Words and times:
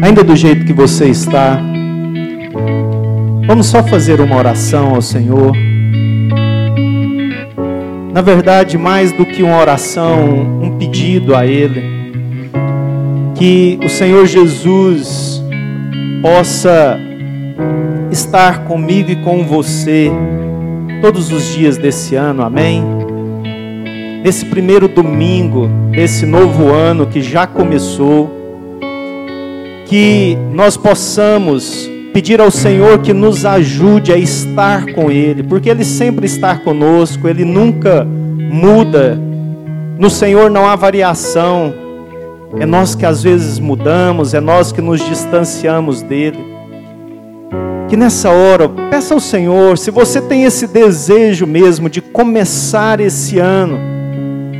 ainda 0.00 0.22
do 0.22 0.36
jeito 0.36 0.64
que 0.64 0.72
você 0.72 1.06
está, 1.06 1.60
vamos 3.46 3.66
só 3.66 3.82
fazer 3.82 4.20
uma 4.20 4.36
oração 4.36 4.94
ao 4.94 5.02
Senhor. 5.02 5.52
Na 8.12 8.22
verdade, 8.22 8.76
mais 8.78 9.12
do 9.12 9.24
que 9.24 9.42
uma 9.42 9.58
oração, 9.58 10.60
um 10.62 10.76
pedido 10.78 11.34
a 11.34 11.46
Ele, 11.46 11.82
que 13.34 13.78
o 13.84 13.88
Senhor 13.88 14.26
Jesus 14.26 15.42
possa 16.20 16.98
estar 18.10 18.64
comigo 18.64 19.10
e 19.10 19.16
com 19.16 19.44
você 19.44 20.10
todos 21.00 21.30
os 21.30 21.54
dias 21.54 21.76
desse 21.76 22.14
ano, 22.16 22.42
amém? 22.42 22.82
Nesse 24.24 24.44
primeiro 24.46 24.88
domingo 24.88 25.68
desse 25.90 26.26
novo 26.26 26.72
ano 26.72 27.06
que 27.06 27.20
já 27.20 27.46
começou, 27.46 28.37
que 29.88 30.36
nós 30.52 30.76
possamos 30.76 31.90
pedir 32.12 32.40
ao 32.40 32.50
Senhor 32.50 32.98
que 32.98 33.14
nos 33.14 33.46
ajude 33.46 34.12
a 34.12 34.18
estar 34.18 34.84
com 34.92 35.10
Ele, 35.10 35.42
porque 35.42 35.70
Ele 35.70 35.84
sempre 35.84 36.26
está 36.26 36.56
conosco, 36.56 37.26
Ele 37.26 37.44
nunca 37.44 38.04
muda. 38.04 39.18
No 39.98 40.10
Senhor 40.10 40.50
não 40.50 40.66
há 40.66 40.76
variação, 40.76 41.72
é 42.58 42.66
nós 42.66 42.94
que 42.94 43.06
às 43.06 43.22
vezes 43.22 43.58
mudamos, 43.58 44.34
é 44.34 44.40
nós 44.40 44.72
que 44.72 44.82
nos 44.82 45.00
distanciamos 45.00 46.02
dEle. 46.02 46.46
Que 47.88 47.96
nessa 47.96 48.30
hora, 48.30 48.68
peça 48.90 49.14
ao 49.14 49.20
Senhor, 49.20 49.78
se 49.78 49.90
você 49.90 50.20
tem 50.20 50.44
esse 50.44 50.66
desejo 50.66 51.46
mesmo 51.46 51.88
de 51.88 52.02
começar 52.02 53.00
esse 53.00 53.38
ano 53.38 53.78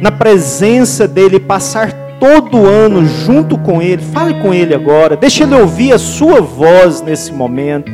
na 0.01 0.11
presença 0.11 1.07
dEle, 1.07 1.39
passar 1.39 2.08
todo 2.21 2.67
ano 2.67 3.05
junto 3.05 3.57
com 3.59 3.81
Ele. 3.81 4.03
Fale 4.03 4.35
com 4.35 4.53
Ele 4.53 4.75
agora. 4.75 5.17
Deixe 5.17 5.43
Ele 5.43 5.55
ouvir 5.55 5.93
a 5.93 5.99
sua 5.99 6.41
voz 6.41 7.01
nesse 7.01 7.33
momento. 7.33 7.91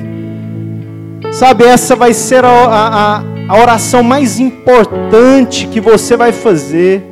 Sabe, 1.32 1.65
essa 1.65 1.96
vai 1.96 2.12
ser 2.15 2.45
a, 2.45 2.49
a, 2.49 3.23
a 3.49 3.60
oração 3.60 4.02
mais 4.02 4.38
importante 4.38 5.66
que 5.66 5.80
você 5.80 6.16
vai 6.16 6.32
fazer. 6.32 7.02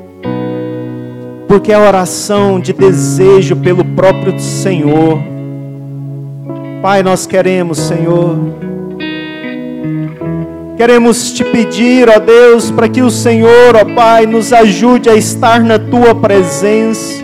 Porque 1.48 1.72
é 1.72 1.75
a 1.75 1.81
oração 1.81 2.59
de 2.59 2.72
desejo 2.72 3.56
pelo 3.56 3.84
próprio 3.84 4.39
Senhor. 4.39 5.19
Pai, 6.81 7.03
nós 7.03 7.27
queremos, 7.27 7.78
Senhor. 7.78 8.72
Queremos 10.77 11.33
te 11.33 11.45
pedir, 11.45 12.09
ó 12.09 12.19
Deus, 12.19 12.70
para 12.70 12.89
que 12.89 13.03
o 13.03 13.11
Senhor, 13.11 13.77
ó 13.77 13.84
Pai, 13.95 14.25
nos 14.25 14.53
ajude 14.53 15.11
a 15.11 15.15
estar 15.15 15.61
na 15.61 15.78
tua 15.78 16.15
presença. 16.15 17.23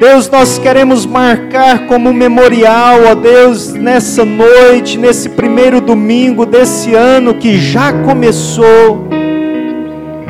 Deus, 0.00 0.28
nós 0.28 0.58
queremos 0.58 1.06
marcar 1.06 1.86
como 1.86 2.12
memorial, 2.12 3.04
ó 3.10 3.14
Deus, 3.14 3.72
nessa 3.72 4.24
noite, 4.24 4.98
nesse 4.98 5.28
primeiro 5.28 5.80
domingo 5.80 6.44
desse 6.44 6.94
ano 6.94 7.34
que 7.34 7.58
já 7.58 7.92
começou, 7.92 9.08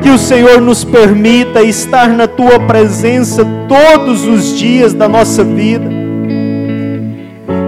que 0.03 0.09
o 0.11 0.19
Senhor 0.19 0.61
nos 0.61 0.83
permita 0.83 1.63
estar 1.63 2.09
na 2.09 2.27
tua 2.27 2.59
presença 2.59 3.43
todos 3.67 4.25
os 4.25 4.55
dias 4.55 4.93
da 4.93 5.09
nossa 5.09 5.43
vida 5.43 5.94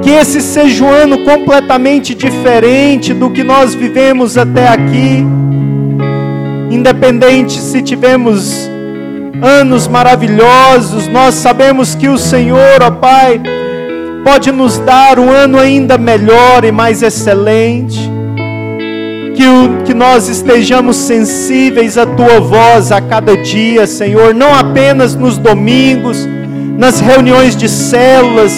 que 0.08 0.14
esse 0.14 0.40
seja 0.40 0.86
um 0.86 0.90
ano 0.90 1.18
completamente 1.26 2.16
diferente 2.16 3.14
do 3.14 3.30
que 3.30 3.44
nós 3.44 3.76
vivemos 3.76 4.38
até 4.38 4.70
aqui. 4.70 5.22
Independente 6.72 7.60
se 7.60 7.82
tivemos 7.82 8.70
anos 9.42 9.86
maravilhosos, 9.86 11.10
nós 11.10 11.34
sabemos 11.36 11.94
que 11.94 12.08
o 12.08 12.18
Senhor, 12.18 12.82
ó 12.82 12.90
Pai, 12.90 13.42
pode 14.24 14.50
nos 14.50 14.80
dar 14.80 15.20
um 15.20 15.30
ano 15.30 15.60
ainda 15.60 15.98
melhor 15.98 16.64
e 16.64 16.72
mais 16.72 17.04
excelente. 17.04 18.00
Que, 19.36 19.46
o, 19.46 19.84
que 19.84 19.94
nós 19.94 20.30
estejamos 20.30 20.96
sensíveis 20.96 21.98
à 21.98 22.06
Tua 22.06 22.40
voz 22.40 22.94
a 22.94 23.02
cada 23.02 23.36
dia, 23.36 23.86
Senhor, 23.86 24.34
não 24.34 24.56
apenas 24.56 25.16
nos 25.16 25.38
domingos, 25.38 26.26
nas 26.78 27.02
reuniões 27.02 27.58
de 27.58 27.68
células, 27.68 28.54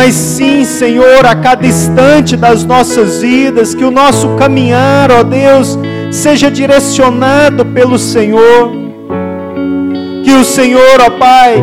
mas 0.00 0.14
sim, 0.14 0.64
Senhor, 0.64 1.26
a 1.26 1.34
cada 1.34 1.66
instante 1.66 2.36
das 2.36 2.64
nossas 2.64 3.20
vidas, 3.20 3.74
que 3.74 3.82
o 3.82 3.90
nosso 3.90 4.28
caminhar, 4.36 5.10
ó 5.10 5.24
Deus, 5.24 5.76
seja 6.12 6.48
direcionado 6.48 7.66
pelo 7.66 7.98
Senhor. 7.98 8.70
Que 10.24 10.30
o 10.30 10.44
Senhor, 10.44 11.00
ó 11.00 11.10
Pai, 11.18 11.56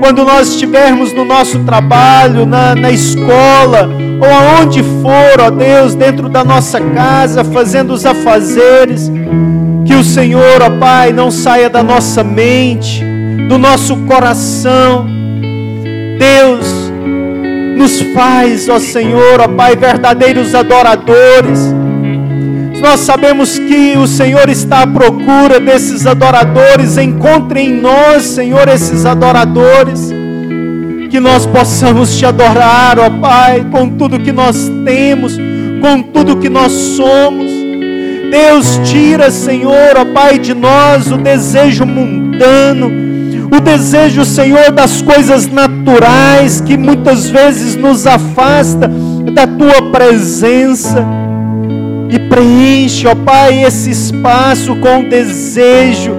quando 0.00 0.24
nós 0.24 0.48
estivermos 0.48 1.12
no 1.12 1.22
nosso 1.22 1.58
trabalho, 1.64 2.46
na, 2.46 2.74
na 2.74 2.90
escola, 2.90 3.90
ou 4.18 4.34
aonde 4.34 4.82
for, 4.82 5.42
ó 5.42 5.50
Deus, 5.50 5.94
dentro 5.94 6.30
da 6.30 6.42
nossa 6.42 6.80
casa, 6.80 7.44
fazendo 7.44 7.92
os 7.92 8.06
afazeres, 8.06 9.12
que 9.84 9.94
o 9.94 10.02
Senhor, 10.02 10.62
ó 10.62 10.70
Pai, 10.78 11.12
não 11.12 11.30
saia 11.30 11.68
da 11.68 11.82
nossa 11.82 12.24
mente, 12.24 13.04
do 13.50 13.58
nosso 13.58 13.98
coração. 14.06 15.06
Deus, 16.18 16.81
nos 17.82 18.00
faz, 18.14 18.68
ó 18.68 18.78
Senhor, 18.78 19.40
ó 19.40 19.48
Pai, 19.48 19.74
verdadeiros 19.74 20.54
adoradores. 20.54 21.74
Nós 22.80 23.00
sabemos 23.00 23.58
que 23.58 23.96
o 23.96 24.06
Senhor 24.06 24.48
está 24.48 24.82
à 24.82 24.86
procura 24.86 25.58
desses 25.58 26.06
adoradores. 26.06 26.96
Encontre 26.96 27.60
em 27.60 27.80
nós, 27.80 28.22
Senhor, 28.22 28.68
esses 28.68 29.04
adoradores. 29.04 30.12
Que 31.10 31.18
nós 31.18 31.44
possamos 31.44 32.16
te 32.16 32.24
adorar, 32.24 33.00
ó 33.00 33.10
Pai, 33.10 33.66
com 33.70 33.88
tudo 33.88 34.20
que 34.20 34.32
nós 34.32 34.70
temos, 34.84 35.36
com 35.80 36.02
tudo 36.02 36.38
que 36.38 36.48
nós 36.48 36.70
somos. 36.70 37.50
Deus, 38.30 38.80
tira, 38.84 39.28
Senhor, 39.30 39.96
ó 39.96 40.04
Pai, 40.04 40.38
de 40.38 40.54
nós 40.54 41.10
o 41.10 41.16
desejo 41.16 41.84
mundano 41.84 43.01
o 43.52 43.60
desejo, 43.60 44.24
Senhor, 44.24 44.72
das 44.72 45.02
coisas 45.02 45.46
naturais 45.46 46.60
que 46.60 46.76
muitas 46.76 47.28
vezes 47.28 47.76
nos 47.76 48.06
afasta 48.06 48.90
da 49.32 49.46
tua 49.46 49.90
presença. 49.90 51.06
E 52.10 52.18
preenche, 52.28 53.06
ó 53.06 53.14
Pai, 53.14 53.62
esse 53.62 53.90
espaço 53.90 54.74
com 54.76 55.00
o 55.00 55.08
desejo 55.08 56.16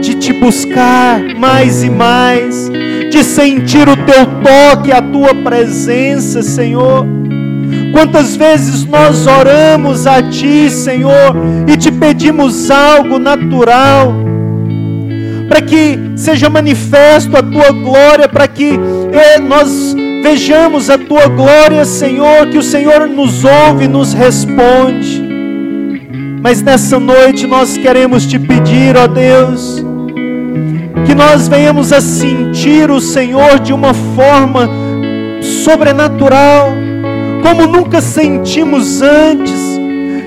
de 0.00 0.14
te 0.14 0.32
buscar 0.32 1.20
mais 1.38 1.82
e 1.82 1.90
mais, 1.90 2.70
de 3.10 3.22
sentir 3.24 3.86
o 3.86 3.96
teu 3.96 4.26
toque, 4.42 4.90
a 4.90 5.02
tua 5.02 5.34
presença, 5.34 6.42
Senhor. 6.42 7.06
Quantas 7.92 8.36
vezes 8.36 8.86
nós 8.86 9.26
oramos 9.26 10.06
a 10.06 10.22
Ti, 10.22 10.70
Senhor, 10.70 11.36
e 11.66 11.76
te 11.76 11.90
pedimos 11.92 12.70
algo 12.70 13.18
natural, 13.18 14.14
para 15.50 15.60
que 15.62 15.98
seja 16.14 16.48
manifesto 16.48 17.36
a 17.36 17.42
tua 17.42 17.72
glória, 17.72 18.28
para 18.28 18.46
que 18.46 18.70
eh, 19.12 19.40
nós 19.40 19.92
vejamos 20.22 20.88
a 20.88 20.96
tua 20.96 21.26
glória, 21.26 21.84
Senhor, 21.84 22.46
que 22.46 22.56
o 22.56 22.62
Senhor 22.62 23.08
nos 23.08 23.44
ouve 23.44 23.86
e 23.86 23.88
nos 23.88 24.12
responde. 24.12 25.20
Mas 26.40 26.62
nessa 26.62 27.00
noite 27.00 27.48
nós 27.48 27.76
queremos 27.76 28.26
te 28.26 28.38
pedir, 28.38 28.96
ó 28.96 29.08
Deus, 29.08 29.84
que 31.04 31.16
nós 31.16 31.48
venhamos 31.48 31.92
a 31.92 32.00
sentir 32.00 32.88
o 32.88 33.00
Senhor 33.00 33.58
de 33.58 33.72
uma 33.72 33.92
forma 33.92 34.70
sobrenatural, 35.64 36.68
como 37.42 37.66
nunca 37.66 38.00
sentimos 38.00 39.02
antes, 39.02 39.80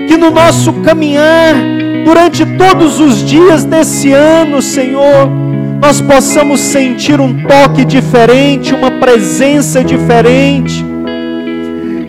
que 0.05 0.17
no 0.17 0.29
nosso 0.29 0.73
caminhar, 0.81 1.55
durante 2.03 2.45
todos 2.57 2.99
os 2.99 3.23
dias 3.23 3.63
desse 3.63 4.11
ano, 4.11 4.61
Senhor, 4.61 5.29
nós 5.81 5.99
possamos 5.99 6.59
sentir 6.59 7.19
um 7.19 7.43
toque 7.43 7.83
diferente, 7.83 8.73
uma 8.73 8.91
presença 8.91 9.83
diferente. 9.83 10.85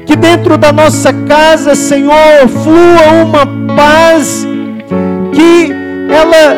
Que 0.07 0.15
dentro 0.15 0.57
da 0.57 0.73
nossa 0.73 1.13
casa, 1.13 1.75
Senhor, 1.75 2.49
flua 2.49 3.25
uma 3.25 3.75
paz, 3.75 4.47
que 5.33 5.73
ela 6.13 6.57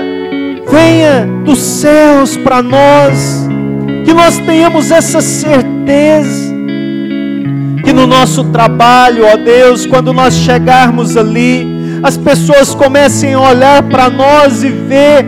venha 0.70 1.26
dos 1.44 1.58
céus 1.58 2.36
para 2.36 2.60
nós, 2.60 3.48
que 4.04 4.12
nós 4.12 4.38
tenhamos 4.38 4.90
essa 4.90 5.20
certeza, 5.20 6.54
que 7.84 7.92
no 7.92 8.06
nosso 8.06 8.44
trabalho, 8.44 9.24
ó 9.24 9.36
Deus, 9.36 9.86
quando 9.86 10.12
nós 10.12 10.34
chegarmos 10.34 11.16
ali, 11.16 11.75
as 12.02 12.16
pessoas 12.16 12.74
comecem 12.74 13.34
a 13.34 13.40
olhar 13.40 13.82
para 13.84 14.08
nós 14.10 14.62
e 14.62 14.68
ver 14.68 15.24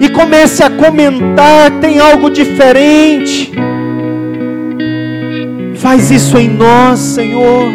e 0.00 0.08
comece 0.08 0.62
a 0.62 0.70
comentar, 0.70 1.70
tem 1.80 2.00
algo 2.00 2.28
diferente. 2.28 3.52
Faz 5.76 6.10
isso 6.10 6.36
em 6.38 6.48
nós, 6.48 6.98
Senhor. 6.98 7.72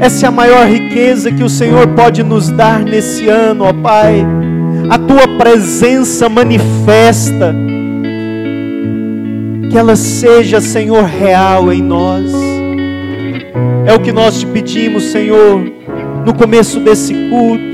Essa 0.00 0.26
é 0.26 0.28
a 0.28 0.32
maior 0.32 0.66
riqueza 0.66 1.30
que 1.30 1.44
o 1.44 1.48
Senhor 1.48 1.86
pode 1.88 2.22
nos 2.22 2.48
dar 2.50 2.80
nesse 2.80 3.28
ano, 3.28 3.64
ó 3.64 3.72
Pai. 3.72 4.26
A 4.88 4.98
tua 4.98 5.28
presença 5.38 6.28
manifesta. 6.28 7.54
que 9.70 9.78
ela 9.78 9.94
seja, 9.94 10.60
Senhor, 10.60 11.04
real 11.04 11.72
em 11.72 11.80
nós. 11.80 12.32
É 13.86 13.94
o 13.94 14.00
que 14.00 14.10
nós 14.10 14.40
te 14.40 14.46
pedimos, 14.46 15.04
Senhor, 15.04 15.79
no 16.24 16.34
começo 16.34 16.80
desse 16.80 17.12
culto. 17.28 17.70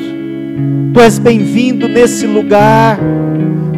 Tu 0.92 1.00
és 1.00 1.18
bem-vindo 1.18 1.88
nesse 1.88 2.26
lugar. 2.26 2.98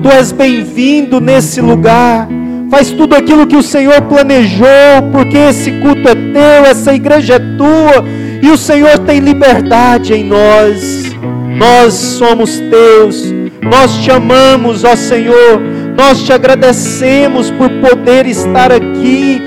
Tu 0.02 0.08
és 0.08 0.32
bem-vindo 0.32 1.20
nesse 1.20 1.60
lugar. 1.60 2.28
Faz 2.70 2.90
tudo 2.90 3.14
aquilo 3.14 3.46
que 3.46 3.56
o 3.56 3.62
Senhor 3.62 4.02
planejou, 4.02 4.68
porque 5.10 5.36
esse 5.36 5.72
culto 5.72 6.08
é 6.08 6.14
teu, 6.14 6.70
essa 6.70 6.94
igreja 6.94 7.34
é 7.34 7.38
tua, 7.38 8.04
e 8.42 8.50
o 8.50 8.58
Senhor 8.58 8.98
tem 8.98 9.20
liberdade 9.20 10.12
em 10.12 10.24
nós. 10.24 11.16
Nós 11.56 11.94
somos 11.94 12.60
teus, 12.60 13.32
nós 13.62 13.96
te 14.02 14.10
amamos, 14.10 14.84
ó 14.84 14.94
Senhor, 14.94 15.60
nós 15.96 16.22
te 16.22 16.32
agradecemos 16.32 17.50
por 17.50 17.70
poder 17.80 18.26
estar 18.26 18.70
aqui 18.70 19.40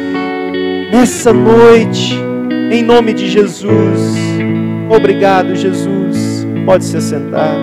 nessa 0.91 1.31
noite, 1.31 2.19
em 2.71 2.83
nome 2.83 3.13
de 3.13 3.29
Jesus. 3.29 4.30
Obrigado, 4.93 5.55
Jesus. 5.55 6.45
Pode 6.65 6.83
se 6.83 6.99
sentar. 6.99 7.55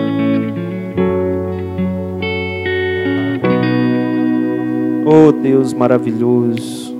Oh 5.05 5.31
Deus 5.31 5.71
maravilhoso. 5.71 6.97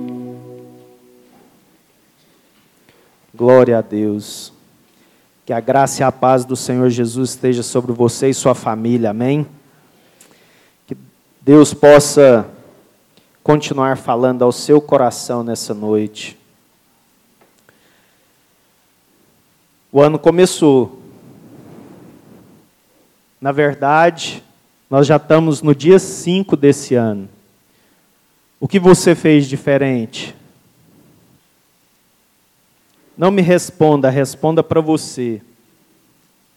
Glória 3.34 3.78
a 3.78 3.80
Deus. 3.80 4.52
Que 5.44 5.52
a 5.52 5.58
graça 5.58 6.02
e 6.02 6.04
a 6.04 6.12
paz 6.12 6.44
do 6.44 6.54
Senhor 6.54 6.88
Jesus 6.90 7.30
esteja 7.30 7.64
sobre 7.64 7.92
você 7.92 8.28
e 8.28 8.34
sua 8.34 8.54
família. 8.54 9.10
Amém. 9.10 9.44
Que 10.86 10.96
Deus 11.40 11.74
possa 11.74 12.46
continuar 13.42 13.96
falando 13.96 14.42
ao 14.42 14.52
seu 14.52 14.80
coração 14.80 15.42
nessa 15.42 15.74
noite. 15.74 16.39
O 19.92 20.00
ano 20.00 20.18
começou. 20.18 21.00
Na 23.40 23.50
verdade, 23.50 24.42
nós 24.88 25.06
já 25.06 25.16
estamos 25.16 25.62
no 25.62 25.74
dia 25.74 25.98
5 25.98 26.56
desse 26.56 26.94
ano. 26.94 27.28
O 28.60 28.68
que 28.68 28.78
você 28.78 29.14
fez 29.14 29.48
diferente? 29.48 30.34
Não 33.16 33.30
me 33.30 33.42
responda, 33.42 34.10
responda 34.10 34.62
para 34.62 34.80
você. 34.80 35.42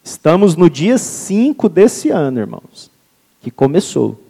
Estamos 0.03 0.55
no 0.55 0.69
dia 0.69 0.97
5 0.97 1.69
desse 1.69 2.09
ano, 2.09 2.39
irmãos, 2.39 2.91
que 3.41 3.49
começou. 3.49 4.21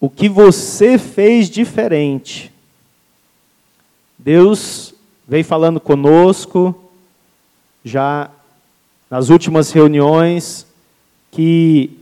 O 0.00 0.08
que 0.08 0.28
você 0.28 0.96
fez 0.96 1.50
diferente? 1.50 2.52
Deus 4.18 4.94
veio 5.30 5.44
falando 5.44 5.78
conosco 5.78 6.74
já 7.84 8.28
nas 9.08 9.28
últimas 9.28 9.70
reuniões 9.70 10.66
que 11.30 11.96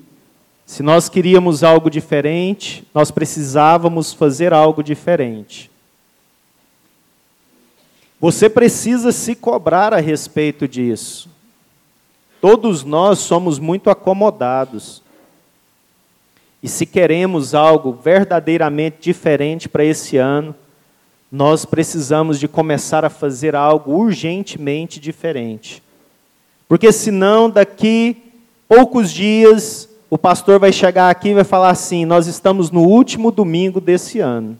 se 0.65 0.83
nós 0.83 1.11
queríamos 1.11 1.63
algo 1.63 1.91
diferente, 1.91 2.89
nós 2.95 3.11
precisávamos 3.11 4.15
fazer 4.15 4.55
algo 4.55 4.83
diferente. 4.83 5.71
Você 8.19 8.49
precisa 8.49 9.13
se 9.13 9.35
cobrar 9.35 9.93
a 9.93 10.01
respeito 10.01 10.67
disso. 10.67 11.29
Todos 12.41 12.83
nós 12.83 13.19
somos 13.19 13.59
muito 13.59 13.91
acomodados. 13.91 15.03
E 16.63 16.69
se 16.69 16.87
queremos 16.87 17.55
algo 17.55 17.93
verdadeiramente 17.93 18.97
diferente 19.03 19.69
para 19.69 19.85
esse 19.85 20.17
ano, 20.17 20.55
nós 21.31 21.65
precisamos 21.65 22.39
de 22.41 22.49
começar 22.49 23.05
a 23.05 23.11
fazer 23.11 23.55
algo 23.55 23.93
urgentemente 23.93 24.99
diferente. 24.99 25.83
Porque 26.67 26.91
senão 26.91 27.51
daqui 27.51 28.17
poucos 28.67 29.11
dias 29.11 29.89
o 30.11 30.17
pastor 30.17 30.59
vai 30.59 30.73
chegar 30.73 31.11
aqui 31.11 31.29
e 31.31 31.35
vai 31.35 31.45
falar 31.45 31.71
assim: 31.71 32.05
Nós 32.05 32.27
estamos 32.27 32.71
no 32.71 32.83
último 32.83 33.31
domingo 33.31 33.81
desse 33.81 34.21
ano. 34.21 34.59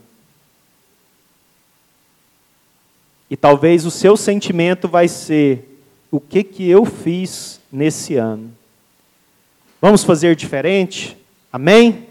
E 3.31 3.37
talvez 3.37 3.87
o 3.87 3.91
seu 3.91 4.17
sentimento 4.17 4.89
vai 4.89 5.09
ser: 5.09 5.81
O 6.11 6.21
que, 6.21 6.43
que 6.43 6.69
eu 6.69 6.85
fiz 6.85 7.61
nesse 7.73 8.17
ano? 8.17 8.53
Vamos 9.81 10.05
fazer 10.05 10.37
diferente? 10.37 11.17
Amém? 11.53 12.08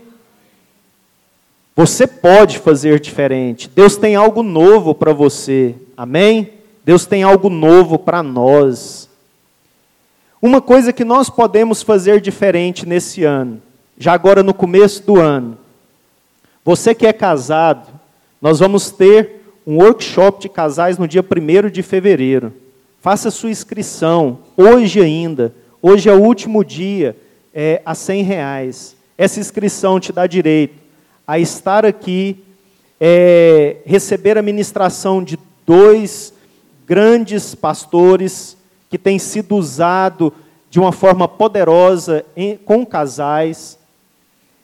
Você 1.78 2.08
pode 2.08 2.58
fazer 2.58 3.00
diferente. 3.00 3.70
Deus 3.70 3.96
tem 3.96 4.16
algo 4.16 4.42
novo 4.42 4.96
para 4.96 5.14
você. 5.14 5.76
Amém? 5.96 6.50
Deus 6.84 7.06
tem 7.06 7.22
algo 7.22 7.52
novo 7.52 8.00
para 8.00 8.24
nós. 8.24 9.08
Uma 10.42 10.60
coisa 10.60 10.92
que 10.92 11.06
nós 11.06 11.30
podemos 11.30 11.84
fazer 11.84 12.20
diferente 12.20 12.84
nesse 12.84 13.24
ano, 13.24 13.62
já 13.96 14.12
agora 14.14 14.42
no 14.42 14.56
começo 14.56 15.04
do 15.04 15.20
ano. 15.20 15.56
Você 16.66 16.96
que 16.96 17.06
é 17.06 17.14
casado, 17.14 17.88
nós 18.42 18.58
vamos 18.58 18.90
ter 18.90 19.44
um 19.66 19.78
workshop 19.78 20.42
de 20.42 20.50
casais 20.50 20.98
no 20.98 21.08
dia 21.08 21.24
1 21.24 21.70
de 21.70 21.84
fevereiro. 21.84 22.54
Faça 23.00 23.30
sua 23.30 23.52
inscrição, 23.52 24.40
hoje 24.58 25.00
ainda. 25.00 25.54
Hoje 25.80 26.10
é 26.10 26.14
o 26.14 26.24
último 26.24 26.66
dia, 26.66 27.16
é 27.54 27.84
a 27.86 27.94
100 27.94 28.24
reais. 28.24 28.96
Essa 29.16 29.40
inscrição 29.40 30.00
te 30.00 30.12
dá 30.12 30.26
direito 30.26 30.87
a 31.28 31.38
estar 31.38 31.86
aqui, 31.86 32.42
é, 33.00 33.78
receber 33.86 34.38
a 34.38 34.42
ministração 34.42 35.22
de 35.22 35.38
dois 35.66 36.34
grandes 36.88 37.54
pastores 37.54 38.56
que 38.90 38.98
tem 38.98 39.20
sido 39.20 39.58
usado 39.58 40.34
de 40.70 40.80
uma 40.80 40.94
forma 40.94 41.28
poderosa 41.28 42.26
em, 42.36 42.56
com 42.56 42.86
casais. 42.86 43.78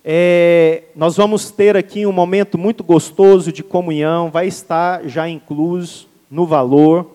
É, 0.05 0.83
nós 0.95 1.17
vamos 1.17 1.51
ter 1.51 1.75
aqui 1.75 2.05
um 2.05 2.13
momento 2.13 2.57
muito 2.57 2.81
gostoso 2.81 3.51
de 3.51 3.61
comunhão, 3.61 4.31
vai 4.31 4.47
estar 4.47 5.05
já 5.07 5.27
incluso 5.27 6.07
no 6.31 6.45
valor. 6.45 7.11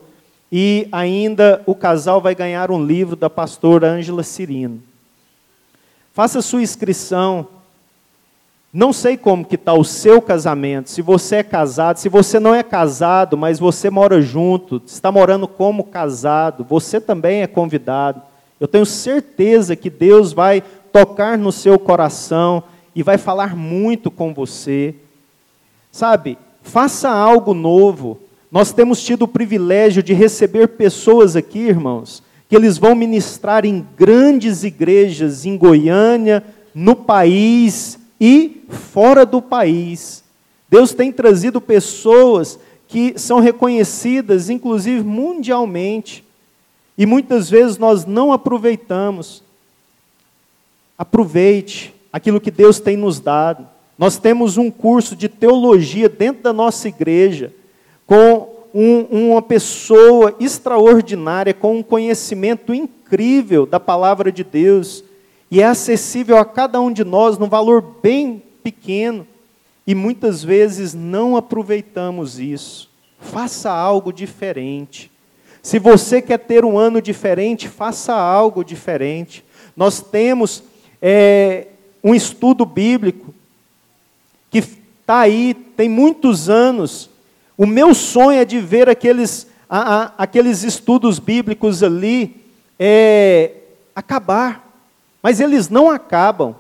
E 0.52 0.88
ainda 0.92 1.62
o 1.66 1.74
casal 1.74 2.20
vai 2.20 2.34
ganhar 2.34 2.70
um 2.70 2.84
livro 2.84 3.16
da 3.16 3.30
pastora 3.30 3.90
Ângela 3.90 4.22
Cirino. 4.22 4.82
Faça 6.12 6.42
sua 6.42 6.62
inscrição. 6.62 7.46
Não 8.72 8.92
sei 8.92 9.16
como 9.16 9.46
que 9.46 9.54
está 9.54 9.72
o 9.72 9.82
seu 9.82 10.20
casamento, 10.20 10.90
se 10.90 11.00
você 11.00 11.36
é 11.36 11.42
casado, 11.42 11.96
se 11.96 12.08
você 12.08 12.38
não 12.38 12.54
é 12.54 12.62
casado, 12.62 13.36
mas 13.36 13.58
você 13.58 13.88
mora 13.88 14.20
junto, 14.20 14.82
está 14.84 15.10
morando 15.10 15.48
como 15.48 15.84
casado, 15.84 16.66
você 16.68 17.00
também 17.00 17.40
é 17.40 17.46
convidado. 17.46 18.20
Eu 18.60 18.68
tenho 18.68 18.84
certeza 18.84 19.74
que 19.74 19.88
Deus 19.88 20.34
vai 20.34 20.62
tocar 20.92 21.38
no 21.38 21.50
seu 21.50 21.78
coração 21.78 22.62
e 22.94 23.02
vai 23.02 23.16
falar 23.16 23.56
muito 23.56 24.10
com 24.10 24.34
você. 24.34 24.94
Sabe, 25.90 26.36
faça 26.62 27.08
algo 27.08 27.54
novo. 27.54 28.18
Nós 28.52 28.70
temos 28.70 29.02
tido 29.02 29.22
o 29.22 29.28
privilégio 29.28 30.02
de 30.02 30.12
receber 30.12 30.68
pessoas 30.68 31.36
aqui, 31.36 31.60
irmãos, 31.60 32.22
que 32.48 32.56
eles 32.56 32.76
vão 32.76 32.94
ministrar 32.94 33.64
em 33.64 33.86
grandes 33.96 34.62
igrejas 34.62 35.46
em 35.46 35.56
Goiânia, 35.56 36.44
no 36.74 36.94
país 36.94 37.97
e 38.20 38.64
fora 38.68 39.24
do 39.24 39.40
país. 39.40 40.24
Deus 40.68 40.92
tem 40.92 41.10
trazido 41.10 41.60
pessoas 41.60 42.58
que 42.86 43.18
são 43.18 43.38
reconhecidas, 43.38 44.50
inclusive 44.50 45.02
mundialmente, 45.02 46.24
e 46.96 47.06
muitas 47.06 47.48
vezes 47.48 47.78
nós 47.78 48.04
não 48.04 48.32
aproveitamos. 48.32 49.42
Aproveite 50.96 51.94
aquilo 52.12 52.40
que 52.40 52.50
Deus 52.50 52.80
tem 52.80 52.96
nos 52.96 53.20
dado. 53.20 53.68
Nós 53.96 54.16
temos 54.16 54.56
um 54.56 54.70
curso 54.70 55.14
de 55.14 55.28
teologia 55.28 56.08
dentro 56.08 56.42
da 56.42 56.52
nossa 56.52 56.88
igreja, 56.88 57.52
com 58.06 58.48
um, 58.74 59.30
uma 59.30 59.42
pessoa 59.42 60.34
extraordinária, 60.40 61.54
com 61.54 61.78
um 61.78 61.82
conhecimento 61.82 62.74
incrível 62.74 63.66
da 63.66 63.78
palavra 63.78 64.32
de 64.32 64.42
Deus 64.42 65.04
e 65.50 65.60
é 65.60 65.64
acessível 65.64 66.36
a 66.36 66.44
cada 66.44 66.80
um 66.80 66.92
de 66.92 67.04
nós 67.04 67.38
num 67.38 67.48
valor 67.48 67.82
bem 68.02 68.42
pequeno, 68.62 69.26
e 69.86 69.94
muitas 69.94 70.44
vezes 70.44 70.92
não 70.92 71.36
aproveitamos 71.36 72.38
isso. 72.38 72.90
Faça 73.18 73.70
algo 73.70 74.12
diferente. 74.12 75.10
Se 75.62 75.78
você 75.78 76.20
quer 76.20 76.38
ter 76.38 76.64
um 76.64 76.78
ano 76.78 77.00
diferente, 77.00 77.68
faça 77.68 78.14
algo 78.14 78.62
diferente. 78.62 79.44
Nós 79.76 80.00
temos 80.00 80.62
é, 81.00 81.68
um 82.04 82.14
estudo 82.14 82.64
bíblico 82.66 83.34
que 84.50 84.58
está 84.58 85.20
aí, 85.20 85.54
tem 85.54 85.88
muitos 85.88 86.48
anos. 86.50 87.08
O 87.56 87.66
meu 87.66 87.94
sonho 87.94 88.38
é 88.40 88.44
de 88.44 88.60
ver 88.60 88.88
aqueles, 88.88 89.46
a, 89.68 89.96
a, 89.96 90.12
aqueles 90.18 90.62
estudos 90.62 91.18
bíblicos 91.18 91.82
ali 91.82 92.36
é, 92.78 93.52
acabar. 93.94 94.67
Mas 95.22 95.40
eles 95.40 95.68
não 95.68 95.90
acabam. 95.90 96.54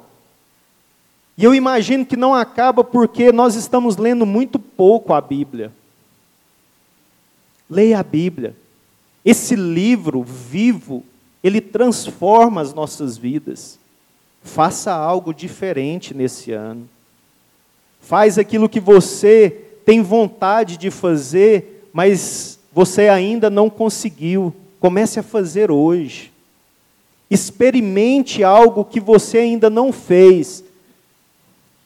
E 1.36 1.44
eu 1.44 1.54
imagino 1.54 2.04
que 2.04 2.16
não 2.16 2.34
acaba 2.34 2.82
porque 2.82 3.30
nós 3.30 3.54
estamos 3.54 3.96
lendo 3.96 4.26
muito 4.26 4.58
pouco 4.58 5.12
a 5.12 5.20
Bíblia. 5.20 5.72
Leia 7.70 8.00
a 8.00 8.02
Bíblia. 8.02 8.56
Esse 9.24 9.54
livro 9.54 10.22
vivo, 10.22 11.04
ele 11.44 11.60
transforma 11.60 12.60
as 12.60 12.74
nossas 12.74 13.16
vidas. 13.16 13.78
Faça 14.42 14.92
algo 14.92 15.32
diferente 15.32 16.14
nesse 16.14 16.50
ano. 16.50 16.88
Faz 18.00 18.38
aquilo 18.38 18.68
que 18.68 18.80
você 18.80 19.50
tem 19.84 20.02
vontade 20.02 20.76
de 20.76 20.90
fazer, 20.90 21.88
mas 21.92 22.58
você 22.72 23.08
ainda 23.08 23.48
não 23.50 23.70
conseguiu. 23.70 24.54
Comece 24.80 25.20
a 25.20 25.22
fazer 25.22 25.70
hoje. 25.70 26.32
Experimente 27.30 28.42
algo 28.42 28.84
que 28.84 29.00
você 29.00 29.38
ainda 29.38 29.68
não 29.68 29.92
fez, 29.92 30.64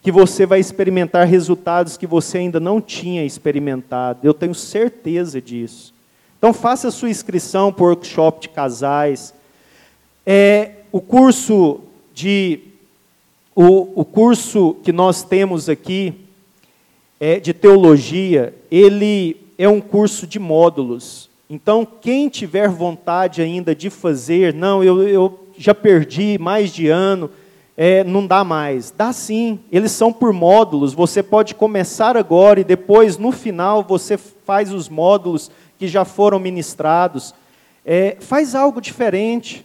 que 0.00 0.12
você 0.12 0.46
vai 0.46 0.60
experimentar 0.60 1.26
resultados 1.26 1.96
que 1.96 2.06
você 2.06 2.38
ainda 2.38 2.60
não 2.60 2.80
tinha 2.80 3.24
experimentado. 3.24 4.20
Eu 4.22 4.34
tenho 4.34 4.54
certeza 4.54 5.40
disso. 5.40 5.94
Então 6.38 6.52
faça 6.52 6.88
a 6.88 6.90
sua 6.90 7.10
inscrição 7.10 7.72
para 7.72 7.84
o 7.84 7.88
workshop 7.88 8.40
de 8.40 8.48
casais. 8.48 9.32
É, 10.26 10.72
o 10.90 11.00
curso 11.00 11.80
de 12.12 12.60
o, 13.54 14.00
o 14.00 14.04
curso 14.04 14.76
que 14.82 14.92
nós 14.92 15.22
temos 15.22 15.68
aqui 15.68 16.14
é, 17.20 17.38
de 17.38 17.52
teologia, 17.52 18.54
ele 18.70 19.36
é 19.56 19.68
um 19.68 19.80
curso 19.80 20.26
de 20.26 20.38
módulos. 20.38 21.30
Então, 21.54 21.86
quem 21.86 22.30
tiver 22.30 22.66
vontade 22.66 23.42
ainda 23.42 23.74
de 23.74 23.90
fazer, 23.90 24.54
não, 24.54 24.82
eu, 24.82 25.06
eu 25.06 25.38
já 25.58 25.74
perdi 25.74 26.38
mais 26.38 26.72
de 26.72 26.88
ano, 26.88 27.30
é, 27.76 28.02
não 28.02 28.26
dá 28.26 28.42
mais. 28.42 28.90
Dá 28.90 29.12
sim, 29.12 29.60
eles 29.70 29.92
são 29.92 30.10
por 30.10 30.32
módulos. 30.32 30.94
Você 30.94 31.22
pode 31.22 31.54
começar 31.54 32.16
agora 32.16 32.60
e 32.60 32.64
depois, 32.64 33.18
no 33.18 33.30
final, 33.30 33.82
você 33.82 34.16
faz 34.16 34.72
os 34.72 34.88
módulos 34.88 35.50
que 35.78 35.86
já 35.86 36.06
foram 36.06 36.38
ministrados. 36.38 37.34
É, 37.84 38.16
faz 38.18 38.54
algo 38.54 38.80
diferente. 38.80 39.62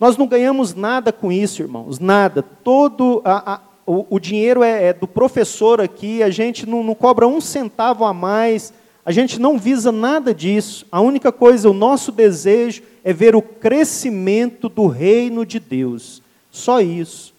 Nós 0.00 0.16
não 0.16 0.26
ganhamos 0.26 0.74
nada 0.74 1.12
com 1.12 1.30
isso, 1.30 1.60
irmãos, 1.60 1.98
nada. 1.98 2.42
Todo 2.42 3.20
a, 3.22 3.52
a, 3.52 3.60
o, 3.84 4.06
o, 4.16 4.18
dinheiro 4.18 4.62
é, 4.62 4.84
é, 4.84 4.92
do 4.94 5.06
professor 5.06 5.78
aqui, 5.78 6.22
a 6.22 6.30
gente 6.30 6.66
não, 6.66 6.82
não 6.82 6.94
cobra 6.94 7.28
um 7.28 7.38
centavo 7.38 8.06
a 8.06 8.14
mais, 8.14 8.72
a 9.04 9.12
gente 9.12 9.40
não 9.40 9.58
visa 9.58 9.90
nada 9.90 10.34
disso. 10.34 10.86
A 10.92 11.00
única 11.00 11.32
coisa, 11.32 11.70
o 11.70 11.74
nosso 11.74 12.12
desejo 12.12 12.82
é 13.02 13.12
ver 13.12 13.34
o 13.34 13.42
crescimento 13.42 14.68
do 14.68 14.86
reino 14.86 15.46
de 15.46 15.58
Deus. 15.58 16.22
Só 16.50 16.80
isso. 16.80 17.32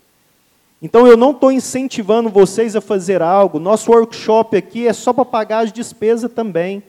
Então 0.81 1.05
eu 1.05 1.15
não 1.15 1.31
estou 1.31 1.51
incentivando 1.51 2.29
vocês 2.29 2.75
a 2.75 2.81
fazer 2.81 3.21
algo. 3.21 3.59
Nosso 3.59 3.91
workshop 3.91 4.57
aqui 4.57 4.87
é 4.87 4.93
só 4.93 5.13
para 5.13 5.25
pagar 5.25 5.65
as 5.65 5.71
despesas 5.71 6.31
também. 6.31 6.81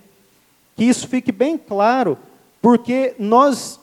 Que 0.75 0.85
isso 0.85 1.07
fique 1.07 1.31
bem 1.31 1.59
claro, 1.59 2.17
porque 2.63 3.15
nós 3.19 3.79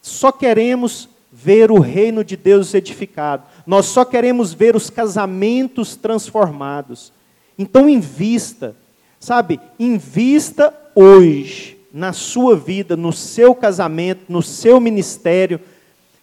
só 0.00 0.32
queremos 0.32 1.08
ver 1.30 1.70
o 1.70 1.78
reino 1.78 2.24
de 2.24 2.36
Deus 2.36 2.72
edificado. 2.72 3.44
Nós 3.66 3.86
só 3.86 4.04
queremos 4.04 4.54
ver 4.54 4.74
os 4.74 4.88
casamentos 4.88 5.94
transformados. 5.96 7.12
Então 7.58 7.88
invista, 7.88 8.74
sabe? 9.22 9.60
Invista 9.78 10.74
hoje 10.96 11.78
na 11.94 12.12
sua 12.12 12.56
vida, 12.56 12.96
no 12.96 13.12
seu 13.12 13.54
casamento, 13.54 14.24
no 14.28 14.42
seu 14.42 14.80
ministério, 14.80 15.60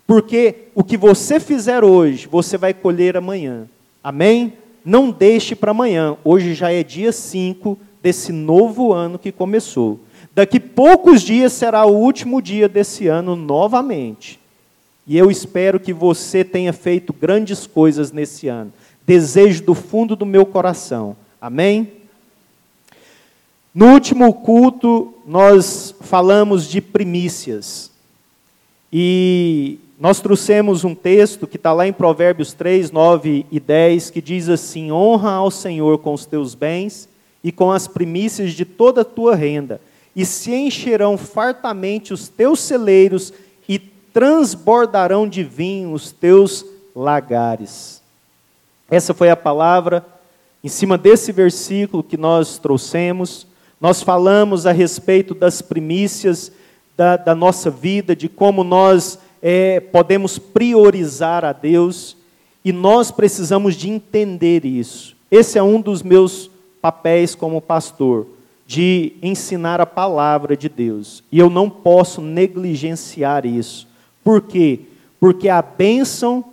porque 0.06 0.66
o 0.76 0.84
que 0.84 0.98
você 0.98 1.40
fizer 1.40 1.82
hoje, 1.82 2.28
você 2.28 2.58
vai 2.58 2.74
colher 2.74 3.16
amanhã. 3.16 3.68
Amém? 4.04 4.54
Não 4.84 5.12
deixe 5.12 5.56
para 5.56 5.72
amanhã. 5.72 6.18
Hoje 6.26 6.54
já 6.54 6.74
é 6.74 6.84
dia 6.84 7.14
5 7.14 7.78
desse 8.04 8.34
novo 8.34 8.92
ano 8.92 9.18
que 9.18 9.32
começou. 9.32 10.02
Daqui 10.36 10.60
poucos 10.60 11.22
dias 11.22 11.54
será 11.54 11.86
o 11.86 11.96
último 11.96 12.42
dia 12.42 12.68
desse 12.68 13.08
ano 13.08 13.34
novamente. 13.34 14.40
E 15.08 15.18
eu 15.18 15.32
espero 15.32 15.80
que 15.80 15.94
você 15.94 16.44
tenha 16.44 16.74
feito 16.74 17.14
grandes 17.14 17.66
coisas 17.66 18.12
nesse 18.12 18.50
ano. 18.50 18.74
Desejo 19.08 19.64
do 19.64 19.74
fundo 19.74 20.18
do 20.18 20.26
meu 20.26 20.46
coração. 20.46 21.16
Amém? 21.40 21.99
No 23.80 23.94
último 23.94 24.34
culto, 24.34 25.14
nós 25.26 25.96
falamos 26.02 26.68
de 26.68 26.82
primícias. 26.82 27.90
E 28.92 29.80
nós 29.98 30.20
trouxemos 30.20 30.84
um 30.84 30.94
texto 30.94 31.48
que 31.48 31.56
está 31.56 31.72
lá 31.72 31.88
em 31.88 31.94
Provérbios 31.94 32.52
3, 32.52 32.92
9 32.92 33.46
e 33.50 33.58
10, 33.58 34.10
que 34.10 34.22
diz 34.22 34.50
assim: 34.50 34.92
Honra 34.92 35.32
ao 35.32 35.50
Senhor 35.50 35.98
com 36.00 36.14
os 36.14 36.26
teus 36.26 36.54
bens 36.54 37.08
e 37.42 37.54
com 37.54 37.72
as 37.72 37.88
primícias 37.88 38.52
de 38.52 38.66
toda 38.66 39.00
a 39.00 39.06
tua 39.06 39.34
renda, 39.34 39.80
e 40.14 40.26
se 40.26 40.54
encherão 40.54 41.18
fartamente 41.18 42.14
os 42.14 42.28
teus 42.28 42.60
celeiros 42.60 43.32
transbordarão 44.12 45.30
de 45.30 45.44
vinho 45.44 45.94
os 45.94 46.12
teus 46.12 46.66
lagares. 46.94 48.02
Essa 48.92 49.14
foi 49.14 49.30
a 49.30 49.36
palavra 49.38 50.06
em 50.62 50.68
cima 50.68 50.98
desse 50.98 51.32
versículo 51.32 52.04
que 52.04 52.18
nós 52.18 52.58
trouxemos. 52.58 53.48
Nós 53.80 54.02
falamos 54.04 54.66
a 54.66 54.72
respeito 54.72 55.34
das 55.34 55.62
primícias 55.62 56.52
da, 56.98 57.16
da 57.16 57.34
nossa 57.34 57.72
vida, 57.72 58.14
de 58.14 58.28
como 58.28 58.62
nós 58.62 59.18
é, 59.42 59.80
podemos 59.80 60.38
priorizar 60.38 61.46
a 61.46 61.54
Deus, 61.54 62.18
e 62.64 62.74
nós 62.74 63.10
precisamos 63.10 63.76
de 63.76 63.90
entender 63.90 64.66
isso. 64.66 65.16
Esse 65.32 65.58
é 65.58 65.64
um 65.64 65.80
dos 65.80 66.04
meus 66.04 66.52
papéis 66.82 67.36
como 67.36 67.62
pastor, 67.62 68.28
de 68.68 69.14
ensinar 69.24 69.80
a 69.80 69.86
palavra 69.86 70.58
de 70.58 70.68
Deus, 70.68 71.24
e 71.32 71.40
eu 71.40 71.50
não 71.50 71.70
posso 71.70 72.22
negligenciar 72.22 73.46
isso. 73.46 73.88
Por 74.24 74.42
quê? 74.42 74.82
Porque 75.22 75.48
a 75.48 75.62
bênção 75.62 76.44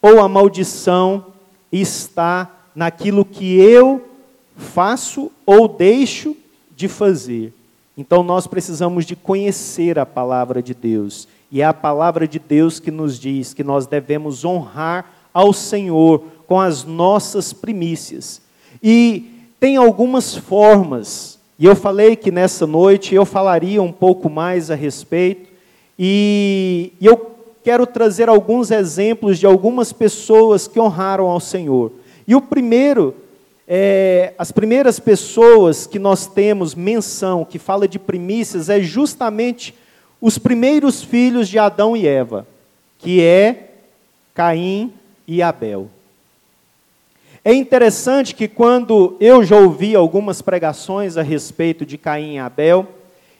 ou 0.00 0.20
a 0.20 0.28
maldição 0.28 1.26
está 1.72 2.50
naquilo 2.76 3.24
que 3.24 3.56
eu 3.56 4.08
faço 4.56 5.32
ou 5.44 5.66
deixo 5.66 6.36
de 6.76 6.86
fazer. 6.86 7.52
Então 7.96 8.22
nós 8.22 8.46
precisamos 8.46 9.06
de 9.06 9.16
conhecer 9.16 9.98
a 9.98 10.06
palavra 10.06 10.62
de 10.62 10.74
Deus. 10.74 11.26
E 11.50 11.62
é 11.62 11.64
a 11.64 11.72
palavra 11.72 12.28
de 12.28 12.38
Deus 12.38 12.78
que 12.78 12.90
nos 12.90 13.18
diz 13.18 13.54
que 13.54 13.64
nós 13.64 13.86
devemos 13.86 14.44
honrar 14.44 15.10
ao 15.32 15.52
Senhor 15.52 16.22
com 16.46 16.60
as 16.60 16.84
nossas 16.84 17.52
primícias. 17.52 18.42
E 18.82 19.48
tem 19.58 19.76
algumas 19.76 20.36
formas, 20.36 21.38
e 21.58 21.64
eu 21.64 21.74
falei 21.74 22.14
que 22.14 22.30
nessa 22.30 22.66
noite 22.66 23.14
eu 23.14 23.24
falaria 23.24 23.82
um 23.82 23.92
pouco 23.92 24.28
mais 24.28 24.70
a 24.70 24.74
respeito, 24.74 25.48
e, 25.98 26.92
eu 27.00 27.32
quero 27.64 27.86
trazer 27.86 28.28
alguns 28.28 28.70
exemplos 28.70 29.38
de 29.38 29.46
algumas 29.46 29.92
pessoas 29.92 30.68
que 30.68 30.78
honraram 30.78 31.26
ao 31.26 31.40
Senhor. 31.40 31.90
E 32.28 32.34
o 32.34 32.40
primeiro, 32.40 33.14
é, 33.68 34.32
as 34.38 34.52
primeiras 34.52 35.00
pessoas 35.00 35.86
que 35.86 35.98
nós 35.98 36.26
temos 36.26 36.74
menção, 36.74 37.44
que 37.44 37.58
fala 37.58 37.88
de 37.88 37.98
primícias, 37.98 38.68
é 38.68 38.80
justamente 38.80 39.74
os 40.20 40.38
primeiros 40.38 41.02
filhos 41.02 41.48
de 41.48 41.58
Adão 41.58 41.96
e 41.96 42.06
Eva, 42.06 42.46
que 42.98 43.22
é 43.22 43.70
Caim 44.34 44.92
e 45.26 45.42
Abel. 45.42 45.90
É 47.44 47.52
interessante 47.52 48.34
que 48.34 48.48
quando 48.48 49.16
eu 49.20 49.44
já 49.44 49.56
ouvi 49.56 49.94
algumas 49.94 50.42
pregações 50.42 51.16
a 51.16 51.22
respeito 51.22 51.86
de 51.86 51.98
Caim 51.98 52.34
e 52.34 52.38
Abel, 52.38 52.88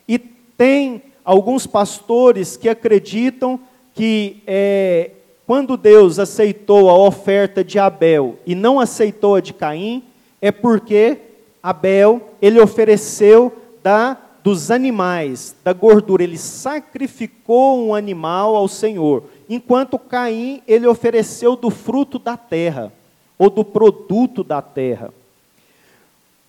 e 0.09 0.18
tem 0.18 1.02
alguns 1.25 1.66
pastores 1.66 2.56
que 2.56 2.68
acreditam 2.68 3.59
que 3.95 4.42
é, 4.47 5.11
quando 5.47 5.76
Deus 5.76 6.18
aceitou 6.18 6.90
a 6.90 6.99
oferta 6.99 7.64
de 7.64 7.78
Abel 7.78 8.38
e 8.47 8.54
não 8.54 8.78
aceitou 8.78 9.37
a 9.37 9.40
de 9.40 9.52
Caim, 9.52 10.04
é 10.40 10.50
porque 10.50 11.19
Abel 11.62 12.31
ele 12.40 12.61
ofereceu 12.61 13.52
da 13.83 14.16
dos 14.47 14.71
animais, 14.71 15.57
da 15.64 15.73
gordura, 15.73 16.23
ele 16.23 16.38
sacrificou 16.38 17.85
um 17.85 17.93
animal 17.93 18.55
ao 18.55 18.69
Senhor, 18.69 19.25
enquanto 19.49 19.99
Caim 19.99 20.62
ele 20.69 20.87
ofereceu 20.87 21.57
do 21.57 21.69
fruto 21.69 22.16
da 22.16 22.37
terra 22.37 22.93
ou 23.37 23.50
do 23.50 23.64
produto 23.64 24.45
da 24.45 24.62
terra. 24.62 25.12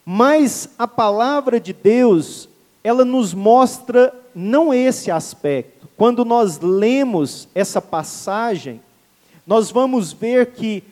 Mas 0.05 0.69
a 0.77 0.87
palavra 0.87 1.59
de 1.59 1.73
Deus, 1.73 2.47
ela 2.83 3.03
nos 3.03 3.33
mostra 3.33 4.13
não 4.35 4.71
esse 4.71 5.09
aspecto. 5.09 5.89
Quando 5.97 6.23
nós 6.23 6.59
lemos 6.59 7.47
essa 7.55 7.81
passagem, 7.81 8.79
nós 9.45 9.71
vamos 9.71 10.13
ver 10.13 10.51
que 10.51 10.83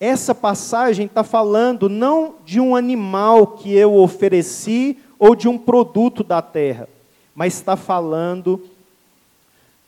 essa 0.00 0.34
passagem 0.34 1.04
está 1.04 1.22
falando 1.22 1.86
não 1.86 2.36
de 2.46 2.58
um 2.58 2.74
animal 2.74 3.48
que 3.48 3.70
eu 3.70 3.94
ofereci 3.96 4.96
ou 5.18 5.36
de 5.36 5.46
um 5.46 5.58
produto 5.58 6.24
da 6.24 6.40
terra, 6.40 6.88
mas 7.34 7.52
está 7.52 7.76
falando 7.76 8.66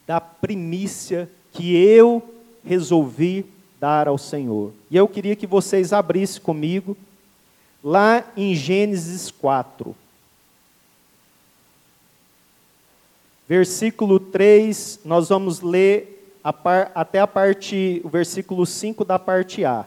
da 0.07 0.21
primícia 0.21 1.31
que 1.51 1.75
eu 1.75 2.23
resolvi 2.63 3.47
dar 3.81 4.07
ao 4.07 4.19
Senhor. 4.19 4.73
E 4.91 4.97
eu 4.99 5.09
queria 5.09 5.35
que 5.35 5.47
vocês 5.47 5.95
abrissem 5.95 6.43
comigo 6.43 6.95
lá 7.83 8.23
em 8.37 8.55
Gênesis 8.55 9.31
4. 9.31 9.97
Versículo 13.49 14.21
3, 14.21 15.01
nós 15.07 15.31
vamos 15.31 15.63
ler 15.63 16.37
a 16.45 16.53
par, 16.53 16.93
até 16.95 17.19
a 17.19 17.27
parte, 17.27 18.03
o 18.05 18.11
versículo 18.11 18.67
5 18.67 19.05
da 19.05 19.19
parte 19.19 19.65
A. 19.65 19.87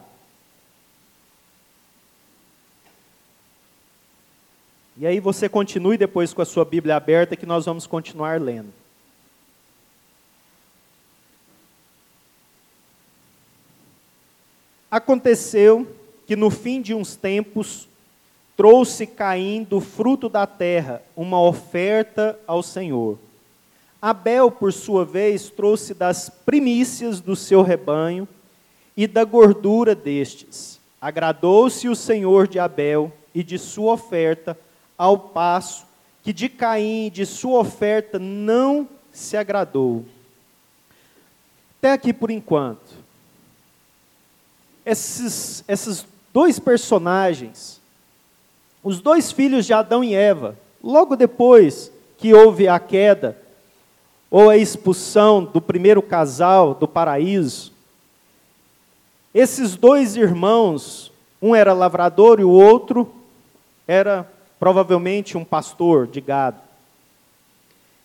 E 4.98 5.06
aí 5.06 5.20
você 5.20 5.50
continue 5.50 5.98
depois 5.98 6.34
com 6.34 6.42
a 6.42 6.46
sua 6.46 6.64
Bíblia 6.64 6.96
aberta 6.96 7.36
que 7.36 7.46
nós 7.46 7.66
vamos 7.66 7.86
continuar 7.86 8.40
lendo. 8.40 8.72
Aconteceu 14.90 15.86
que 16.26 16.36
no 16.36 16.50
fim 16.50 16.82
de 16.82 16.94
uns 16.94 17.16
tempos 17.16 17.88
trouxe 18.56 19.06
Caim 19.06 19.64
do 19.64 19.82
fruto 19.82 20.30
da 20.30 20.48
terra 20.48 21.02
uma 21.16 21.42
oferta 21.42 22.40
ao 22.48 22.64
Senhor. 22.64 23.20
Abel, 24.02 24.50
por 24.50 24.72
sua 24.72 25.04
vez, 25.04 25.50
trouxe 25.50 25.94
das 25.94 26.30
primícias 26.30 27.20
do 27.20 27.36
seu 27.36 27.62
rebanho 27.62 28.28
e 28.96 29.08
da 29.08 29.24
gordura 29.24 29.94
destes. 29.94 30.80
Agradou-se 31.02 31.90
o 31.90 31.96
Senhor 31.96 32.48
de 32.48 32.60
Abel 32.60 33.12
e 33.34 33.44
de 33.44 33.60
sua 33.60 33.94
oferta, 33.94 34.58
ao 34.98 35.18
passo 35.18 35.86
que 36.24 36.34
de 36.34 36.50
Caim 36.50 37.12
de 37.12 37.26
sua 37.26 37.60
oferta 37.60 38.18
não 38.18 38.88
se 39.12 39.38
agradou. 39.38 40.04
Até 41.78 41.92
aqui 41.92 42.12
por 42.12 42.32
enquanto. 42.32 43.06
Esses, 44.86 45.64
esses 45.68 46.06
dois 46.34 46.58
personagens, 46.58 47.80
os 48.84 49.00
dois 49.00 49.32
filhos 49.32 49.66
de 49.66 49.74
Adão 49.74 50.04
e 50.04 50.16
Eva, 50.16 50.58
logo 50.84 51.16
depois 51.16 51.92
que 52.18 52.34
houve 52.34 52.68
a 52.68 52.80
queda, 52.80 53.40
ou 54.32 54.50
a 54.50 54.58
expulsão 54.58 55.44
do 55.44 55.62
primeiro 55.62 56.02
casal 56.02 56.74
do 56.74 56.88
paraíso, 56.88 57.72
esses 59.34 59.76
dois 59.76 60.16
irmãos, 60.16 61.12
um 61.42 61.54
era 61.54 61.74
lavrador 61.74 62.40
e 62.40 62.44
o 62.44 62.50
outro 62.50 63.14
era 63.88 64.28
provavelmente 64.60 65.38
um 65.38 65.44
pastor 65.44 66.08
de 66.08 66.22
gado. 66.22 66.60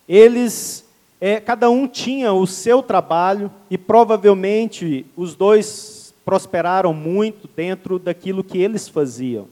Eles, 0.07 0.85
é, 1.19 1.39
cada 1.39 1.69
um 1.69 1.87
tinha 1.87 2.33
o 2.33 2.45
seu 2.45 2.83
trabalho 2.83 3.51
e 3.69 3.77
provavelmente 3.77 5.05
os 5.15 5.35
dois 5.35 6.13
prosperaram 6.25 6.93
muito 6.93 7.49
dentro 7.55 7.97
daquilo 7.97 8.43
que 8.43 8.57
eles 8.57 8.87
faziam. 8.87 9.47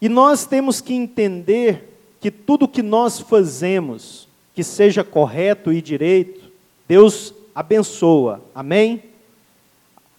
E 0.00 0.08
nós 0.08 0.44
temos 0.44 0.80
que 0.80 0.94
entender 0.94 1.96
que 2.20 2.30
tudo 2.30 2.68
que 2.68 2.82
nós 2.82 3.20
fazemos, 3.20 4.28
que 4.54 4.64
seja 4.64 5.04
correto 5.04 5.72
e 5.72 5.80
direito, 5.80 6.50
Deus 6.88 7.32
abençoa. 7.54 8.40
Amém? 8.54 9.02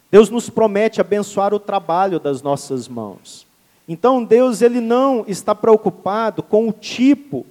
Deus 0.09 0.29
nos 0.29 0.49
promete 0.49 1.01
abençoar 1.01 1.53
o 1.53 1.59
trabalho 1.59 2.19
das 2.19 2.41
nossas 2.41 2.87
mãos. 2.87 3.45
Então 3.87 4.23
Deus 4.23 4.61
ele 4.61 4.79
não 4.79 5.25
está 5.27 5.53
preocupado 5.53 6.41
com 6.41 6.67
o 6.67 6.73
tipo 6.73 7.45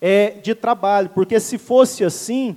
é, 0.00 0.30
de 0.42 0.54
trabalho, 0.54 1.10
porque 1.14 1.40
se 1.40 1.58
fosse 1.58 2.04
assim, 2.04 2.56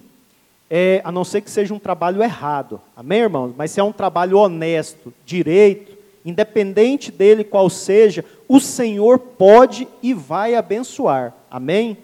é, 0.70 1.02
a 1.04 1.12
não 1.12 1.24
ser 1.24 1.42
que 1.42 1.50
seja 1.50 1.74
um 1.74 1.80
trabalho 1.80 2.22
errado, 2.22 2.80
amém, 2.96 3.20
irmãos? 3.20 3.54
Mas 3.58 3.72
se 3.72 3.80
é 3.80 3.84
um 3.84 3.92
trabalho 3.92 4.38
honesto, 4.38 5.14
direito, 5.26 5.98
independente 6.24 7.12
dele 7.12 7.44
qual 7.44 7.70
seja, 7.70 8.24
o 8.48 8.60
Senhor 8.60 9.18
pode 9.18 9.88
e 10.02 10.14
vai 10.14 10.56
abençoar, 10.56 11.34
amém? 11.50 11.98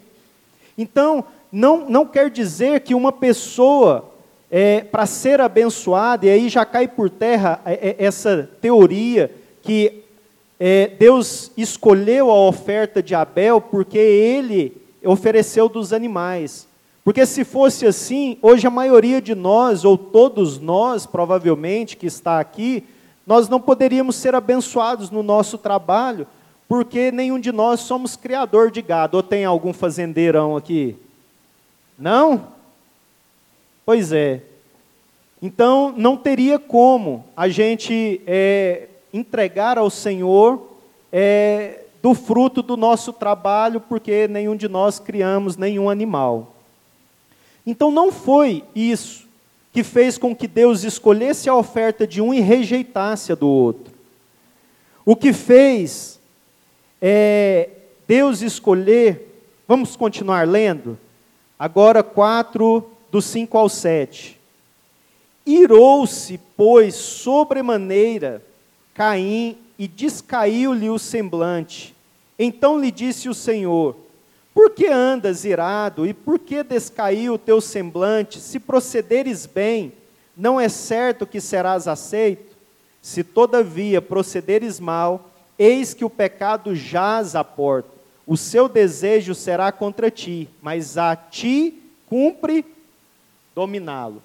Então, 0.78 1.24
não, 1.52 1.90
não 1.90 2.06
quer 2.06 2.30
dizer 2.30 2.82
que 2.82 2.96
uma 2.96 3.12
pessoa, 3.12 4.12
é, 4.50 4.82
para 4.82 5.06
ser 5.06 5.40
abençoada, 5.40 6.26
e 6.26 6.30
aí 6.30 6.50
já 6.50 6.66
cai 6.66 6.88
por 6.88 7.10
terra 7.10 7.62
é, 7.66 7.74
é, 7.90 7.96
essa 8.06 8.50
teoria 8.60 9.32
que 9.62 10.04
é, 10.60 10.88
Deus 10.88 11.52
escolheu 11.56 12.32
a 12.32 12.48
oferta 12.48 13.02
de 13.02 13.14
Abel 13.14 13.62
porque 13.62 13.98
ele 13.98 14.76
ofereceu 15.04 15.70
dos 15.70 15.94
animais. 15.94 16.68
Porque 17.04 17.26
se 17.26 17.46
fosse 17.46 17.86
assim, 17.86 18.38
hoje 18.42 18.68
a 18.68 18.72
maioria 18.72 19.22
de 19.22 19.34
nós, 19.34 19.86
ou 19.86 19.98
todos 19.98 20.60
nós, 20.60 21.06
provavelmente, 21.06 21.96
que 21.96 22.06
está 22.06 22.40
aqui, 22.40 22.84
nós 23.26 23.48
não 23.48 23.62
poderíamos 23.62 24.16
ser 24.16 24.36
abençoados 24.36 25.10
no 25.10 25.24
nosso 25.24 25.58
trabalho, 25.58 26.28
porque 26.68 27.12
nenhum 27.12 27.40
de 27.40 27.52
nós 27.52 27.80
somos 27.82 28.16
criador 28.16 28.72
de 28.72 28.82
gado. 28.82 29.16
Ou 29.16 29.24
tem 29.24 29.46
algum 29.46 29.72
fazendeirão 29.72 30.58
aqui? 30.58 30.98
Não? 31.98 32.48
Pois 33.86 34.12
é. 34.12 34.42
Então, 35.42 35.94
não 35.96 36.18
teria 36.18 36.60
como 36.60 37.26
a 37.38 37.48
gente 37.48 38.22
é, 38.26 38.88
entregar 39.14 39.78
ao 39.78 39.90
Senhor 39.90 40.72
é, 41.12 41.82
do 42.02 42.14
fruto 42.14 42.62
do 42.62 42.78
nosso 42.78 43.12
trabalho, 43.12 43.82
porque 43.82 44.28
nenhum 44.28 44.56
de 44.56 44.68
nós 44.68 45.00
criamos 45.00 45.58
nenhum 45.58 45.90
animal. 45.90 46.56
Então 47.66 47.92
não 47.92 48.12
foi 48.12 48.64
isso 48.76 49.28
que 49.74 49.84
fez 49.84 50.18
com 50.18 50.36
que 50.36 50.48
Deus 50.48 50.84
escolhesse 50.84 51.50
a 51.50 51.56
oferta 51.56 52.08
de 52.08 52.22
um 52.22 52.34
e 52.34 52.40
rejeitasse 52.40 53.32
a 53.32 53.36
do 53.36 53.48
outro. 53.48 53.94
O 55.06 55.16
que 55.16 55.34
fez 55.34 56.20
é 57.02 57.70
Deus 58.08 58.42
escolher, 58.42 59.44
vamos 59.68 59.96
continuar 59.96 60.48
lendo? 60.48 60.98
Agora 61.60 62.02
4, 62.02 62.90
do 63.12 63.22
5 63.22 63.58
ao 63.58 63.70
7. 63.70 64.40
Irou-se, 65.46 66.40
pois, 66.56 66.96
sobremaneira 66.96 68.47
Caim 68.98 69.56
e 69.78 69.88
descaiu-lhe 69.88 70.90
o 70.90 70.98
semblante. 70.98 71.96
Então 72.40 72.82
lhe 72.82 72.90
disse 72.90 73.30
o 73.30 73.34
Senhor: 73.34 73.96
Por 74.56 74.72
que 74.72 74.88
andas 74.88 75.46
irado 75.46 76.08
e 76.08 76.16
por 76.16 76.40
que 76.40 76.64
descaiu 76.64 77.36
o 77.36 77.38
teu 77.38 77.62
semblante? 77.62 78.40
Se 78.40 78.60
procederes 78.60 79.46
bem, 79.46 79.94
não 80.36 80.60
é 80.60 80.68
certo 80.68 81.28
que 81.28 81.40
serás 81.40 81.88
aceito? 81.88 82.58
Se 83.00 83.24
todavia 83.24 84.02
procederes 84.02 84.80
mal, 84.80 85.30
eis 85.60 85.94
que 85.94 86.04
o 86.04 86.10
pecado 86.10 86.74
jaz 86.76 87.36
à 87.36 87.44
porta. 87.44 87.92
O 88.26 88.36
seu 88.36 88.68
desejo 88.68 89.36
será 89.36 89.72
contra 89.72 90.10
ti, 90.10 90.50
mas 90.60 90.98
a 90.98 91.16
ti 91.16 91.84
cumpre 92.08 92.66
dominá-lo. 93.54 94.24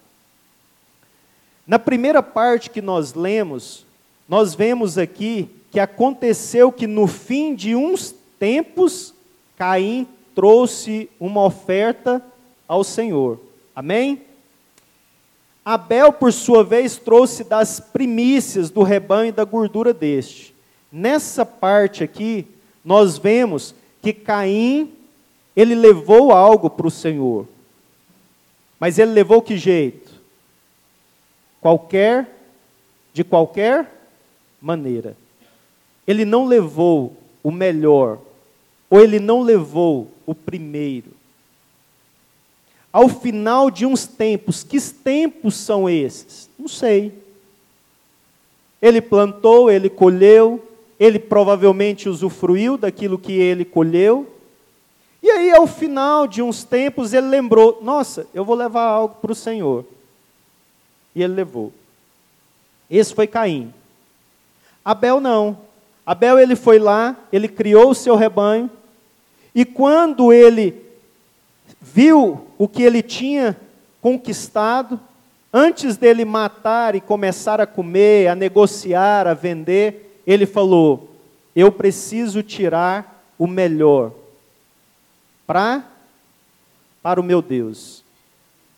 Na 1.66 1.78
primeira 1.78 2.22
parte 2.22 2.70
que 2.70 2.80
nós 2.80 3.12
lemos, 3.12 3.84
nós 4.32 4.54
vemos 4.54 4.96
aqui 4.96 5.50
que 5.70 5.78
aconteceu 5.78 6.72
que 6.72 6.86
no 6.86 7.06
fim 7.06 7.54
de 7.54 7.76
uns 7.76 8.14
tempos, 8.38 9.12
Caim 9.58 10.08
trouxe 10.34 11.10
uma 11.20 11.44
oferta 11.44 12.24
ao 12.66 12.82
Senhor. 12.82 13.38
Amém? 13.76 14.22
Abel, 15.62 16.14
por 16.14 16.32
sua 16.32 16.64
vez, 16.64 16.96
trouxe 16.96 17.44
das 17.44 17.78
primícias 17.78 18.70
do 18.70 18.82
rebanho 18.82 19.28
e 19.28 19.32
da 19.32 19.44
gordura 19.44 19.92
deste. 19.92 20.54
Nessa 20.90 21.44
parte 21.44 22.02
aqui, 22.02 22.46
nós 22.82 23.18
vemos 23.18 23.74
que 24.00 24.14
Caim, 24.14 24.94
ele 25.54 25.74
levou 25.74 26.32
algo 26.32 26.70
para 26.70 26.86
o 26.86 26.90
Senhor. 26.90 27.46
Mas 28.80 28.98
ele 28.98 29.12
levou 29.12 29.42
que 29.42 29.58
jeito? 29.58 30.10
Qualquer, 31.60 32.34
de 33.12 33.22
qualquer 33.22 34.00
maneira. 34.62 35.16
Ele 36.06 36.24
não 36.24 36.46
levou 36.46 37.16
o 37.42 37.50
melhor, 37.50 38.18
ou 38.88 39.00
ele 39.00 39.18
não 39.18 39.42
levou 39.42 40.08
o 40.24 40.34
primeiro. 40.34 41.10
Ao 42.92 43.08
final 43.08 43.70
de 43.70 43.84
uns 43.84 44.06
tempos, 44.06 44.62
que 44.62 44.78
tempos 44.80 45.56
são 45.56 45.88
esses? 45.88 46.48
Não 46.58 46.68
sei. 46.68 47.12
Ele 48.80 49.00
plantou, 49.00 49.70
ele 49.70 49.88
colheu, 49.88 50.62
ele 51.00 51.18
provavelmente 51.18 52.08
usufruiu 52.08 52.76
daquilo 52.76 53.18
que 53.18 53.32
ele 53.32 53.64
colheu. 53.64 54.28
E 55.22 55.30
aí, 55.30 55.50
ao 55.52 55.66
final 55.66 56.26
de 56.26 56.42
uns 56.42 56.64
tempos, 56.64 57.12
ele 57.12 57.28
lembrou: 57.28 57.78
Nossa, 57.80 58.26
eu 58.34 58.44
vou 58.44 58.56
levar 58.56 58.84
algo 58.84 59.14
para 59.20 59.32
o 59.32 59.36
Senhor. 59.36 59.84
E 61.14 61.22
ele 61.22 61.34
levou. 61.34 61.72
Esse 62.90 63.14
foi 63.14 63.26
Caim. 63.26 63.72
Abel 64.84 65.20
não. 65.20 65.58
Abel 66.04 66.38
ele 66.38 66.56
foi 66.56 66.78
lá, 66.78 67.16
ele 67.32 67.48
criou 67.48 67.90
o 67.90 67.94
seu 67.94 68.16
rebanho, 68.16 68.70
e 69.54 69.64
quando 69.64 70.32
ele 70.32 70.82
viu 71.80 72.46
o 72.58 72.66
que 72.66 72.82
ele 72.82 73.02
tinha 73.02 73.56
conquistado, 74.00 74.98
Antes 75.52 75.98
dele 75.98 76.24
matar 76.24 76.94
e 76.94 77.00
começar 77.00 77.60
a 77.60 77.66
comer, 77.66 78.28
a 78.28 78.34
negociar, 78.34 79.26
a 79.26 79.34
vender, 79.34 80.22
ele 80.26 80.46
falou: 80.46 81.10
Eu 81.54 81.70
preciso 81.70 82.42
tirar 82.42 83.22
o 83.38 83.46
melhor 83.46 84.12
para 85.46 85.84
para 87.02 87.20
o 87.20 87.24
meu 87.24 87.42
Deus. 87.42 88.02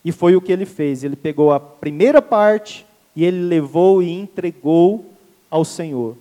E 0.03 0.11
foi 0.11 0.35
o 0.35 0.41
que 0.41 0.51
ele 0.51 0.65
fez. 0.65 1.03
Ele 1.03 1.15
pegou 1.15 1.53
a 1.53 1.59
primeira 1.59 2.21
parte 2.21 2.85
e 3.15 3.23
ele 3.23 3.41
levou 3.41 4.03
e 4.03 4.11
entregou 4.11 5.05
ao 5.49 5.65
Senhor. 5.65 6.15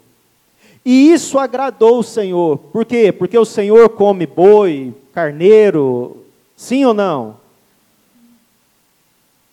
E 0.84 1.12
isso 1.12 1.38
agradou 1.38 1.98
o 1.98 2.04
Senhor. 2.04 2.58
Por 2.58 2.84
quê? 2.84 3.10
Porque 3.10 3.38
o 3.38 3.44
Senhor 3.44 3.88
come 3.90 4.26
boi, 4.26 4.94
carneiro, 5.12 6.24
sim 6.56 6.84
ou 6.84 6.92
não? 6.92 7.36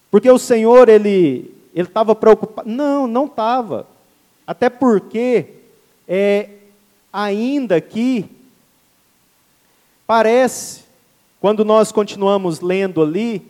Porque 0.10 0.30
o 0.30 0.38
Senhor, 0.38 0.90
ele 0.90 1.56
ele 1.74 1.88
estava 1.88 2.14
preocupado. 2.14 2.70
Não, 2.70 3.08
não 3.08 3.26
estava. 3.26 3.88
Até 4.46 4.70
porque, 4.70 5.48
é, 6.08 6.50
ainda 7.12 7.80
que, 7.80 8.26
parece, 10.06 10.84
quando 11.40 11.64
nós 11.64 11.92
continuamos 11.92 12.60
lendo 12.60 13.02
ali, 13.02 13.42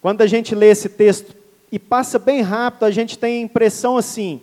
quando 0.00 0.22
a 0.22 0.26
gente 0.26 0.54
lê 0.54 0.70
esse 0.70 0.88
texto 0.88 1.34
e 1.72 1.78
passa 1.78 2.18
bem 2.18 2.40
rápido, 2.40 2.84
a 2.84 2.90
gente 2.90 3.18
tem 3.18 3.38
a 3.38 3.44
impressão 3.44 3.96
assim, 3.96 4.40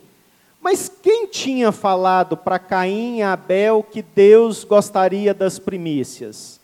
mas 0.60 0.88
quem 0.88 1.26
tinha 1.26 1.70
falado 1.70 2.36
para 2.36 2.58
Caim 2.58 3.18
e 3.18 3.22
Abel 3.22 3.82
que 3.82 4.02
Deus 4.02 4.64
gostaria 4.64 5.32
das 5.32 5.58
primícias? 5.58 6.60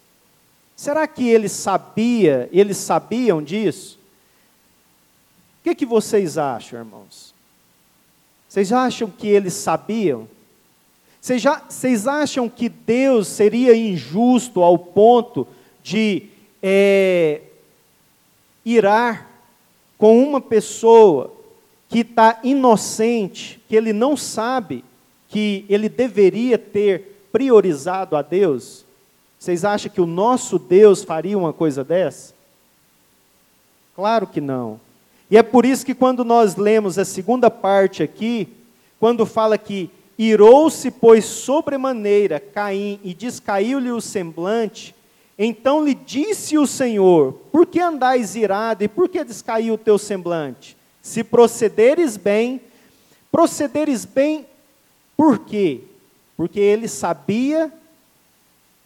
Será 0.74 1.07
que 1.07 1.28
ele 1.28 1.48
sabia, 1.48 2.48
eles 2.52 2.76
sabiam 2.76 3.42
disso? 3.42 3.98
O 5.61 5.62
que, 5.62 5.74
que 5.76 5.87
vocês 5.87 6.37
acham, 6.37 6.81
irmãos? 6.81 7.33
Vocês 8.48 8.72
acham 8.72 9.09
que 9.09 9.28
eles 9.28 9.55
sabiam? 9.55 10.28
Vocês, 11.20 11.40
já, 11.40 11.62
vocês 11.68 12.09
acham 12.09 12.48
que 12.48 12.68
Deus 12.68 13.28
seria 13.28 13.76
injusto 13.76 14.61
ao 14.61 14.76
ponto 14.76 15.46
de 15.81 16.26
é, 16.61 17.42
irar 18.64 19.31
com 19.96 20.20
uma 20.20 20.40
pessoa 20.40 21.33
que 21.92 21.98
está 21.98 22.40
inocente, 22.42 23.61
que 23.68 23.76
ele 23.76 23.92
não 23.92 24.16
sabe 24.16 24.83
que 25.28 25.66
ele 25.68 25.90
deveria 25.90 26.57
ter 26.57 27.26
priorizado 27.31 28.16
a 28.16 28.22
Deus? 28.22 28.87
Vocês 29.38 29.62
acham 29.62 29.92
que 29.92 30.00
o 30.00 30.07
nosso 30.07 30.59
Deus 30.59 31.05
faria 31.05 31.37
uma 31.37 31.52
coisa 31.52 31.85
dessa? 31.85 32.33
Claro 33.94 34.26
que 34.26 34.40
não. 34.40 34.81
E 35.31 35.37
é 35.37 35.42
por 35.42 35.66
isso 35.66 35.85
que 35.85 35.94
quando 35.94 36.24
nós 36.24 36.57
lemos 36.57 36.98
a 36.98 37.05
segunda 37.05 37.50
parte 37.50 38.02
aqui, 38.02 38.48
quando 38.98 39.26
fala 39.26 39.59
que 39.59 39.90
irou-se, 40.16 40.90
pois, 40.90 41.26
sobremaneira 41.26 42.40
Caim 42.40 43.00
e 43.05 43.12
descaiu-lhe 43.12 43.90
o 43.90 44.00
semblante, 44.00 44.94
então 45.38 45.85
lhe 45.85 45.94
disse 45.94 46.57
o 46.57 46.66
Senhor: 46.66 47.35
Por 47.52 47.66
que 47.66 47.81
andais 47.81 48.35
irado 48.35 48.83
e 48.83 48.88
por 48.88 49.11
que 49.11 49.22
descaiu 49.22 49.74
o 49.74 49.78
teu 49.78 49.98
semblante? 49.98 50.81
Se 51.03 51.25
procederes 51.25 52.17
bem, 52.17 52.61
procederes 53.31 54.05
bem, 54.05 54.47
por 55.17 55.41
quê? 55.41 55.81
Porque 56.37 56.61
ele 56.61 56.87
sabia 56.87 57.73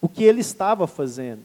o 0.01 0.09
que 0.09 0.25
ele 0.25 0.41
estava 0.41 0.87
fazendo. 0.87 1.43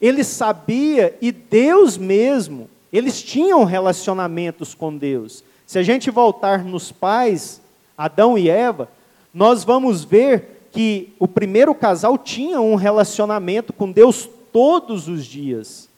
Ele 0.00 0.24
sabia 0.24 1.16
e 1.22 1.30
Deus 1.30 1.96
mesmo, 1.96 2.68
eles 2.92 3.22
tinham 3.22 3.64
relacionamentos 3.64 4.74
com 4.74 4.96
Deus. 4.96 5.44
Se 5.66 5.78
a 5.78 5.82
gente 5.82 6.10
voltar 6.10 6.64
nos 6.64 6.90
pais, 6.90 7.60
Adão 7.96 8.36
e 8.36 8.50
Eva, 8.50 8.90
nós 9.32 9.62
vamos 9.62 10.02
ver 10.02 10.66
que 10.72 11.12
o 11.18 11.28
primeiro 11.28 11.74
casal 11.74 12.18
tinha 12.18 12.60
um 12.60 12.74
relacionamento 12.74 13.72
com 13.72 13.90
Deus 13.90 14.28
todos 14.52 15.06
os 15.06 15.24
dias. 15.24 15.88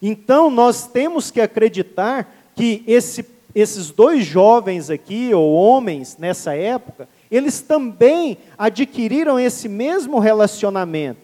Então 0.00 0.50
nós 0.50 0.86
temos 0.86 1.30
que 1.30 1.40
acreditar 1.40 2.39
que 2.60 2.84
esse, 2.86 3.24
esses 3.54 3.90
dois 3.90 4.22
jovens 4.22 4.90
aqui, 4.90 5.32
ou 5.32 5.54
homens 5.54 6.18
nessa 6.18 6.54
época, 6.54 7.08
eles 7.30 7.62
também 7.62 8.36
adquiriram 8.58 9.40
esse 9.40 9.66
mesmo 9.66 10.18
relacionamento. 10.18 11.22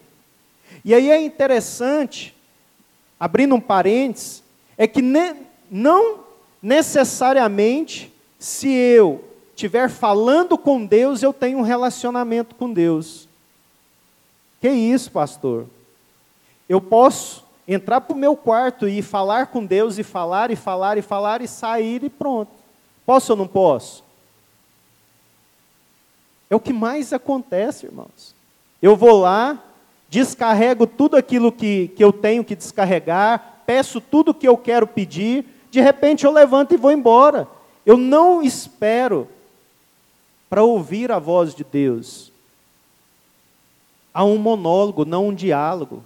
E 0.83 0.95
aí 0.95 1.11
é 1.11 1.21
interessante, 1.21 2.35
abrindo 3.19 3.53
um 3.53 3.61
parênteses, 3.61 4.41
é 4.75 4.87
que 4.87 4.99
ne, 4.99 5.35
não 5.69 6.21
necessariamente 6.59 8.11
se 8.39 8.67
eu 8.73 9.23
estiver 9.51 9.87
falando 9.87 10.57
com 10.57 10.83
Deus, 10.83 11.21
eu 11.21 11.31
tenho 11.31 11.59
um 11.59 11.63
relacionamento 11.63 12.55
com 12.55 12.73
Deus. 12.73 13.29
Que 14.59 14.69
isso, 14.69 15.11
pastor? 15.11 15.67
Eu 16.67 16.81
posso 16.81 17.45
entrar 17.67 18.01
para 18.01 18.15
o 18.15 18.19
meu 18.19 18.35
quarto 18.35 18.87
e 18.87 19.01
falar 19.01 19.47
com 19.47 19.65
Deus, 19.65 19.97
e 19.97 20.03
falar, 20.03 20.51
e 20.51 20.55
falar, 20.55 20.97
e 20.97 21.01
falar, 21.01 21.41
e 21.41 21.47
sair 21.47 22.03
e 22.03 22.09
pronto. 22.09 22.51
Posso 23.05 23.33
ou 23.33 23.37
não 23.37 23.47
posso? 23.47 24.03
É 26.49 26.55
o 26.55 26.59
que 26.59 26.71
mais 26.71 27.11
acontece, 27.11 27.87
irmãos. 27.87 28.33
Eu 28.81 28.95
vou 28.95 29.19
lá, 29.19 29.61
descarrego 30.09 30.87
tudo 30.87 31.17
aquilo 31.17 31.51
que, 31.51 31.89
que 31.89 32.03
eu 32.03 32.13
tenho 32.13 32.43
que 32.43 32.55
descarregar, 32.55 33.61
peço 33.65 33.99
tudo 33.99 34.33
que 34.33 34.47
eu 34.47 34.57
quero 34.57 34.87
pedir, 34.87 35.45
de 35.69 35.81
repente 35.81 36.25
eu 36.25 36.31
levanto 36.31 36.73
e 36.73 36.77
vou 36.77 36.91
embora. 36.91 37.47
Eu 37.85 37.97
não 37.97 38.41
espero 38.41 39.27
para 40.49 40.63
ouvir 40.63 41.11
a 41.11 41.19
voz 41.19 41.53
de 41.53 41.63
Deus. 41.63 42.31
Há 44.13 44.23
um 44.23 44.37
monólogo, 44.37 45.05
não 45.05 45.27
um 45.27 45.33
diálogo. 45.33 46.03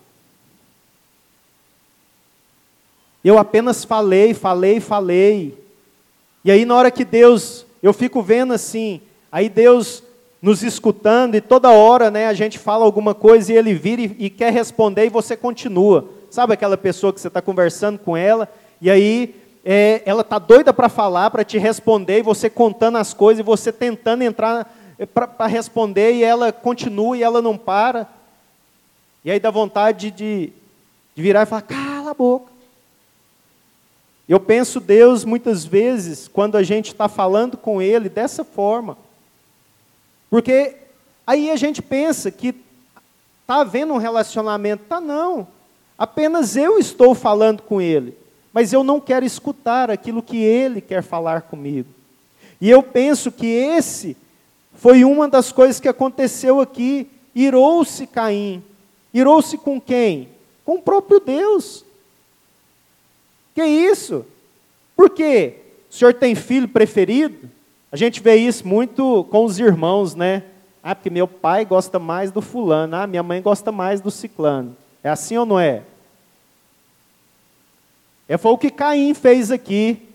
Eu 3.24 3.38
apenas 3.38 3.86
falei, 3.86 4.34
falei, 4.34 4.80
falei. 4.80 5.58
E 6.44 6.52
aí, 6.52 6.66
na 6.66 6.76
hora 6.76 6.90
que 6.90 7.06
Deus, 7.06 7.66
eu 7.84 7.94
fico 7.94 8.22
vendo 8.22 8.54
assim, 8.54 9.00
aí 9.32 9.48
Deus 9.48 10.04
nos 10.42 10.64
escutando, 10.64 11.36
e 11.36 11.42
toda 11.42 11.70
hora 11.70 12.10
né, 12.10 12.26
a 12.28 12.34
gente 12.34 12.58
fala 12.58 12.84
alguma 12.84 13.14
coisa 13.14 13.54
e 13.54 13.56
ele 13.56 13.76
vira 13.76 14.02
e, 14.02 14.16
e 14.18 14.30
quer 14.30 14.52
responder 14.52 15.06
e 15.06 15.10
você 15.10 15.38
continua. 15.38 16.10
Sabe 16.32 16.54
aquela 16.54 16.76
pessoa 16.76 17.14
que 17.14 17.22
você 17.22 17.28
está 17.28 17.42
conversando 17.42 18.00
com 18.00 18.18
ela, 18.18 18.52
e 18.82 18.90
aí 18.90 19.36
é, 19.64 20.02
ela 20.04 20.22
está 20.22 20.40
doida 20.40 20.74
para 20.74 20.90
falar, 20.90 21.30
para 21.30 21.44
te 21.44 21.60
responder, 21.60 22.20
e 22.20 22.24
você 22.24 22.50
contando 22.50 22.98
as 22.98 23.14
coisas, 23.14 23.42
e 23.42 23.44
você 23.44 23.72
tentando 23.72 24.24
entrar 24.24 24.76
é, 24.98 25.06
para 25.06 25.46
responder, 25.46 26.14
e 26.14 26.24
ela 26.24 26.52
continua 26.52 27.16
e 27.16 27.22
ela 27.22 27.42
não 27.42 27.56
para. 27.56 28.08
E 29.24 29.30
aí 29.30 29.40
dá 29.40 29.52
vontade 29.52 30.10
de, 30.10 30.52
de 31.16 31.22
virar 31.22 31.44
e 31.44 31.46
falar: 31.46 31.62
cala 31.62 32.12
a 32.12 32.16
boca. 32.16 32.51
Eu 34.32 34.40
penso 34.40 34.80
Deus 34.80 35.26
muitas 35.26 35.66
vezes, 35.66 36.26
quando 36.26 36.56
a 36.56 36.64
gente 36.64 36.94
está 36.94 37.10
falando 37.10 37.58
com 37.58 37.82
Ele 37.82 38.08
dessa 38.08 38.46
forma. 38.46 38.98
Porque 40.30 40.74
aí 41.28 41.52
a 41.52 41.58
gente 41.58 41.82
pensa 41.82 42.32
que 42.32 42.56
está 43.42 43.60
havendo 43.60 43.94
um 43.94 43.98
relacionamento. 43.98 44.86
Tá, 44.88 45.02
não. 45.02 45.50
Apenas 45.98 46.56
eu 46.56 46.80
estou 46.80 47.14
falando 47.14 47.62
com 47.64 47.82
Ele. 47.82 48.18
Mas 48.54 48.72
eu 48.72 48.86
não 48.86 49.02
quero 49.02 49.26
escutar 49.26 49.92
aquilo 49.92 50.24
que 50.24 50.38
Ele 50.38 50.80
quer 50.80 51.04
falar 51.04 51.42
comigo. 51.42 51.90
E 52.62 52.70
eu 52.70 52.82
penso 52.82 53.34
que 53.34 53.48
esse 53.48 54.16
foi 54.76 55.04
uma 55.04 55.28
das 55.28 55.52
coisas 55.52 55.78
que 55.78 55.90
aconteceu 55.90 56.62
aqui. 56.62 57.06
Irou-se 57.36 58.08
Caim. 58.08 58.64
Irou-se 59.14 59.58
com 59.58 59.82
quem? 59.82 60.30
Com 60.64 60.76
o 60.76 60.82
próprio 60.82 61.20
Deus. 61.20 61.84
Que 63.54 63.64
isso? 63.64 64.26
Por 64.96 65.10
quê? 65.10 65.56
O 65.90 65.94
senhor 65.94 66.14
tem 66.14 66.36
filho 66.36 66.68
preferido? 66.68 67.50
A 67.92 67.98
gente 67.98 68.22
vê 68.22 68.36
isso 68.36 68.66
muito 68.68 69.26
com 69.30 69.44
os 69.44 69.60
irmãos, 69.60 70.16
né? 70.16 70.44
Ah, 70.82 70.96
porque 70.96 71.10
meu 71.10 71.28
pai 71.28 71.66
gosta 71.66 72.00
mais 72.00 72.32
do 72.32 72.42
fulano, 72.42 72.96
ah, 72.96 73.06
minha 73.06 73.22
mãe 73.22 73.42
gosta 73.42 73.72
mais 73.72 74.02
do 74.02 74.10
ciclano. 74.10 74.76
É 75.04 75.10
assim 75.10 75.38
ou 75.38 75.46
não 75.46 75.60
é? 75.60 75.84
É 78.28 78.38
foi 78.38 78.52
o 78.52 78.58
que 78.58 78.70
Caim 78.70 79.14
fez 79.14 79.52
aqui. 79.52 80.08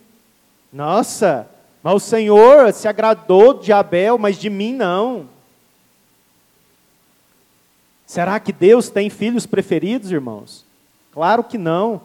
Nossa, 0.72 1.48
mas 1.82 1.94
o 1.94 2.00
Senhor 2.00 2.72
se 2.72 2.88
agradou 2.88 3.54
de 3.54 3.72
Abel, 3.72 4.18
mas 4.18 4.38
de 4.38 4.48
mim 4.48 4.72
não. 4.72 5.28
Será 8.06 8.40
que 8.40 8.52
Deus 8.52 8.88
tem 8.88 9.10
filhos 9.10 9.46
preferidos, 9.46 10.10
irmãos? 10.10 10.64
Claro 11.12 11.44
que 11.44 11.58
não. 11.58 12.00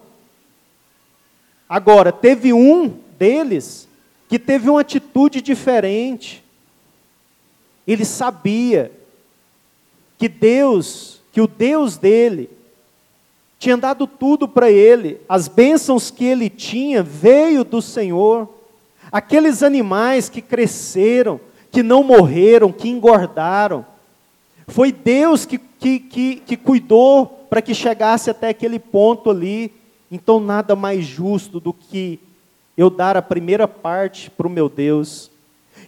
Agora, 1.72 2.12
teve 2.12 2.52
um 2.52 2.90
deles 3.18 3.88
que 4.28 4.38
teve 4.38 4.70
uma 4.70 4.82
atitude 4.82 5.42
diferente. 5.42 6.44
Ele 7.88 8.04
sabia 8.04 8.92
que 10.18 10.28
Deus, 10.28 11.22
que 11.32 11.40
o 11.40 11.48
Deus 11.48 11.96
dele, 11.96 12.50
tinha 13.58 13.78
dado 13.78 14.06
tudo 14.06 14.50
para 14.50 14.70
ele, 14.70 15.22
as 15.30 15.48
bênçãos 15.48 16.12
que 16.12 16.26
ele 16.26 16.50
tinha 16.50 17.02
veio 17.02 17.64
do 17.64 17.82
Senhor. 17.82 18.50
Aqueles 19.10 19.64
animais 19.64 20.28
que 20.28 20.42
cresceram, 20.42 21.40
que 21.72 21.82
não 21.82 22.04
morreram, 22.04 22.70
que 22.70 22.90
engordaram, 22.90 23.86
foi 24.68 24.92
Deus 24.92 25.46
que, 25.46 25.58
que, 25.58 26.00
que, 26.00 26.36
que 26.36 26.58
cuidou 26.58 27.48
para 27.50 27.62
que 27.62 27.74
chegasse 27.74 28.30
até 28.30 28.50
aquele 28.50 28.78
ponto 28.78 29.30
ali. 29.30 29.80
Então, 30.12 30.42
nada 30.42 30.76
mais 30.76 31.06
justo 31.06 31.60
do 31.60 31.72
que 31.72 32.20
eu 32.76 32.90
dar 32.90 33.16
a 33.16 33.22
primeira 33.22 33.68
parte 33.68 34.30
para 34.30 34.46
o 34.46 34.50
meu 34.50 34.68
Deus. 34.68 35.32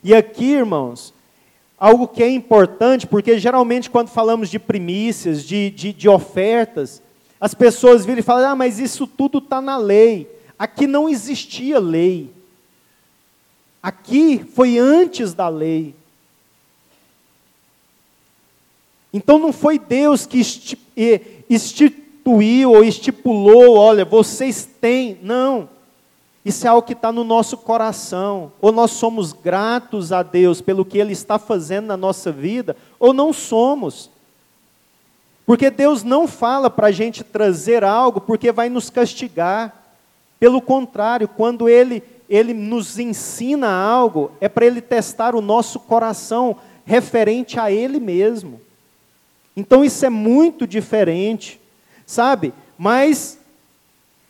E 0.02 0.16
aqui, 0.16 0.52
irmãos, 0.52 1.14
algo 1.78 2.08
que 2.08 2.24
é 2.24 2.30
importante, 2.30 3.06
porque 3.06 3.38
geralmente 3.38 3.90
quando 3.90 4.08
falamos 4.08 4.50
de 4.50 4.58
primícias, 4.58 5.44
de, 5.44 5.70
de, 5.70 5.92
de 5.92 6.08
ofertas, 6.08 7.02
as 7.40 7.54
pessoas 7.54 8.06
viram 8.06 8.20
e 8.20 8.24
falam: 8.24 8.52
ah, 8.52 8.56
mas 8.56 8.80
isso 8.80 9.06
tudo 9.06 9.40
está 9.40 9.62
na 9.62 9.76
lei. 9.76 10.30
Aqui 10.58 10.88
não 10.88 11.10
existia 11.10 11.78
lei. 11.80 12.32
Aqui 13.82 14.46
foi 14.54 14.78
antes 14.78 15.34
da 15.34 15.50
lei. 15.50 15.94
Então 19.14 19.38
não 19.38 19.52
foi 19.52 19.78
Deus 19.78 20.26
que 20.26 20.42
instituiu 22.24 22.72
ou 22.72 22.84
estipulou, 22.84 23.76
olha, 23.76 24.06
vocês 24.06 24.68
têm. 24.80 25.20
Não. 25.22 25.68
Isso 26.46 26.66
é 26.66 26.70
algo 26.70 26.86
que 26.86 26.94
está 26.94 27.12
no 27.12 27.24
nosso 27.24 27.58
coração. 27.58 28.52
Ou 28.62 28.72
nós 28.72 28.92
somos 28.92 29.34
gratos 29.34 30.12
a 30.12 30.24
Deus 30.24 30.62
pelo 30.62 30.86
que 30.86 30.98
Ele 30.98 31.12
está 31.12 31.38
fazendo 31.38 31.88
na 31.88 31.98
nossa 31.98 32.32
vida, 32.32 32.76
ou 33.00 33.14
não 33.14 33.34
somos. 33.34 34.10
Porque 35.46 35.70
Deus 35.70 36.04
não 36.04 36.28
fala 36.28 36.70
para 36.70 36.88
a 36.88 36.92
gente 36.92 37.24
trazer 37.24 37.84
algo 37.84 38.22
porque 38.22 38.52
vai 38.52 38.70
nos 38.70 38.90
castigar. 38.90 39.82
Pelo 40.40 40.62
contrário, 40.62 41.28
quando 41.28 41.68
Ele, 41.68 42.02
Ele 42.30 42.54
nos 42.54 42.98
ensina 43.00 43.70
algo, 43.70 44.32
é 44.40 44.48
para 44.48 44.66
Ele 44.66 44.82
testar 44.82 45.36
o 45.36 45.42
nosso 45.42 45.80
coração 45.80 46.56
referente 46.86 47.60
a 47.60 47.72
Ele 47.72 48.00
mesmo. 48.00 48.62
Então 49.56 49.84
isso 49.84 50.06
é 50.06 50.10
muito 50.10 50.66
diferente, 50.66 51.60
sabe? 52.06 52.54
Mas 52.78 53.38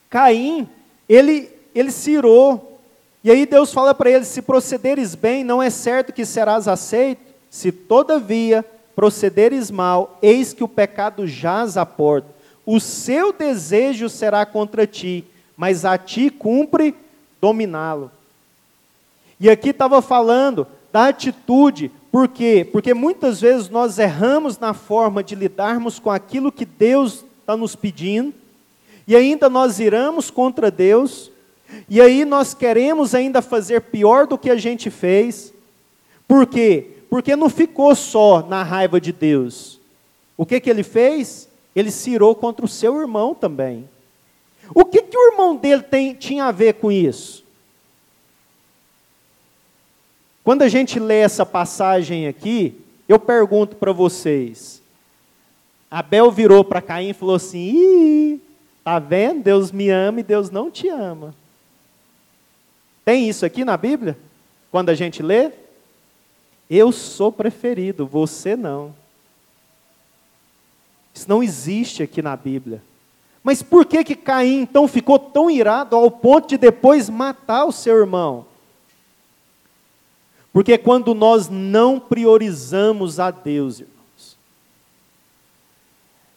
Caim, 0.10 0.68
ele 1.08 1.54
ele 1.74 1.92
se 1.92 2.12
irou. 2.12 2.80
E 3.24 3.32
aí 3.32 3.46
Deus 3.46 3.74
fala 3.74 3.94
para 3.94 4.12
ele: 4.12 4.26
se 4.26 4.42
procederes 4.42 5.16
bem, 5.16 5.44
não 5.44 5.62
é 5.62 5.70
certo 5.70 6.14
que 6.14 6.26
serás 6.26 6.68
aceito. 6.68 7.22
Se 7.50 7.72
todavia 7.72 8.66
procederes 8.96 9.72
mal, 9.72 10.18
eis 10.22 10.54
que 10.54 10.64
o 10.64 10.68
pecado 10.68 11.28
jaz 11.28 11.78
à 11.78 11.86
porta. 11.86 12.28
O 12.66 12.80
seu 12.80 13.34
desejo 13.34 14.08
será 14.10 14.46
contra 14.46 14.88
ti, 14.88 15.26
mas 15.58 15.84
a 15.84 15.98
ti 15.98 16.30
cumpre 16.30 16.96
dominá-lo. 17.42 18.12
E 19.40 19.50
aqui 19.50 19.70
estava 19.70 20.02
falando 20.02 20.66
da 20.92 21.08
atitude, 21.08 21.92
por 22.12 22.28
quê? 22.28 22.68
Porque 22.72 22.94
muitas 22.94 23.42
vezes 23.42 23.70
nós 23.70 23.98
erramos 23.98 24.58
na 24.60 24.74
forma 24.74 25.24
de 25.24 25.36
lidarmos 25.36 26.00
com 26.00 26.10
aquilo 26.10 26.52
que 26.52 26.66
Deus 26.66 27.26
está 27.44 27.58
nos 27.58 27.76
pedindo, 27.76 28.34
e 29.06 29.16
ainda 29.18 29.50
nós 29.50 29.80
iramos 29.80 30.32
contra 30.32 30.72
Deus, 30.72 31.30
e 31.90 32.00
aí 32.00 32.24
nós 32.24 32.54
queremos 32.54 33.14
ainda 33.14 33.42
fazer 33.42 33.82
pior 33.82 34.26
do 34.26 34.38
que 34.38 34.50
a 34.50 34.56
gente 34.56 34.90
fez. 34.90 35.54
Por 36.26 36.48
quê? 36.48 36.88
Porque 37.10 37.36
não 37.36 37.50
ficou 37.50 37.94
só 37.96 38.42
na 38.48 38.64
raiva 38.64 39.02
de 39.02 39.12
Deus. 39.12 39.80
O 40.38 40.46
que, 40.46 40.60
que 40.60 40.70
ele 40.70 40.84
fez? 40.84 41.50
Ele 41.76 41.92
se 41.92 42.12
irou 42.12 42.34
contra 42.34 42.66
o 42.66 42.70
seu 42.70 43.00
irmão 43.00 43.36
também. 43.36 43.90
O 44.74 44.86
que, 44.86 45.02
que 45.02 45.18
o 45.18 45.32
irmão 45.32 45.56
dele 45.56 45.84
tem, 45.84 46.14
tinha 46.14 46.46
a 46.46 46.52
ver 46.52 46.76
com 46.76 46.92
isso? 46.92 47.44
Quando 50.44 50.62
a 50.62 50.70
gente 50.70 51.00
lê 51.00 51.20
essa 51.20 51.46
passagem 51.46 52.28
aqui, 52.28 52.80
eu 53.08 53.20
pergunto 53.20 53.76
para 53.76 53.92
vocês. 53.92 54.83
Abel 55.94 56.32
virou 56.32 56.64
para 56.64 56.82
Caim 56.82 57.10
e 57.10 57.14
falou 57.14 57.36
assim: 57.36 57.60
Ih, 57.60 58.42
tá 58.84 58.98
vendo? 58.98 59.44
Deus 59.44 59.72
me 59.72 59.92
ama 59.92 60.22
e 60.22 60.24
Deus 60.24 60.50
não 60.50 60.72
te 60.72 60.90
ama. 60.90 61.36
Tem 63.06 63.30
isso 63.30 63.46
aqui 63.46 63.64
na 63.64 63.78
Bíblia? 63.78 64.18
Quando 64.72 64.90
a 64.90 64.96
gente 64.96 65.22
lê? 65.22 65.52
Eu 66.68 66.92
sou 66.92 67.32
preferido, 67.32 68.08
você 68.08 68.56
não. 68.56 68.96
Isso 71.14 71.30
não 71.30 71.44
existe 71.44 72.02
aqui 72.02 72.24
na 72.24 72.36
Bíblia. 72.36 72.82
Mas 73.44 73.62
por 73.62 73.86
que 73.86 74.04
que 74.04 74.16
Caim 74.16 74.62
então 74.62 74.88
ficou 74.88 75.20
tão 75.20 75.48
irado 75.48 75.96
ao 75.96 76.10
ponto 76.10 76.48
de 76.48 76.58
depois 76.58 77.08
matar 77.08 77.66
o 77.66 77.72
seu 77.72 77.98
irmão? 77.98 78.48
Porque 80.52 80.76
quando 80.76 81.14
nós 81.14 81.50
não 81.50 82.00
priorizamos 82.00 83.20
a 83.20 83.30
Deus, 83.30 83.84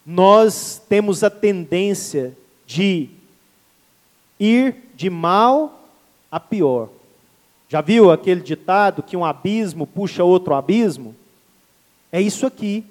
nós 0.09 0.81
temos 0.87 1.21
a 1.21 1.29
tendência 1.29 2.33
de 2.65 3.09
ir 4.39 4.73
de 4.95 5.09
mal 5.09 5.83
a 6.31 6.39
pior. 6.39 6.87
Já 7.67 7.81
viu 7.81 8.09
aquele 8.09 8.39
ditado 8.39 9.03
que 9.03 9.17
um 9.17 9.25
abismo 9.25 9.85
puxa 9.85 10.23
outro 10.23 10.53
abismo? 10.53 11.13
É 12.09 12.21
isso 12.21 12.45
aqui. 12.45 12.85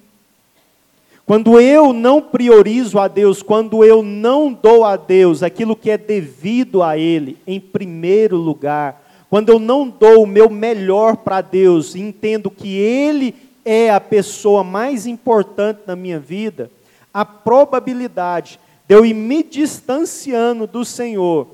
Quando 1.24 1.59
eu 1.59 1.94
não 1.94 2.20
priorizo 2.20 2.98
a 2.98 3.09
Deus, 3.09 3.42
quando 3.42 3.83
eu 3.83 4.02
não 4.02 4.52
dou 4.52 4.85
a 4.85 4.96
Deus 4.96 5.42
aquilo 5.42 5.74
que 5.74 5.90
é 5.90 5.96
devido 5.96 6.83
a 6.83 6.98
Ele, 6.98 7.38
em 7.46 7.59
primeiro 7.59 8.37
lugar, 8.37 9.02
quando 9.31 9.48
eu 9.48 9.59
não 9.59 9.88
dou 9.88 10.22
o 10.22 10.26
meu 10.26 10.50
melhor 10.50 11.16
para 11.16 11.40
Deus, 11.40 11.94
e 11.94 12.00
entendo 12.00 12.50
que 12.50 12.76
Ele 12.76 13.35
é 13.64 13.90
a 13.90 14.00
pessoa 14.00 14.62
mais 14.62 15.07
importante 15.07 15.81
na 15.87 15.96
minha 15.96 16.20
vida, 16.20 16.70
a 17.16 17.24
probabilidade 17.24 18.61
de 18.87 18.94
eu 18.94 19.07
ir 19.07 19.14
me 19.14 19.42
distanciando 19.42 20.66
do 20.66 20.85
Senhor 20.85 21.48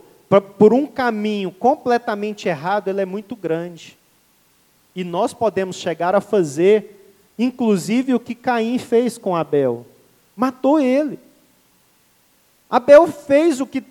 por 0.59 0.75
um 0.75 0.89
caminho 0.89 1.53
completamente 1.53 2.49
errado, 2.49 2.89
ele 2.89 3.01
é 3.01 3.05
muito 3.05 3.37
grande. 3.37 3.97
E 4.93 5.05
nós 5.05 5.33
podemos 5.33 5.77
chegar 5.77 6.17
a 6.17 6.21
fazer, 6.21 7.15
inclusive, 7.39 8.13
o 8.13 8.19
que 8.19 8.35
Caim 8.35 8.77
fez 8.77 9.17
com 9.17 9.37
Abel: 9.37 9.87
matou 10.35 10.81
ele. 10.81 11.17
Abel 12.69 13.07
fez 13.07 13.61
o 13.61 13.67
que, 13.67 13.85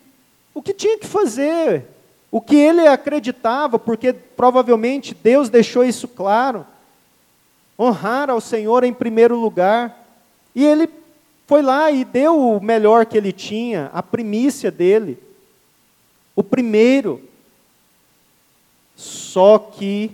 o 0.54 0.62
que 0.62 0.74
tinha 0.74 0.98
que 0.98 1.08
fazer, 1.08 1.86
o 2.30 2.42
que 2.42 2.58
ele 2.58 2.86
acreditava, 2.86 3.80
porque 3.80 4.12
provavelmente 4.12 5.14
Deus 5.14 5.48
deixou 5.48 5.86
isso 5.86 6.06
claro. 6.06 6.68
Honrar 7.80 8.30
ao 8.30 8.42
Senhor 8.42 8.84
em 8.84 8.92
primeiro 8.92 9.40
lugar. 9.40 10.00
E 10.54 10.66
ele 10.66 10.86
foi 11.52 11.62
lá 11.62 11.92
e 11.92 12.06
deu 12.06 12.40
o 12.40 12.64
melhor 12.64 13.06
que 13.06 13.18
ele 13.18 13.34
tinha, 13.34 13.90
a 13.92 14.02
primícia 14.02 14.72
dele. 14.72 15.22
O 16.34 16.42
primeiro, 16.42 17.22
só 18.96 19.60
que 19.60 20.12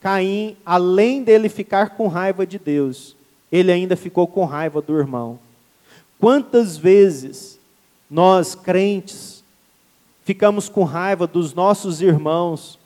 Caim, 0.00 0.56
além 0.66 1.22
dele 1.22 1.48
ficar 1.48 1.90
com 1.90 2.08
raiva 2.08 2.44
de 2.44 2.58
Deus, 2.58 3.14
ele 3.52 3.70
ainda 3.70 3.94
ficou 3.94 4.26
com 4.26 4.44
raiva 4.44 4.82
do 4.82 4.98
irmão. 4.98 5.38
Quantas 6.18 6.76
vezes 6.76 7.60
nós, 8.10 8.56
crentes, 8.56 9.44
ficamos 10.24 10.68
com 10.68 10.82
raiva 10.82 11.28
dos 11.28 11.54
nossos 11.54 12.02
irmãos? 12.02 12.76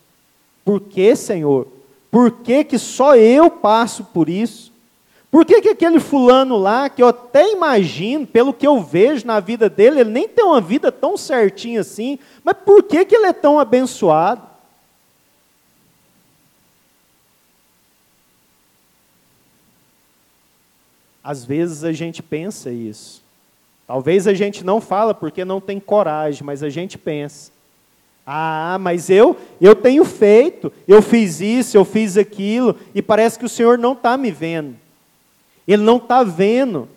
Por 0.67 0.83
que, 0.83 1.17
Senhor? 1.17 1.67
Por 2.11 2.31
que, 2.31 2.63
que 2.63 2.79
só 2.79 3.17
eu 3.17 3.51
passo 3.51 4.05
por 4.05 4.29
isso? 4.29 4.71
Por 5.37 5.45
que, 5.45 5.61
que 5.61 5.69
aquele 5.69 6.01
fulano 6.01 6.57
lá, 6.57 6.89
que 6.89 7.03
eu 7.03 7.09
até 7.09 7.53
imagino, 7.53 8.27
pelo 8.27 8.55
que 8.55 8.67
eu 8.67 8.81
vejo 8.83 9.27
na 9.27 9.39
vida 9.39 9.69
dele, 9.69 10.01
ele 10.01 10.09
nem 10.09 10.27
tem 10.27 10.43
uma 10.43 10.63
vida 10.63 10.91
tão 10.91 11.15
certinha 11.15 11.83
assim, 11.83 12.19
mas 12.43 12.57
por 12.65 12.83
que, 12.83 13.05
que 13.05 13.15
ele 13.15 13.27
é 13.27 13.35
tão 13.35 13.61
abençoado? 13.61 14.41
Às 21.23 21.45
vezes 21.45 21.85
a 21.85 21.93
gente 21.93 22.23
pensa 22.23 22.71
isso. 22.71 23.23
Talvez 23.87 24.27
a 24.27 24.33
gente 24.33 24.65
não 24.65 24.81
fala 24.81 25.13
porque 25.13 25.45
não 25.45 25.61
tem 25.61 25.79
coragem, 25.79 26.45
mas 26.45 26.63
a 26.63 26.71
gente 26.71 26.97
pensa. 26.97 27.53
Ah, 28.27 28.79
mas 28.81 29.11
eu, 29.11 29.37
eu 29.61 29.77
tenho 29.77 30.07
feito, 30.07 30.73
eu 30.89 31.03
fiz 31.03 31.43
isso, 31.43 31.77
eu 31.77 31.85
fiz 31.85 32.17
aquilo, 32.17 32.75
e 32.95 33.03
parece 33.03 33.39
que 33.39 33.45
o 33.45 33.51
Senhor 33.51 33.77
não 33.77 33.93
está 33.93 34.17
me 34.17 34.31
vendo. 34.31 34.86
Ele 35.67 35.83
não 35.83 35.97
está 35.97 36.23
vendo. 36.23 36.89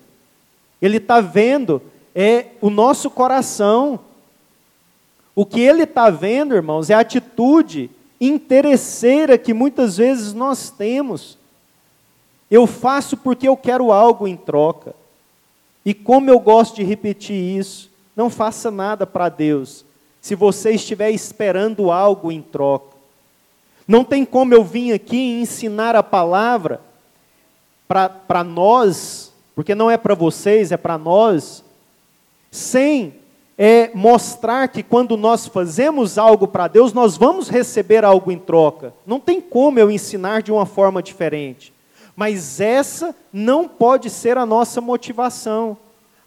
Ele 0.82 0.97
está 0.97 1.21
vendo 1.21 1.82
é 2.15 2.47
o 2.60 2.69
nosso 2.69 3.10
coração. 3.10 3.99
O 5.36 5.45
que 5.45 5.62
ele 5.62 5.84
está 5.84 6.10
vendo, 6.10 6.55
irmãos, 6.55 6.89
é 6.89 6.93
a 6.93 6.99
atitude 6.99 7.89
interesseira 8.19 9.38
que 9.38 9.53
muitas 9.53 9.97
vezes 9.97 10.34
nós 10.34 10.69
temos. 10.69 11.38
Eu 12.51 12.67
faço 12.67 13.15
porque 13.15 13.47
eu 13.47 13.55
quero 13.55 13.91
algo 13.91 14.27
em 14.27 14.36
troca. 14.36 14.93
E 15.86 15.93
como 15.93 16.29
eu 16.29 16.39
gosto 16.39 16.75
de 16.75 16.84
repetir 16.84 17.58
isso, 17.58 17.89
Não 18.15 18.29
faça 18.29 18.69
nada 18.69 19.08
para 19.08 19.29
Deus 19.29 19.86
se 20.19 20.36
você 20.36 20.71
estiver 20.71 21.10
esperando 21.10 21.89
algo 21.89 22.34
em 22.34 22.41
troca. 22.41 22.97
Não 23.88 24.03
tem 24.03 24.25
como 24.25 24.53
eu 24.53 24.62
vir 24.62 24.91
aqui 24.91 25.39
ensinar 25.39 25.95
a 25.95 26.03
palavra 26.03 26.82
para 27.89 28.43
nós, 28.43 29.34
porque 29.56 29.73
não 29.73 29.89
é 29.89 29.97
para 29.97 30.13
vocês, 30.13 30.71
é 30.71 30.78
para 30.78 30.95
nós, 30.95 31.63
sem 32.52 33.15
é, 33.58 33.89
mostrar 33.95 34.67
que 34.67 34.84
quando 34.84 35.17
nós 35.17 35.47
fazemos 35.47 36.19
algo 36.19 36.47
para 36.47 36.67
Deus, 36.67 36.93
nós 36.93 37.17
vamos 37.17 37.49
receber 37.49 38.06
algo 38.06 38.32
em 38.32 38.38
troca. 38.38 38.93
Não 39.08 39.19
tem 39.19 39.41
como 39.41 39.80
eu 39.80 39.89
ensinar 39.89 40.43
de 40.43 40.52
uma 40.52 40.67
forma 40.67 41.02
diferente. 41.02 41.73
Mas 42.15 42.60
essa 42.60 43.15
não 43.34 43.67
pode 43.67 44.10
ser 44.12 44.38
a 44.38 44.45
nossa 44.45 44.80
motivação. 44.80 45.75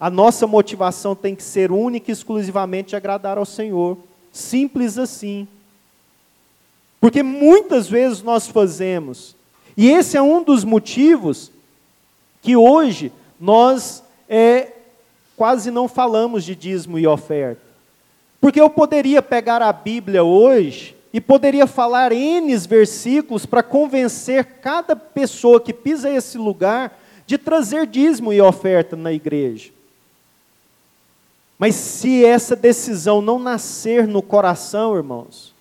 A 0.00 0.10
nossa 0.10 0.48
motivação 0.48 1.14
tem 1.14 1.36
que 1.36 1.44
ser 1.44 1.70
única 1.70 2.10
e 2.10 2.12
exclusivamente 2.12 2.96
agradar 2.96 3.38
ao 3.38 3.46
Senhor. 3.46 3.96
Simples 4.32 4.98
assim. 4.98 5.46
Porque 7.00 7.22
muitas 7.22 7.88
vezes 7.88 8.20
nós 8.20 8.48
fazemos, 8.48 9.36
e 9.76 9.90
esse 9.90 10.16
é 10.16 10.22
um 10.22 10.42
dos 10.42 10.64
motivos 10.64 11.50
que 12.40 12.56
hoje 12.56 13.12
nós 13.40 14.02
é, 14.28 14.72
quase 15.36 15.70
não 15.70 15.88
falamos 15.88 16.44
de 16.44 16.54
dízimo 16.54 16.98
e 16.98 17.06
oferta. 17.06 17.62
Porque 18.40 18.60
eu 18.60 18.68
poderia 18.68 19.22
pegar 19.22 19.62
a 19.62 19.72
Bíblia 19.72 20.24
hoje 20.24 20.96
e 21.12 21.20
poderia 21.20 21.66
falar 21.66 22.10
N 22.12 22.56
versículos 22.58 23.46
para 23.46 23.62
convencer 23.62 24.44
cada 24.60 24.96
pessoa 24.96 25.60
que 25.60 25.72
pisa 25.72 26.10
esse 26.10 26.38
lugar 26.38 26.98
de 27.26 27.38
trazer 27.38 27.86
dízimo 27.86 28.32
e 28.32 28.40
oferta 28.40 28.96
na 28.96 29.12
igreja. 29.12 29.70
Mas 31.58 31.76
se 31.76 32.24
essa 32.24 32.56
decisão 32.56 33.22
não 33.22 33.38
nascer 33.38 34.08
no 34.08 34.20
coração, 34.20 34.96
irmãos, 34.96 35.51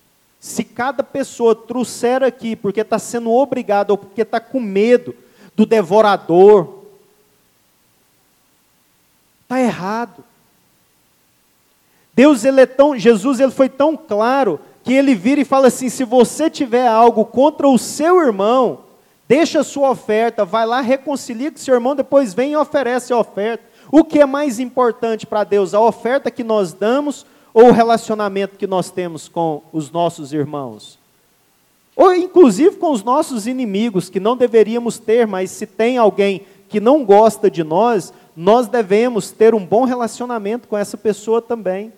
se 0.42 0.64
cada 0.64 1.04
pessoa 1.04 1.54
trouxer 1.54 2.24
aqui 2.24 2.56
porque 2.56 2.82
está 2.82 2.98
sendo 2.98 3.30
obrigado 3.30 3.92
ou 3.92 3.98
porque 3.98 4.24
está 4.24 4.40
com 4.40 4.60
medo 4.60 5.16
do 5.56 5.68
devorador, 5.68 6.80
está 9.44 9.62
errado. 9.62 10.24
Deus 12.16 12.44
ele 12.44 12.62
é 12.62 12.66
tão, 12.66 12.98
Jesus 12.98 13.40
ele 13.40 13.52
foi 13.52 13.70
tão 13.70 13.96
claro 13.96 14.60
que 14.84 14.92
ele 14.92 15.14
vira 15.14 15.42
e 15.42 15.46
fala 15.46 15.68
assim: 15.68 15.90
se 15.90 16.04
você 16.04 16.50
tiver 16.50 16.88
algo 16.88 17.24
contra 17.24 17.68
o 17.68 17.78
seu 17.78 18.20
irmão, 18.20 18.80
deixa 19.28 19.60
a 19.60 19.64
sua 19.64 19.92
oferta, 19.92 20.44
vai 20.44 20.66
lá, 20.66 20.82
reconcilia 20.82 21.52
com 21.52 21.58
seu 21.60 21.76
irmão, 21.76 21.96
depois 21.96 22.34
vem 22.34 22.54
e 22.54 22.58
oferece 22.58 23.14
a 23.14 23.18
oferta. 23.18 23.64
O 23.92 24.04
que 24.04 24.20
é 24.20 24.26
mais 24.26 24.60
importante 24.60 25.28
para 25.28 25.44
Deus, 25.44 25.76
a 25.76 25.80
oferta 25.80 26.32
que 26.32 26.44
nós 26.44 26.74
damos 26.74 27.28
ou 27.54 27.68
o 27.68 27.72
relacionamento 27.72 28.58
que 28.58 28.68
nós 28.68 28.90
temos 28.90 29.28
com 29.28 29.62
os 29.72 29.92
nossos 29.92 30.34
irmãos? 30.34 31.00
Ou 31.96 32.14
inclusive 32.16 32.78
com 32.78 32.92
os 32.92 33.04
nossos 33.04 33.48
inimigos, 33.48 34.10
que 34.10 34.20
não 34.20 34.38
deveríamos 34.38 34.98
ter, 34.98 35.28
mas 35.28 35.52
se 35.52 35.66
tem 35.66 35.98
alguém 35.98 36.46
que 36.70 36.80
não 36.80 37.04
gosta 37.04 37.52
de 37.52 37.64
nós, 37.64 38.14
nós 38.36 38.68
devemos 38.68 39.32
ter 39.32 39.54
um 39.54 39.66
bom 39.66 39.84
relacionamento 39.84 40.68
com 40.68 40.78
essa 40.78 40.98
pessoa 40.98 41.42
também. 41.42 41.92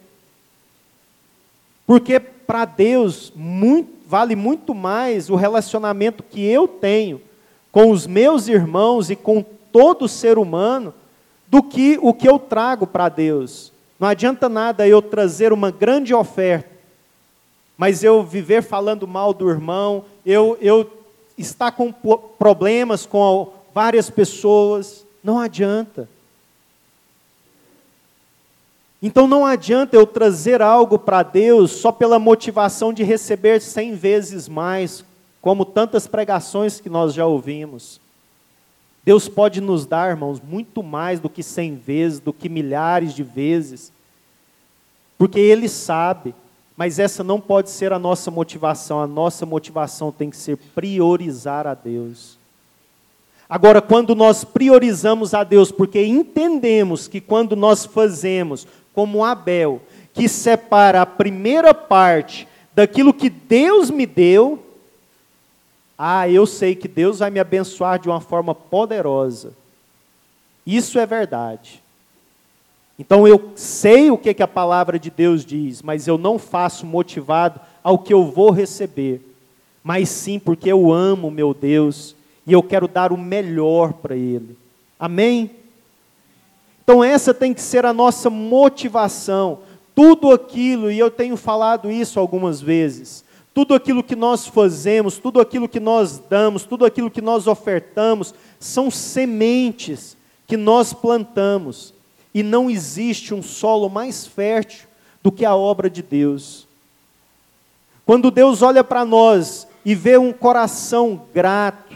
Porque 1.86 2.20
para 2.20 2.66
Deus 2.66 3.32
muito, 3.36 3.92
vale 4.08 4.36
muito 4.36 4.74
mais 4.74 5.30
o 5.30 5.36
relacionamento 5.36 6.24
que 6.24 6.44
eu 6.44 6.68
tenho 6.68 7.22
com 7.72 7.90
os 7.90 8.06
meus 8.06 8.48
irmãos 8.48 9.10
e 9.10 9.16
com 9.16 9.44
todo 9.72 10.08
ser 10.08 10.38
humano 10.38 10.94
do 11.48 11.64
que 11.64 11.98
o 12.02 12.14
que 12.14 12.30
eu 12.30 12.38
trago 12.38 12.86
para 12.86 13.10
Deus. 13.10 13.73
Não 14.04 14.10
adianta 14.10 14.50
nada 14.50 14.86
eu 14.86 15.02
trazer 15.02 15.54
uma 15.54 15.72
grande 15.72 16.14
oferta, 16.14 16.70
mas 17.78 18.04
eu 18.04 18.22
viver 18.22 18.62
falando 18.62 19.08
mal 19.08 19.34
do 19.34 19.50
irmão, 19.50 20.04
eu, 20.26 20.58
eu 20.60 20.92
estar 21.38 21.72
com 21.72 21.90
problemas 22.38 23.06
com 23.06 23.54
várias 23.74 24.10
pessoas, 24.10 25.06
não 25.24 25.40
adianta. 25.40 26.10
Então 29.02 29.26
não 29.26 29.46
adianta 29.46 29.96
eu 29.96 30.06
trazer 30.06 30.62
algo 30.62 31.00
para 31.00 31.24
Deus 31.24 31.72
só 31.72 31.90
pela 31.90 32.20
motivação 32.20 32.92
de 32.92 33.04
receber 33.04 33.62
cem 33.62 33.96
vezes 33.96 34.50
mais, 34.50 35.06
como 35.42 35.64
tantas 35.64 36.08
pregações 36.08 36.82
que 36.82 36.90
nós 36.90 37.14
já 37.14 37.26
ouvimos. 37.26 38.02
Deus 39.06 39.30
pode 39.30 39.62
nos 39.62 39.86
dar, 39.86 40.10
irmãos, 40.10 40.42
muito 40.42 40.84
mais 40.84 41.22
do 41.22 41.30
que 41.30 41.42
cem 41.42 41.78
vezes, 41.78 42.20
do 42.20 42.34
que 42.34 42.50
milhares 42.50 43.14
de 43.14 43.24
vezes, 43.24 43.93
porque 45.24 45.40
Ele 45.40 45.70
sabe, 45.70 46.36
mas 46.76 47.00
essa 47.00 47.24
não 47.24 47.40
pode 47.40 47.70
ser 47.70 47.94
a 47.94 47.98
nossa 47.98 48.30
motivação, 48.30 49.00
a 49.00 49.08
nossa 49.08 49.46
motivação 49.46 50.12
tem 50.12 50.30
que 50.30 50.36
ser 50.36 50.58
priorizar 50.76 51.66
a 51.66 51.74
Deus. 51.74 52.38
Agora, 53.48 53.82
quando 53.82 54.16
nós 54.16 54.44
priorizamos 54.44 55.34
a 55.34 55.46
Deus, 55.46 55.72
porque 55.72 56.04
entendemos 56.04 57.08
que 57.08 57.22
quando 57.22 57.56
nós 57.56 57.86
fazemos 57.86 58.68
como 58.94 59.24
Abel, 59.24 59.82
que 60.14 60.28
separa 60.28 61.02
a 61.02 61.06
primeira 61.06 61.74
parte 61.74 62.46
daquilo 62.76 63.14
que 63.14 63.30
Deus 63.30 63.90
me 63.90 64.06
deu, 64.06 64.62
ah, 65.98 66.28
eu 66.28 66.46
sei 66.46 66.76
que 66.76 66.90
Deus 66.90 67.20
vai 67.20 67.30
me 67.32 67.40
abençoar 67.40 67.98
de 67.98 68.10
uma 68.10 68.20
forma 68.20 68.54
poderosa. 68.54 69.54
Isso 70.68 71.00
é 71.00 71.06
verdade. 71.06 71.83
Então 72.98 73.28
eu 73.28 73.52
sei 73.56 74.12
o 74.12 74.18
que, 74.18 74.34
que 74.34 74.44
a 74.44 74.48
palavra 74.48 75.00
de 75.00 75.10
Deus 75.10 75.44
diz, 75.44 75.82
mas 75.82 76.08
eu 76.08 76.18
não 76.18 76.38
faço 76.38 76.86
motivado 76.86 77.60
ao 77.84 77.98
que 77.98 78.14
eu 78.14 78.26
vou 78.26 78.52
receber, 78.52 79.22
mas 79.84 80.10
sim 80.10 80.40
porque 80.40 80.72
eu 80.72 80.92
amo 80.92 81.32
meu 81.32 81.54
Deus 81.54 82.16
e 82.46 82.54
eu 82.54 82.62
quero 82.62 82.88
dar 82.88 83.12
o 83.12 83.18
melhor 83.18 83.94
para 83.94 84.16
Ele. 84.16 84.58
Amém? 85.00 85.52
Então, 86.84 87.04
essa 87.04 87.34
tem 87.34 87.54
que 87.54 87.62
ser 87.62 87.86
a 87.86 87.94
nossa 87.94 88.30
motivação. 88.30 89.60
Tudo 89.96 90.32
aquilo, 90.32 90.92
e 90.92 91.00
eu 91.00 91.10
tenho 91.10 91.38
falado 91.38 91.90
isso 91.90 92.20
algumas 92.20 92.60
vezes, 92.60 93.24
tudo 93.54 93.74
aquilo 93.74 94.04
que 94.04 94.16
nós 94.16 94.48
fazemos, 94.48 95.18
tudo 95.18 95.40
aquilo 95.40 95.70
que 95.70 95.80
nós 95.80 96.18
damos, 96.18 96.64
tudo 96.64 96.86
aquilo 96.86 97.12
que 97.12 97.22
nós 97.22 97.48
ofertamos, 97.48 98.34
são 98.60 98.90
sementes 98.90 100.18
que 100.48 100.58
nós 100.58 100.92
plantamos. 100.94 101.94
E 102.34 102.42
não 102.42 102.70
existe 102.70 103.34
um 103.34 103.44
solo 103.44 103.90
mais 103.90 104.26
fértil 104.26 104.88
do 105.22 105.32
que 105.32 105.46
a 105.46 105.56
obra 105.56 105.90
de 105.90 106.02
Deus. 106.02 106.68
Quando 108.06 108.32
Deus 108.32 108.62
olha 108.62 108.84
para 108.84 109.06
nós 109.06 109.68
e 109.86 109.94
vê 109.96 110.18
um 110.18 110.34
coração 110.34 111.28
grato, 111.34 111.96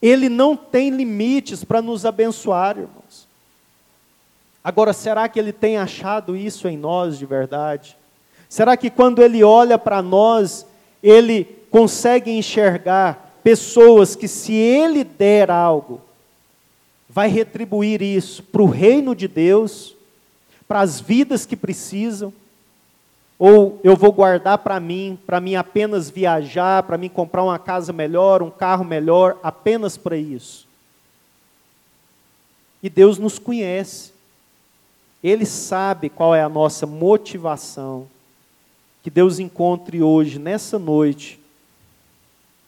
Ele 0.00 0.28
não 0.28 0.56
tem 0.56 0.90
limites 0.90 1.64
para 1.64 1.80
nos 1.80 2.04
abençoar, 2.04 2.76
irmão. 2.78 3.02
Agora, 4.64 4.92
será 4.92 5.28
que 5.28 5.40
ele 5.40 5.52
tem 5.52 5.76
achado 5.76 6.36
isso 6.36 6.68
em 6.68 6.76
nós 6.76 7.18
de 7.18 7.26
verdade? 7.26 7.96
Será 8.48 8.76
que 8.76 8.90
quando 8.90 9.20
ele 9.20 9.42
olha 9.42 9.76
para 9.76 10.00
nós, 10.00 10.64
ele 11.02 11.44
consegue 11.68 12.30
enxergar 12.30 13.40
pessoas 13.42 14.14
que, 14.14 14.28
se 14.28 14.52
ele 14.52 15.02
der 15.02 15.50
algo, 15.50 16.00
vai 17.12 17.28
retribuir 17.28 18.00
isso 18.00 18.42
para 18.42 18.62
o 18.62 18.66
reino 18.66 19.14
de 19.14 19.28
Deus, 19.28 19.94
para 20.66 20.80
as 20.80 20.98
vidas 20.98 21.44
que 21.44 21.54
precisam? 21.54 22.32
Ou 23.38 23.78
eu 23.84 23.94
vou 23.94 24.10
guardar 24.12 24.58
para 24.58 24.80
mim, 24.80 25.18
para 25.26 25.38
mim 25.38 25.54
apenas 25.54 26.08
viajar, 26.08 26.82
para 26.84 26.96
mim 26.96 27.10
comprar 27.10 27.42
uma 27.42 27.58
casa 27.58 27.92
melhor, 27.92 28.42
um 28.42 28.50
carro 28.50 28.82
melhor, 28.82 29.38
apenas 29.42 29.98
para 29.98 30.16
isso? 30.16 30.66
E 32.82 32.88
Deus 32.88 33.18
nos 33.18 33.38
conhece. 33.38 34.12
Ele 35.22 35.44
sabe 35.44 36.08
qual 36.08 36.34
é 36.34 36.42
a 36.42 36.48
nossa 36.48 36.86
motivação. 36.86 38.08
Que 39.02 39.10
Deus 39.10 39.38
encontre 39.38 40.02
hoje, 40.02 40.38
nessa 40.38 40.78
noite, 40.78 41.38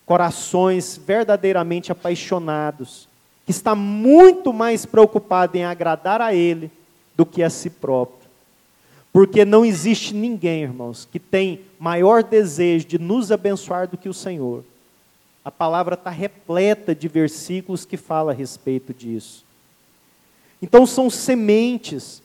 corações 0.05 0.99
verdadeiramente 0.99 1.91
apaixonados, 1.91 3.09
que 3.45 3.51
está 3.51 3.75
muito 3.75 4.53
mais 4.53 4.87
preocupado 4.87 5.57
em 5.57 5.65
agradar 5.65 6.21
a 6.21 6.35
Ele 6.35 6.71
do 7.17 7.27
que 7.27 7.43
a 7.43 7.51
si 7.51 7.71
próprio. 7.71 8.29
Porque 9.13 9.45
não 9.45 9.65
existe 9.65 10.13
ninguém, 10.13 10.63
irmãos, 10.63 11.07
que 11.11 11.21
tem 11.21 11.61
maior 11.79 12.23
desejo 12.23 12.87
de 12.87 12.99
nos 12.99 13.31
abençoar 13.31 13.87
do 13.87 13.97
que 13.97 14.09
o 14.09 14.15
Senhor. 14.15 14.65
A 15.45 15.51
palavra 15.51 15.95
está 15.95 16.11
repleta 16.11 16.95
de 16.95 17.07
versículos 17.07 17.85
que 17.85 17.97
fala 17.97 18.33
a 18.33 18.35
respeito 18.35 18.93
disso. 18.93 19.45
Então 20.61 20.87
são 20.87 21.11
sementes 21.11 22.23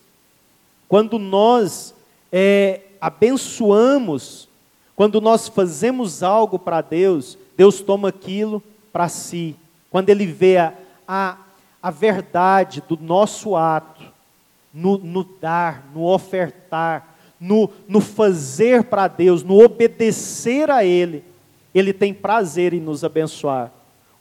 quando 0.87 1.19
nós 1.19 1.93
é, 2.31 2.81
abençoamos, 2.99 4.47
quando 4.95 5.21
nós 5.21 5.47
fazemos 5.47 6.23
algo 6.23 6.57
para 6.57 6.81
Deus, 6.81 7.37
Deus 7.55 7.81
toma 7.81 8.09
aquilo 8.09 8.63
para 8.91 9.07
si. 9.09 9.55
Quando 9.91 10.09
Ele 10.09 10.25
vê 10.25 10.57
a, 10.57 10.73
a, 11.11 11.37
a 11.81 11.89
verdade 11.89 12.83
do 12.87 12.95
nosso 12.95 13.55
ato, 13.55 14.03
no, 14.71 14.99
no 14.99 15.23
dar, 15.23 15.83
no 15.91 16.05
ofertar, 16.05 17.15
no, 17.41 17.67
no 17.87 17.99
fazer 17.99 18.83
para 18.83 19.07
Deus, 19.07 19.41
no 19.41 19.59
obedecer 19.59 20.69
a 20.69 20.85
Ele, 20.85 21.23
Ele 21.73 21.91
tem 21.91 22.13
prazer 22.13 22.75
em 22.75 22.79
nos 22.79 23.03
abençoar. 23.03 23.71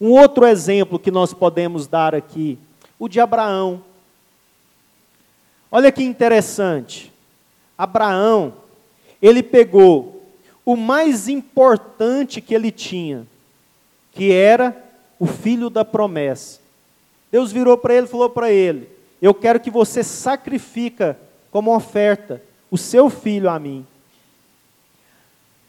Um 0.00 0.12
outro 0.12 0.46
exemplo 0.46 0.98
que 0.98 1.10
nós 1.10 1.34
podemos 1.34 1.86
dar 1.86 2.14
aqui, 2.14 2.58
o 2.98 3.06
de 3.06 3.20
Abraão. 3.20 3.84
Olha 5.70 5.92
que 5.92 6.02
interessante. 6.02 7.12
Abraão, 7.76 8.54
ele 9.20 9.42
pegou 9.42 10.26
o 10.64 10.74
mais 10.74 11.28
importante 11.28 12.40
que 12.40 12.54
ele 12.54 12.70
tinha, 12.70 13.26
que 14.12 14.32
era 14.32 14.74
o 15.18 15.26
filho 15.26 15.68
da 15.68 15.84
promessa. 15.84 16.66
Deus 17.30 17.52
virou 17.52 17.76
para 17.76 17.94
ele 17.94 18.06
e 18.06 18.10
falou 18.10 18.30
para 18.30 18.50
ele: 18.50 18.88
Eu 19.20 19.34
quero 19.34 19.60
que 19.60 19.70
você 19.70 20.02
sacrifica 20.02 21.18
como 21.50 21.74
oferta 21.74 22.42
o 22.70 22.78
seu 22.78 23.08
filho 23.10 23.48
a 23.48 23.58
mim. 23.58 23.86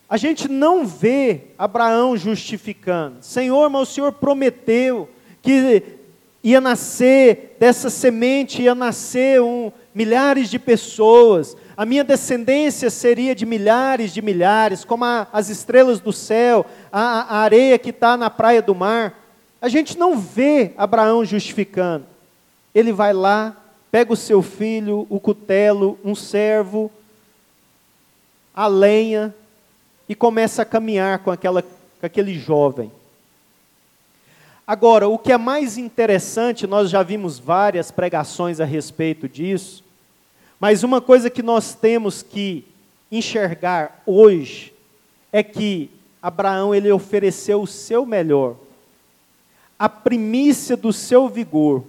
A 0.09 0.17
gente 0.17 0.47
não 0.47 0.87
vê 0.87 1.41
Abraão 1.57 2.17
justificando. 2.17 3.17
Senhor, 3.21 3.69
mas 3.69 3.81
o 3.89 3.91
Senhor 3.91 4.11
prometeu 4.11 5.07
que 5.41 5.83
ia 6.43 6.59
nascer 6.59 7.55
dessa 7.59 7.89
semente, 7.89 8.63
ia 8.63 8.73
nascer 8.73 9.41
um, 9.41 9.71
milhares 9.93 10.49
de 10.49 10.57
pessoas. 10.57 11.55
A 11.77 11.85
minha 11.85 12.03
descendência 12.03 12.89
seria 12.89 13.35
de 13.35 13.45
milhares 13.45 14.13
de 14.13 14.21
milhares, 14.21 14.83
como 14.83 15.05
a, 15.05 15.27
as 15.31 15.49
estrelas 15.49 15.99
do 15.99 16.11
céu, 16.11 16.65
a, 16.91 17.35
a 17.35 17.37
areia 17.41 17.77
que 17.77 17.91
está 17.91 18.17
na 18.17 18.29
praia 18.29 18.61
do 18.61 18.73
mar. 18.73 19.18
A 19.61 19.67
gente 19.67 19.97
não 19.97 20.17
vê 20.17 20.73
Abraão 20.77 21.25
justificando. 21.25 22.05
Ele 22.73 22.91
vai 22.91 23.13
lá, 23.13 23.55
pega 23.91 24.13
o 24.13 24.17
seu 24.17 24.41
filho, 24.41 25.05
o 25.09 25.19
cutelo, 25.19 25.97
um 26.03 26.15
servo, 26.15 26.91
a 28.53 28.67
lenha, 28.67 29.33
e 30.07 30.15
começa 30.15 30.61
a 30.61 30.65
caminhar 30.65 31.19
com, 31.19 31.31
aquela, 31.31 31.61
com 31.61 32.05
aquele 32.05 32.33
jovem. 32.33 32.91
Agora, 34.65 35.07
o 35.07 35.17
que 35.17 35.31
é 35.31 35.37
mais 35.37 35.77
interessante, 35.77 36.67
nós 36.67 36.89
já 36.89 37.01
vimos 37.01 37.39
várias 37.39 37.89
pregações 37.89 38.59
a 38.59 38.65
respeito 38.65 39.27
disso, 39.27 39.83
mas 40.59 40.83
uma 40.83 41.01
coisa 41.01 41.29
que 41.29 41.41
nós 41.41 41.73
temos 41.73 42.21
que 42.21 42.65
enxergar 43.11 44.03
hoje 44.05 44.73
é 45.31 45.41
que 45.41 45.89
Abraão 46.21 46.75
ele 46.75 46.91
ofereceu 46.91 47.61
o 47.61 47.67
seu 47.67 48.05
melhor, 48.05 48.55
a 49.79 49.87
primícia 49.87 50.75
do 50.75 50.91
seu 50.91 51.29
vigor, 51.29 51.85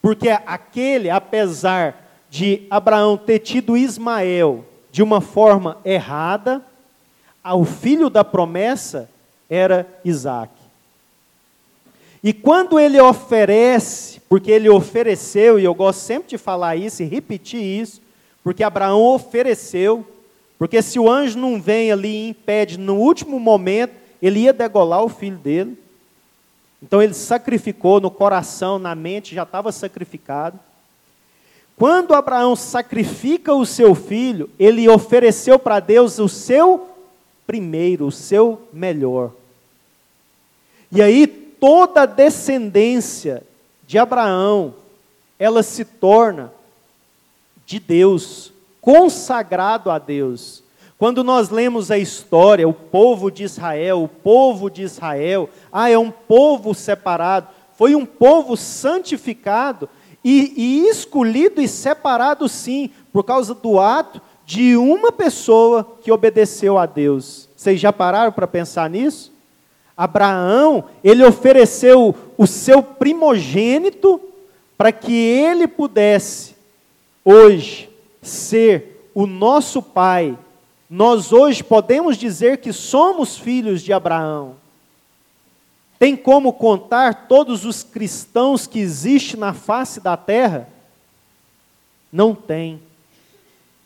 porque 0.00 0.28
aquele, 0.30 1.10
apesar 1.10 2.08
de 2.30 2.62
Abraão 2.70 3.18
ter 3.18 3.40
tido 3.40 3.76
Ismael 3.76 4.64
de 4.92 5.02
uma 5.02 5.20
forma 5.20 5.76
errada, 5.84 6.64
o 7.44 7.64
filho 7.64 8.08
da 8.08 8.22
promessa 8.22 9.10
era 9.48 9.88
Isaac. 10.04 10.52
E 12.22 12.32
quando 12.32 12.78
ele 12.78 13.00
oferece, 13.00 14.20
porque 14.28 14.50
ele 14.50 14.68
ofereceu, 14.68 15.58
e 15.58 15.64
eu 15.64 15.74
gosto 15.74 16.00
sempre 16.00 16.28
de 16.28 16.38
falar 16.38 16.76
isso 16.76 17.02
e 17.02 17.06
repetir 17.06 17.60
isso, 17.60 18.00
porque 18.44 18.62
Abraão 18.62 19.02
ofereceu, 19.02 20.06
porque 20.58 20.82
se 20.82 20.98
o 20.98 21.10
anjo 21.10 21.38
não 21.38 21.60
vem 21.60 21.90
ali 21.90 22.08
e 22.08 22.28
impede 22.28 22.78
no 22.78 22.96
último 22.96 23.40
momento, 23.40 23.94
ele 24.20 24.40
ia 24.40 24.52
degolar 24.52 25.02
o 25.02 25.08
filho 25.08 25.38
dele. 25.38 25.78
Então 26.82 27.02
ele 27.02 27.14
sacrificou 27.14 28.00
no 28.00 28.10
coração, 28.10 28.78
na 28.78 28.94
mente, 28.94 29.34
já 29.34 29.42
estava 29.42 29.70
sacrificado. 29.70 30.58
Quando 31.76 32.14
Abraão 32.14 32.54
sacrifica 32.54 33.54
o 33.54 33.64
seu 33.64 33.94
filho, 33.94 34.50
ele 34.58 34.88
ofereceu 34.88 35.58
para 35.58 35.80
Deus 35.80 36.18
o 36.18 36.28
seu 36.28 36.88
primeiro, 37.46 38.06
o 38.06 38.12
seu 38.12 38.68
melhor. 38.72 39.32
E 40.92 41.00
aí 41.00 41.26
toda 41.26 42.02
a 42.02 42.06
descendência 42.06 43.42
de 43.86 43.98
Abraão, 43.98 44.74
ela 45.38 45.62
se 45.62 45.84
torna 45.84 46.52
de 47.66 47.78
Deus, 47.78 48.52
consagrado 48.80 49.90
a 49.90 49.98
Deus. 49.98 50.59
Quando 51.00 51.24
nós 51.24 51.48
lemos 51.48 51.90
a 51.90 51.96
história, 51.96 52.68
o 52.68 52.74
povo 52.74 53.30
de 53.30 53.42
Israel, 53.42 54.02
o 54.02 54.06
povo 54.06 54.68
de 54.68 54.82
Israel, 54.82 55.48
ah, 55.72 55.88
é 55.88 55.96
um 55.96 56.10
povo 56.10 56.74
separado, 56.74 57.48
foi 57.72 57.94
um 57.94 58.04
povo 58.04 58.54
santificado 58.54 59.88
e, 60.22 60.52
e 60.54 60.88
escolhido 60.90 61.62
e 61.62 61.66
separado, 61.66 62.46
sim, 62.50 62.90
por 63.10 63.24
causa 63.24 63.54
do 63.54 63.80
ato 63.80 64.20
de 64.44 64.76
uma 64.76 65.10
pessoa 65.10 65.90
que 66.02 66.12
obedeceu 66.12 66.76
a 66.76 66.84
Deus. 66.84 67.48
Vocês 67.56 67.80
já 67.80 67.94
pararam 67.94 68.30
para 68.30 68.46
pensar 68.46 68.90
nisso? 68.90 69.32
Abraão, 69.96 70.84
ele 71.02 71.24
ofereceu 71.24 72.14
o 72.36 72.46
seu 72.46 72.82
primogênito 72.82 74.20
para 74.76 74.92
que 74.92 75.14
ele 75.14 75.66
pudesse 75.66 76.54
hoje 77.24 77.88
ser 78.20 79.10
o 79.14 79.26
nosso 79.26 79.80
pai. 79.80 80.36
Nós 80.90 81.32
hoje 81.32 81.62
podemos 81.62 82.16
dizer 82.16 82.56
que 82.58 82.72
somos 82.72 83.38
filhos 83.38 83.80
de 83.80 83.92
Abraão. 83.92 84.56
Tem 86.00 86.16
como 86.16 86.52
contar 86.52 87.28
todos 87.28 87.64
os 87.64 87.84
cristãos 87.84 88.66
que 88.66 88.80
existem 88.80 89.38
na 89.38 89.54
face 89.54 90.00
da 90.00 90.16
terra? 90.16 90.68
Não 92.12 92.34
tem. 92.34 92.82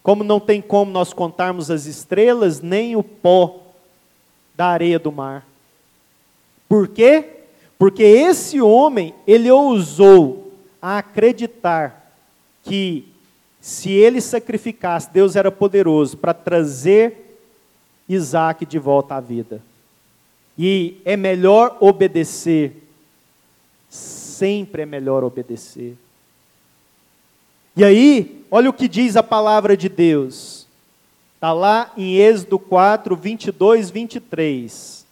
Como 0.02 0.24
não 0.24 0.40
tem 0.40 0.62
como 0.62 0.90
nós 0.90 1.12
contarmos 1.12 1.70
as 1.70 1.84
estrelas, 1.84 2.62
nem 2.62 2.96
o 2.96 3.02
pó 3.02 3.60
da 4.56 4.68
areia 4.68 4.98
do 4.98 5.12
mar. 5.12 5.46
Por 6.66 6.88
quê? 6.88 7.42
Porque 7.78 8.02
esse 8.02 8.62
homem, 8.62 9.14
ele 9.26 9.50
ousou 9.50 10.54
a 10.80 10.98
acreditar 10.98 12.14
que 12.62 13.13
se 13.64 13.90
ele 13.90 14.20
sacrificasse, 14.20 15.08
Deus 15.10 15.36
era 15.36 15.50
poderoso 15.50 16.18
para 16.18 16.34
trazer 16.34 17.40
Isaac 18.06 18.66
de 18.66 18.78
volta 18.78 19.14
à 19.14 19.20
vida. 19.20 19.62
E 20.58 21.00
é 21.02 21.16
melhor 21.16 21.78
obedecer, 21.80 22.76
sempre 23.88 24.82
é 24.82 24.84
melhor 24.84 25.24
obedecer. 25.24 25.96
E 27.74 27.82
aí, 27.82 28.44
olha 28.50 28.68
o 28.68 28.72
que 28.74 28.86
diz 28.86 29.16
a 29.16 29.22
palavra 29.22 29.74
de 29.78 29.88
Deus. 29.88 30.66
Está 31.36 31.54
lá 31.54 31.90
em 31.96 32.16
Êxodo 32.16 32.58
4, 32.58 33.16
22, 33.16 33.88
23. 33.88 35.06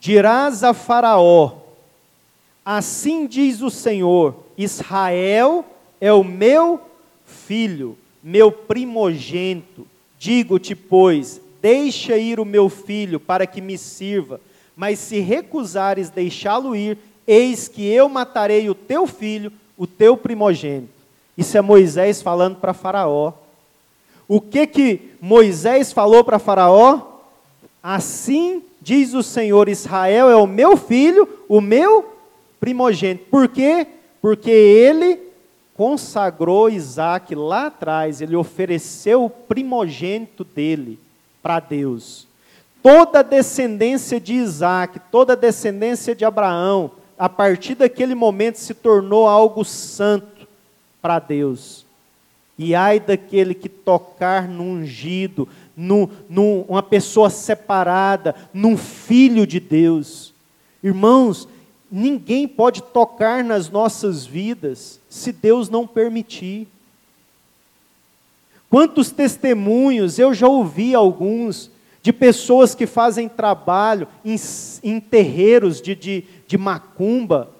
Dirás 0.00 0.64
a 0.64 0.72
Faraó: 0.72 1.58
Assim 2.64 3.26
diz 3.26 3.60
o 3.60 3.68
Senhor: 3.68 4.34
Israel 4.56 5.66
é 6.02 6.12
o 6.12 6.24
meu 6.24 6.80
filho, 7.24 7.96
meu 8.20 8.50
primogênito. 8.50 9.86
Digo-te, 10.18 10.74
pois, 10.74 11.40
deixa 11.62 12.16
ir 12.16 12.40
o 12.40 12.44
meu 12.44 12.68
filho 12.68 13.20
para 13.20 13.46
que 13.46 13.60
me 13.60 13.78
sirva, 13.78 14.40
mas 14.74 14.98
se 14.98 15.20
recusares 15.20 16.10
deixá-lo 16.10 16.74
ir, 16.74 16.98
eis 17.24 17.68
que 17.68 17.86
eu 17.86 18.08
matarei 18.08 18.68
o 18.68 18.74
teu 18.74 19.06
filho 19.06 19.52
o 19.78 19.86
teu 19.86 20.16
primogênito. 20.16 20.92
Isso 21.38 21.56
é 21.56 21.60
Moisés 21.60 22.20
falando 22.20 22.56
para 22.56 22.74
Faraó. 22.74 23.32
O 24.26 24.40
que 24.40 24.66
que 24.66 25.00
Moisés 25.20 25.92
falou 25.92 26.24
para 26.24 26.40
Faraó? 26.40 27.00
Assim 27.80 28.62
diz 28.80 29.14
o 29.14 29.22
Senhor: 29.22 29.68
Israel 29.68 30.28
é 30.28 30.36
o 30.36 30.48
meu 30.48 30.76
filho, 30.76 31.28
o 31.48 31.60
meu 31.60 32.12
primogênito. 32.58 33.26
Por 33.30 33.46
quê? 33.48 33.86
Porque 34.20 34.50
ele 34.50 35.31
consagrou 35.82 36.70
Isaac 36.70 37.34
lá 37.34 37.66
atrás, 37.66 38.20
ele 38.20 38.36
ofereceu 38.36 39.24
o 39.24 39.28
primogênito 39.28 40.44
dele 40.44 40.96
para 41.42 41.58
Deus. 41.58 42.28
Toda 42.80 43.18
a 43.18 43.22
descendência 43.24 44.20
de 44.20 44.32
Isaac, 44.32 45.00
toda 45.10 45.32
a 45.32 45.36
descendência 45.36 46.14
de 46.14 46.24
Abraão, 46.24 46.92
a 47.18 47.28
partir 47.28 47.74
daquele 47.74 48.14
momento 48.14 48.60
se 48.60 48.74
tornou 48.74 49.26
algo 49.26 49.64
santo 49.64 50.46
para 51.00 51.18
Deus. 51.18 51.84
E 52.56 52.76
ai 52.76 53.00
daquele 53.00 53.52
que 53.52 53.68
tocar 53.68 54.46
no 54.46 54.62
ungido, 54.62 55.48
num, 55.76 56.08
num, 56.28 56.64
uma 56.68 56.84
pessoa 56.84 57.28
separada, 57.28 58.36
num 58.54 58.76
filho 58.76 59.44
de 59.44 59.58
Deus. 59.58 60.32
Irmãos, 60.80 61.48
ninguém 61.92 62.48
pode 62.48 62.82
tocar 62.82 63.44
nas 63.44 63.68
nossas 63.68 64.24
vidas 64.24 64.98
se 65.10 65.30
Deus 65.30 65.68
não 65.68 65.86
permitir. 65.86 66.66
Quantos 68.70 69.10
testemunhos, 69.10 70.18
eu 70.18 70.32
já 70.32 70.48
ouvi 70.48 70.94
alguns, 70.94 71.70
de 72.02 72.10
pessoas 72.12 72.74
que 72.74 72.86
fazem 72.86 73.28
trabalho 73.28 74.08
em, 74.24 74.34
em 74.82 74.98
terreiros 74.98 75.82
de, 75.82 75.94
de, 75.94 76.24
de 76.48 76.56
macumba, 76.56 77.50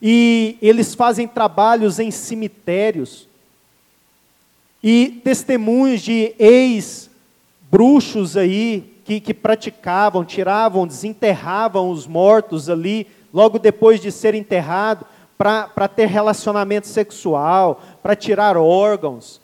e 0.00 0.58
eles 0.60 0.94
fazem 0.94 1.26
trabalhos 1.26 1.98
em 1.98 2.10
cemitérios. 2.10 3.26
E 4.82 5.22
testemunhos 5.24 6.02
de 6.02 6.34
ex-bruxos 6.38 8.36
aí, 8.36 8.94
que, 9.04 9.18
que 9.20 9.32
praticavam, 9.32 10.22
tiravam, 10.24 10.86
desenterravam 10.86 11.90
os 11.90 12.06
mortos 12.06 12.68
ali, 12.68 13.06
logo 13.34 13.58
depois 13.58 14.00
de 14.00 14.12
ser 14.12 14.32
enterrado, 14.34 15.04
para 15.36 15.88
ter 15.88 16.06
relacionamento 16.06 16.86
sexual, 16.86 17.82
para 18.00 18.14
tirar 18.14 18.56
órgãos. 18.56 19.40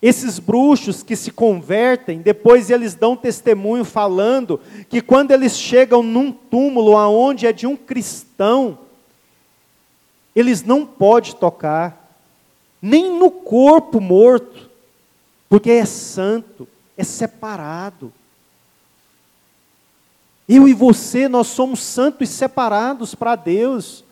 Esses 0.00 0.38
bruxos 0.38 1.02
que 1.02 1.16
se 1.16 1.32
convertem, 1.32 2.20
depois 2.20 2.70
eles 2.70 2.94
dão 2.94 3.16
testemunho 3.16 3.84
falando 3.84 4.60
que 4.88 5.00
quando 5.00 5.32
eles 5.32 5.58
chegam 5.58 6.02
num 6.02 6.30
túmulo 6.30 6.96
aonde 6.96 7.46
é 7.46 7.52
de 7.52 7.66
um 7.66 7.76
cristão, 7.76 8.78
eles 10.34 10.62
não 10.62 10.86
podem 10.86 11.32
tocar, 11.32 12.20
nem 12.80 13.18
no 13.18 13.30
corpo 13.30 14.00
morto, 14.00 14.70
porque 15.48 15.72
é 15.72 15.84
santo, 15.84 16.68
é 16.96 17.02
separado. 17.02 18.12
Eu 20.48 20.68
e 20.68 20.72
você, 20.72 21.28
nós 21.28 21.48
somos 21.48 21.80
santos 21.80 22.28
e 22.28 22.32
separados 22.32 23.14
para 23.14 23.34
Deus. 23.34 24.04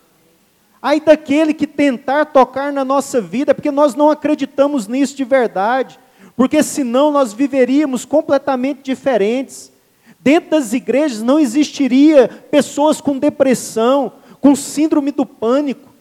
Ai 0.83 1.01
daquele 1.01 1.55
que 1.55 1.67
tentar 1.67 2.27
tocar 2.27 2.73
na 2.73 2.85
nossa 2.85 3.21
vida, 3.21 3.55
porque 3.55 3.71
nós 3.71 3.95
não 3.95 4.11
acreditamos 4.11 4.87
nisso 4.89 5.17
de 5.17 5.25
verdade, 5.25 5.99
porque 6.37 6.63
senão 6.63 7.11
nós 7.11 7.33
viveríamos 7.33 8.05
completamente 8.05 8.83
diferentes. 8.83 9.73
Dentro 10.19 10.51
das 10.51 10.73
igrejas 10.73 11.23
não 11.23 11.39
existiria 11.39 12.29
pessoas 12.51 13.01
com 13.01 13.19
depressão, 13.19 14.13
com 14.41 14.57
síndrome 14.57 15.13
do 15.13 15.25
pânico. 15.25 15.95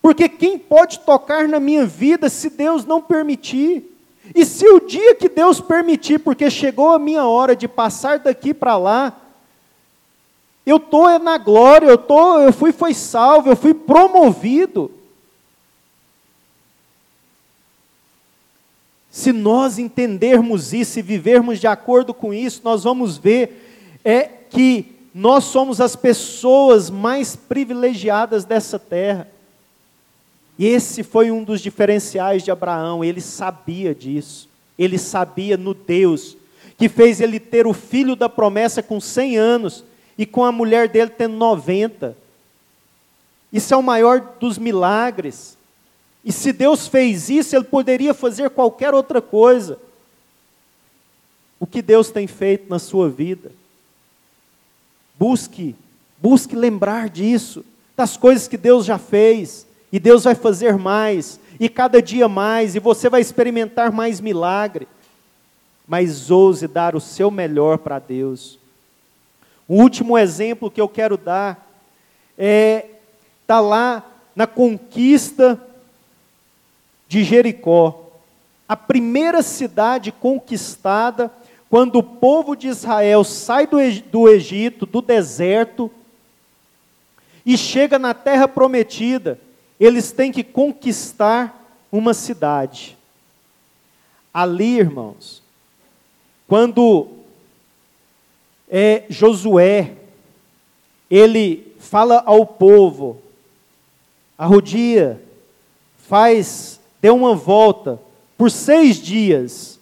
Porque 0.00 0.28
quem 0.28 0.58
pode 0.58 1.00
tocar 1.00 1.48
na 1.48 1.58
minha 1.58 1.84
vida 1.84 2.28
se 2.28 2.48
Deus 2.48 2.84
não 2.84 3.02
permitir? 3.02 3.89
E 4.34 4.44
se 4.44 4.66
o 4.66 4.80
dia 4.80 5.14
que 5.14 5.28
Deus 5.28 5.60
permitir, 5.60 6.20
porque 6.20 6.50
chegou 6.50 6.92
a 6.92 6.98
minha 6.98 7.24
hora 7.26 7.56
de 7.56 7.66
passar 7.66 8.18
daqui 8.18 8.54
para 8.54 8.76
lá, 8.76 9.16
eu 10.64 10.76
estou 10.76 11.18
na 11.18 11.36
glória, 11.36 11.86
eu, 11.86 11.98
tô, 11.98 12.38
eu 12.38 12.52
fui 12.52 12.72
foi 12.72 12.94
salvo, 12.94 13.50
eu 13.50 13.56
fui 13.56 13.74
promovido. 13.74 14.90
Se 19.10 19.32
nós 19.32 19.78
entendermos 19.78 20.72
isso 20.72 20.98
e 20.98 21.02
vivermos 21.02 21.58
de 21.58 21.66
acordo 21.66 22.14
com 22.14 22.32
isso, 22.32 22.60
nós 22.62 22.84
vamos 22.84 23.18
ver 23.18 23.98
é 24.04 24.22
que 24.22 24.96
nós 25.12 25.44
somos 25.44 25.80
as 25.80 25.96
pessoas 25.96 26.88
mais 26.88 27.34
privilegiadas 27.34 28.44
dessa 28.44 28.78
terra. 28.78 29.28
E 30.60 30.66
esse 30.66 31.02
foi 31.02 31.30
um 31.30 31.42
dos 31.42 31.62
diferenciais 31.62 32.42
de 32.42 32.50
Abraão, 32.50 33.02
ele 33.02 33.22
sabia 33.22 33.94
disso. 33.94 34.46
Ele 34.78 34.98
sabia 34.98 35.56
no 35.56 35.72
Deus 35.72 36.36
que 36.76 36.86
fez 36.86 37.18
ele 37.18 37.40
ter 37.40 37.66
o 37.66 37.72
filho 37.72 38.14
da 38.14 38.28
promessa 38.28 38.82
com 38.82 39.00
100 39.00 39.38
anos 39.38 39.84
e 40.18 40.26
com 40.26 40.44
a 40.44 40.52
mulher 40.52 40.86
dele 40.86 41.08
tendo 41.16 41.34
90. 41.34 42.14
Isso 43.50 43.72
é 43.72 43.76
o 43.78 43.82
maior 43.82 44.20
dos 44.38 44.58
milagres. 44.58 45.56
E 46.22 46.30
se 46.30 46.52
Deus 46.52 46.86
fez 46.86 47.30
isso, 47.30 47.56
ele 47.56 47.64
poderia 47.64 48.12
fazer 48.12 48.50
qualquer 48.50 48.92
outra 48.92 49.22
coisa. 49.22 49.78
O 51.58 51.66
que 51.66 51.80
Deus 51.80 52.10
tem 52.10 52.26
feito 52.26 52.68
na 52.68 52.78
sua 52.78 53.08
vida? 53.08 53.50
Busque, 55.18 55.74
busque 56.18 56.54
lembrar 56.54 57.08
disso, 57.08 57.64
das 57.96 58.18
coisas 58.18 58.46
que 58.46 58.58
Deus 58.58 58.84
já 58.84 58.98
fez 58.98 59.69
e 59.92 59.98
Deus 59.98 60.24
vai 60.24 60.34
fazer 60.34 60.76
mais, 60.76 61.40
e 61.58 61.68
cada 61.68 62.00
dia 62.00 62.28
mais, 62.28 62.74
e 62.74 62.78
você 62.78 63.08
vai 63.08 63.20
experimentar 63.20 63.90
mais 63.90 64.20
milagre. 64.20 64.86
Mas 65.86 66.30
ouse 66.30 66.68
dar 66.68 66.94
o 66.94 67.00
seu 67.00 67.30
melhor 67.30 67.78
para 67.78 67.98
Deus. 67.98 68.58
O 69.66 69.74
último 69.74 70.16
exemplo 70.16 70.70
que 70.70 70.80
eu 70.80 70.88
quero 70.88 71.16
dar 71.16 71.68
é 72.38 72.86
tá 73.46 73.58
lá 73.58 74.04
na 74.34 74.46
conquista 74.46 75.60
de 77.08 77.24
Jericó, 77.24 78.08
a 78.68 78.76
primeira 78.76 79.42
cidade 79.42 80.12
conquistada 80.12 81.32
quando 81.68 81.96
o 81.96 82.02
povo 82.02 82.54
de 82.54 82.68
Israel 82.68 83.24
sai 83.24 83.66
do, 83.66 83.78
do 84.10 84.28
Egito, 84.28 84.86
do 84.86 85.02
deserto, 85.02 85.90
e 87.44 87.58
chega 87.58 87.98
na 87.98 88.14
terra 88.14 88.46
prometida 88.46 89.40
eles 89.80 90.12
têm 90.12 90.30
que 90.30 90.44
conquistar 90.44 91.74
uma 91.90 92.12
cidade. 92.12 92.98
Ali, 94.32 94.78
irmãos, 94.78 95.42
quando 96.46 97.08
é, 98.68 99.04
Josué, 99.08 99.96
ele 101.10 101.74
fala 101.80 102.22
ao 102.24 102.46
povo, 102.46 103.20
arrodia, 104.36 105.20
faz, 105.96 106.78
dê 107.00 107.10
uma 107.10 107.34
volta 107.34 107.98
por 108.36 108.50
seis 108.50 108.96
dias 108.96 109.80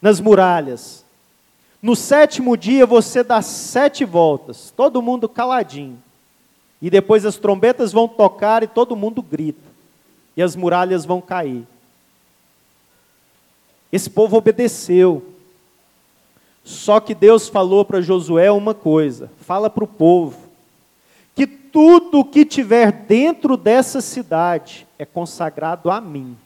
nas 0.00 0.20
muralhas. 0.20 1.04
No 1.82 1.96
sétimo 1.96 2.56
dia 2.56 2.86
você 2.86 3.22
dá 3.22 3.42
sete 3.42 4.04
voltas, 4.04 4.72
todo 4.74 5.02
mundo 5.02 5.28
caladinho. 5.28 6.02
E 6.86 6.90
depois 6.90 7.26
as 7.26 7.36
trombetas 7.36 7.92
vão 7.92 8.06
tocar 8.06 8.62
e 8.62 8.68
todo 8.68 8.94
mundo 8.94 9.20
grita. 9.20 9.68
E 10.36 10.40
as 10.40 10.54
muralhas 10.54 11.04
vão 11.04 11.20
cair. 11.20 11.66
Esse 13.90 14.08
povo 14.08 14.36
obedeceu. 14.36 15.32
Só 16.62 17.00
que 17.00 17.12
Deus 17.12 17.48
falou 17.48 17.84
para 17.84 18.00
Josué 18.00 18.52
uma 18.52 18.72
coisa: 18.72 19.28
fala 19.40 19.68
para 19.68 19.82
o 19.82 19.88
povo, 19.88 20.38
que 21.34 21.44
tudo 21.44 22.24
que 22.24 22.44
tiver 22.44 22.92
dentro 22.92 23.56
dessa 23.56 24.00
cidade 24.00 24.86
é 24.96 25.04
consagrado 25.04 25.90
a 25.90 26.00
mim. 26.00 26.36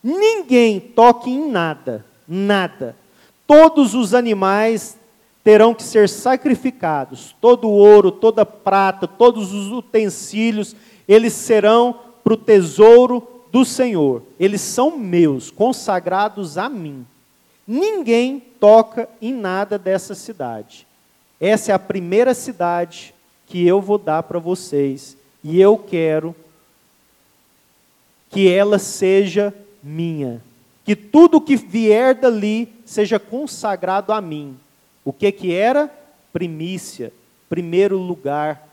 Ninguém 0.00 0.78
toque 0.78 1.28
em 1.28 1.50
nada, 1.50 2.06
nada. 2.28 2.94
Todos 3.48 3.96
os 3.96 4.14
animais 4.14 4.96
terão 5.46 5.72
que 5.72 5.84
ser 5.84 6.08
sacrificados. 6.08 7.36
Todo 7.40 7.68
o 7.68 7.72
ouro, 7.72 8.10
toda 8.10 8.44
prata, 8.44 9.06
todos 9.06 9.52
os 9.52 9.70
utensílios, 9.70 10.74
eles 11.06 11.34
serão 11.34 12.00
para 12.24 12.34
o 12.34 12.36
tesouro 12.36 13.44
do 13.52 13.64
Senhor. 13.64 14.24
Eles 14.40 14.60
são 14.60 14.98
meus, 14.98 15.48
consagrados 15.48 16.58
a 16.58 16.68
mim. 16.68 17.06
Ninguém 17.64 18.42
toca 18.58 19.08
em 19.22 19.32
nada 19.32 19.78
dessa 19.78 20.16
cidade. 20.16 20.84
Essa 21.40 21.70
é 21.70 21.74
a 21.76 21.78
primeira 21.78 22.34
cidade 22.34 23.14
que 23.46 23.64
eu 23.64 23.80
vou 23.80 23.98
dar 23.98 24.24
para 24.24 24.40
vocês. 24.40 25.16
E 25.44 25.60
eu 25.60 25.78
quero 25.78 26.34
que 28.30 28.52
ela 28.52 28.80
seja 28.80 29.54
minha. 29.80 30.42
Que 30.84 30.96
tudo 30.96 31.40
que 31.40 31.54
vier 31.54 32.16
dali 32.16 32.68
seja 32.84 33.20
consagrado 33.20 34.12
a 34.12 34.20
mim. 34.20 34.58
O 35.06 35.12
que 35.12 35.30
que 35.30 35.54
era? 35.54 35.88
Primícia, 36.32 37.12
primeiro 37.48 37.96
lugar. 37.96 38.68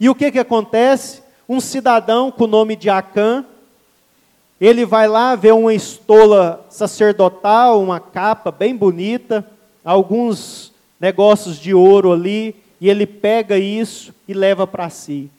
E 0.00 0.08
o 0.08 0.14
que 0.14 0.32
que 0.32 0.38
acontece? 0.38 1.20
Um 1.46 1.60
cidadão 1.60 2.32
com 2.32 2.44
o 2.44 2.46
nome 2.46 2.74
de 2.74 2.88
Acã, 2.88 3.44
ele 4.58 4.86
vai 4.86 5.06
lá 5.06 5.36
ver 5.36 5.52
uma 5.52 5.74
estola 5.74 6.66
sacerdotal, 6.70 7.82
uma 7.82 8.00
capa 8.00 8.50
bem 8.50 8.74
bonita, 8.74 9.46
alguns 9.84 10.72
negócios 10.98 11.58
de 11.58 11.74
ouro 11.74 12.10
ali, 12.10 12.56
e 12.80 12.88
ele 12.88 13.04
pega 13.04 13.58
isso 13.58 14.14
e 14.26 14.32
leva 14.32 14.66
para 14.66 14.88
si. 14.88 15.30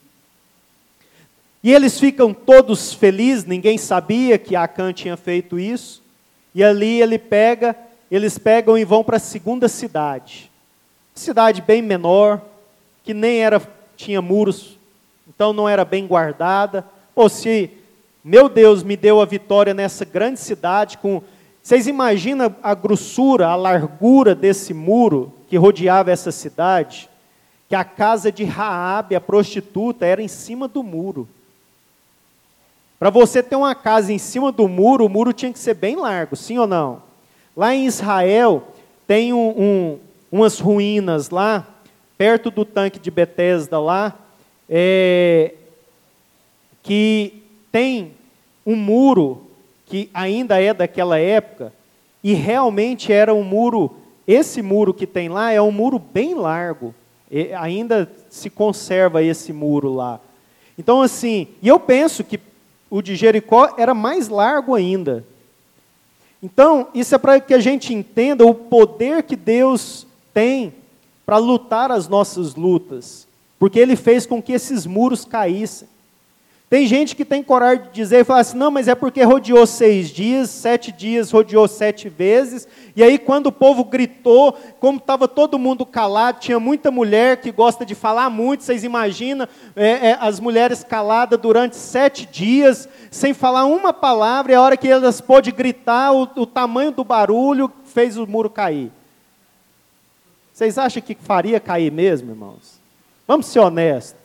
E 1.64 1.74
eles 1.74 2.00
ficam 2.00 2.32
todos 2.32 2.94
felizes, 2.94 3.46
ninguém 3.46 3.80
sabia 3.80 4.38
que 4.38 4.56
Acã 4.56 4.94
tinha 4.94 5.18
feito 5.18 5.58
isso. 5.58 6.04
E 6.54 6.64
ali 6.64 7.02
ele 7.02 7.18
pega 7.18 7.76
eles 8.12 8.38
pegam 8.38 8.78
e 8.78 8.84
vão 8.84 9.04
para 9.04 9.16
a 9.16 9.20
segunda 9.20 9.70
cidade. 9.70 10.52
Cidade 11.16 11.62
bem 11.62 11.82
menor, 11.82 12.42
que 13.04 13.14
nem 13.14 13.40
era 13.40 13.62
tinha 13.96 14.22
muros, 14.22 14.78
então 15.28 15.54
não 15.54 15.70
era 15.70 15.86
bem 15.86 16.06
guardada. 16.06 16.86
Ou 17.16 17.30
se, 17.30 17.72
meu 18.24 18.50
Deus, 18.50 18.84
me 18.84 18.98
deu 18.98 19.22
a 19.22 19.26
vitória 19.26 19.74
nessa 19.74 20.04
grande 20.04 20.40
cidade 20.40 20.98
com 20.98 21.22
vocês 21.64 21.86
imaginam 21.86 22.56
a 22.64 22.74
grossura, 22.74 23.48
a 23.48 23.56
largura 23.56 24.34
desse 24.34 24.74
muro 24.74 25.32
que 25.48 25.58
rodeava 25.58 26.12
essa 26.12 26.32
cidade? 26.32 27.08
Que 27.70 27.76
a 27.76 27.84
casa 27.84 28.32
de 28.32 28.44
Raabe, 28.44 29.16
a 29.16 29.22
prostituta, 29.22 30.06
era 30.06 30.24
em 30.24 30.28
cima 30.28 30.68
do 30.68 30.82
muro. 30.82 31.30
Para 32.98 33.10
você 33.10 33.44
ter 33.44 33.56
uma 33.56 33.76
casa 33.76 34.12
em 34.12 34.18
cima 34.18 34.52
do 34.52 34.68
muro, 34.68 35.06
o 35.06 35.10
muro 35.10 35.34
tinha 35.34 35.54
que 35.54 35.60
ser 35.60 35.76
bem 35.76 35.96
largo, 35.96 36.36
sim 36.36 36.58
ou 36.58 36.68
não? 36.68 37.11
Lá 37.56 37.74
em 37.74 37.86
Israel, 37.86 38.64
tem 39.08 39.34
um, 39.34 39.50
um, 39.50 40.00
umas 40.32 40.60
ruínas 40.60 41.30
lá, 41.30 41.68
perto 42.18 42.50
do 42.50 42.64
tanque 42.64 43.00
de 43.00 43.12
Betesda 43.12 43.80
lá, 43.80 44.18
é, 44.70 45.54
que 46.82 47.44
tem 47.72 48.14
um 48.66 48.76
muro 48.76 49.48
que 49.86 50.10
ainda 50.14 50.62
é 50.62 50.74
daquela 50.74 51.20
época, 51.20 51.74
e 52.24 52.34
realmente 52.34 53.12
era 53.12 53.34
um 53.34 53.44
muro, 53.44 53.94
esse 54.28 54.62
muro 54.62 54.94
que 54.94 55.06
tem 55.06 55.28
lá 55.28 55.52
é 55.52 55.62
um 55.62 55.72
muro 55.72 56.00
bem 56.00 56.36
largo, 56.36 56.96
ainda 57.60 58.10
se 58.30 58.50
conserva 58.50 59.24
esse 59.24 59.52
muro 59.52 59.94
lá. 59.94 60.20
Então, 60.78 61.02
assim, 61.02 61.48
e 61.62 61.68
eu 61.68 61.80
penso 61.80 62.24
que 62.24 62.40
o 62.90 63.02
de 63.02 63.16
Jericó 63.16 63.74
era 63.78 63.94
mais 63.94 64.30
largo 64.30 64.76
ainda. 64.76 65.26
Então, 66.42 66.88
isso 66.94 67.14
é 67.14 67.18
para 67.18 67.40
que 67.40 67.54
a 67.54 67.60
gente 67.60 67.94
entenda 67.94 68.46
o 68.46 68.54
poder 68.54 69.24
que 69.24 69.36
Deus 69.36 70.08
tem 70.34 70.74
para 71.26 71.38
lutar 71.38 71.92
as 71.92 72.08
nossas 72.08 72.56
lutas, 72.56 73.28
porque 73.60 73.80
Ele 73.80 73.96
fez 73.96 74.26
com 74.26 74.42
que 74.42 74.52
esses 74.52 74.86
muros 74.86 75.24
caíssem. 75.24 75.88
Tem 76.72 76.88
gente 76.88 77.18
que 77.18 77.26
tem 77.26 77.44
coragem 77.44 77.84
de 77.84 77.92
dizer 77.92 78.22
e 78.22 78.24
falar 78.24 78.40
assim: 78.40 78.58
não, 78.58 78.72
mas 78.72 78.88
é 78.88 78.96
porque 78.96 79.22
rodeou 79.24 79.68
seis 79.68 80.08
dias, 80.08 80.50
sete 80.50 80.90
dias 80.90 81.30
rodeou 81.30 81.68
sete 81.68 82.08
vezes, 82.08 82.66
e 82.96 83.04
aí 83.04 83.20
quando 83.20 83.48
o 83.48 83.52
povo 83.52 83.84
gritou, 83.84 84.54
como 84.80 84.98
estava 84.98 85.28
todo 85.28 85.60
mundo 85.60 85.86
calado, 85.86 86.40
tinha 86.40 86.62
muita 86.62 86.90
mulher 86.90 87.42
que 87.42 87.52
gosta 87.52 87.86
de 87.86 87.94
falar 87.94 88.30
muito, 88.30 88.64
vocês 88.64 88.86
imaginam 88.86 89.50
é, 89.76 90.12
é, 90.12 90.18
as 90.22 90.40
mulheres 90.40 90.82
caladas 90.82 91.38
durante 91.38 91.76
sete 91.76 92.26
dias, 92.26 92.88
sem 93.12 93.34
falar 93.34 93.66
uma 93.66 93.92
palavra, 93.92 94.54
e 94.54 94.56
a 94.56 94.62
hora 94.62 94.78
que 94.78 94.88
elas 94.88 95.20
pôde 95.20 95.52
gritar, 95.52 96.14
o, 96.14 96.22
o 96.22 96.46
tamanho 96.46 96.92
do 96.92 97.04
barulho 97.04 97.70
fez 97.84 98.16
o 98.16 98.26
muro 98.26 98.50
cair. 98.50 98.90
Vocês 100.54 100.78
acham 100.78 101.04
que 101.04 101.16
faria 101.16 101.60
cair 101.60 101.92
mesmo, 101.92 102.32
irmãos? 102.32 102.80
Vamos 103.28 103.48
ser 103.48 103.60
honestos 103.60 104.21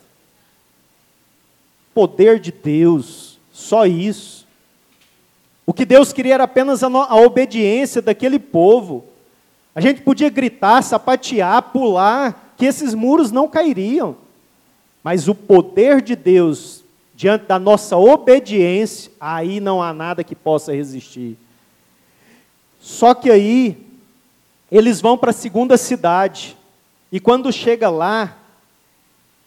poder 1.97 2.39
de 2.39 2.51
Deus, 2.51 3.39
só 3.51 3.87
isso. 3.87 4.45
O 5.65 5.73
que 5.73 5.83
Deus 5.83 6.13
queria 6.13 6.35
era 6.35 6.43
apenas 6.43 6.83
a, 6.83 6.87
a 6.87 7.15
obediência 7.15 8.03
daquele 8.03 8.37
povo. 8.37 9.05
A 9.73 9.81
gente 9.81 10.01
podia 10.01 10.29
gritar, 10.29 10.83
sapatear, 10.83 11.59
pular, 11.71 12.53
que 12.55 12.67
esses 12.67 12.93
muros 12.93 13.31
não 13.31 13.47
cairiam. 13.47 14.15
Mas 15.03 15.27
o 15.27 15.33
poder 15.33 15.99
de 16.03 16.15
Deus, 16.15 16.83
diante 17.15 17.45
da 17.45 17.57
nossa 17.57 17.97
obediência, 17.97 19.11
aí 19.19 19.59
não 19.59 19.81
há 19.81 19.91
nada 19.91 20.23
que 20.23 20.35
possa 20.35 20.75
resistir. 20.75 21.35
Só 22.79 23.15
que 23.15 23.31
aí, 23.31 23.75
eles 24.71 25.01
vão 25.01 25.17
para 25.17 25.31
a 25.31 25.33
segunda 25.33 25.77
cidade, 25.77 26.55
e 27.11 27.19
quando 27.19 27.51
chega 27.51 27.89
lá, 27.89 28.37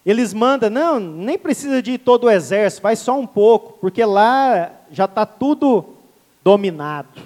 eles 0.05 0.33
mandam, 0.33 0.71
não, 0.71 0.99
nem 0.99 1.39
precisa 1.39 1.83
de 1.83 1.99
todo 1.99 2.25
o 2.25 2.31
exército, 2.31 2.83
vai 2.83 2.97
só 2.97 3.19
um 3.19 3.27
pouco, 3.27 3.79
porque 3.81 4.05
lá 4.05 4.73
já 4.91 5.05
está 5.05 5.27
tudo 5.27 5.85
dominado. 6.43 7.21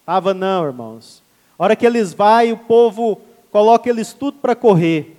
Estava 0.00 0.32
não, 0.32 0.64
irmãos. 0.64 1.22
A 1.58 1.64
hora 1.64 1.76
que 1.76 1.86
eles 1.86 2.12
vão, 2.12 2.52
o 2.52 2.56
povo 2.56 3.20
coloca 3.50 3.88
eles 3.88 4.12
tudo 4.12 4.38
para 4.38 4.54
correr. 4.54 5.16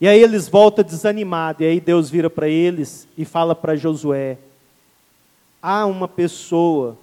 E 0.00 0.08
aí 0.08 0.20
eles 0.20 0.48
voltam 0.48 0.84
desanimados. 0.84 1.60
E 1.60 1.64
aí 1.64 1.80
Deus 1.80 2.10
vira 2.10 2.30
para 2.30 2.48
eles 2.48 3.06
e 3.16 3.24
fala 3.24 3.54
para 3.54 3.76
Josué: 3.76 4.38
há 5.62 5.86
uma 5.86 6.08
pessoa 6.08 6.96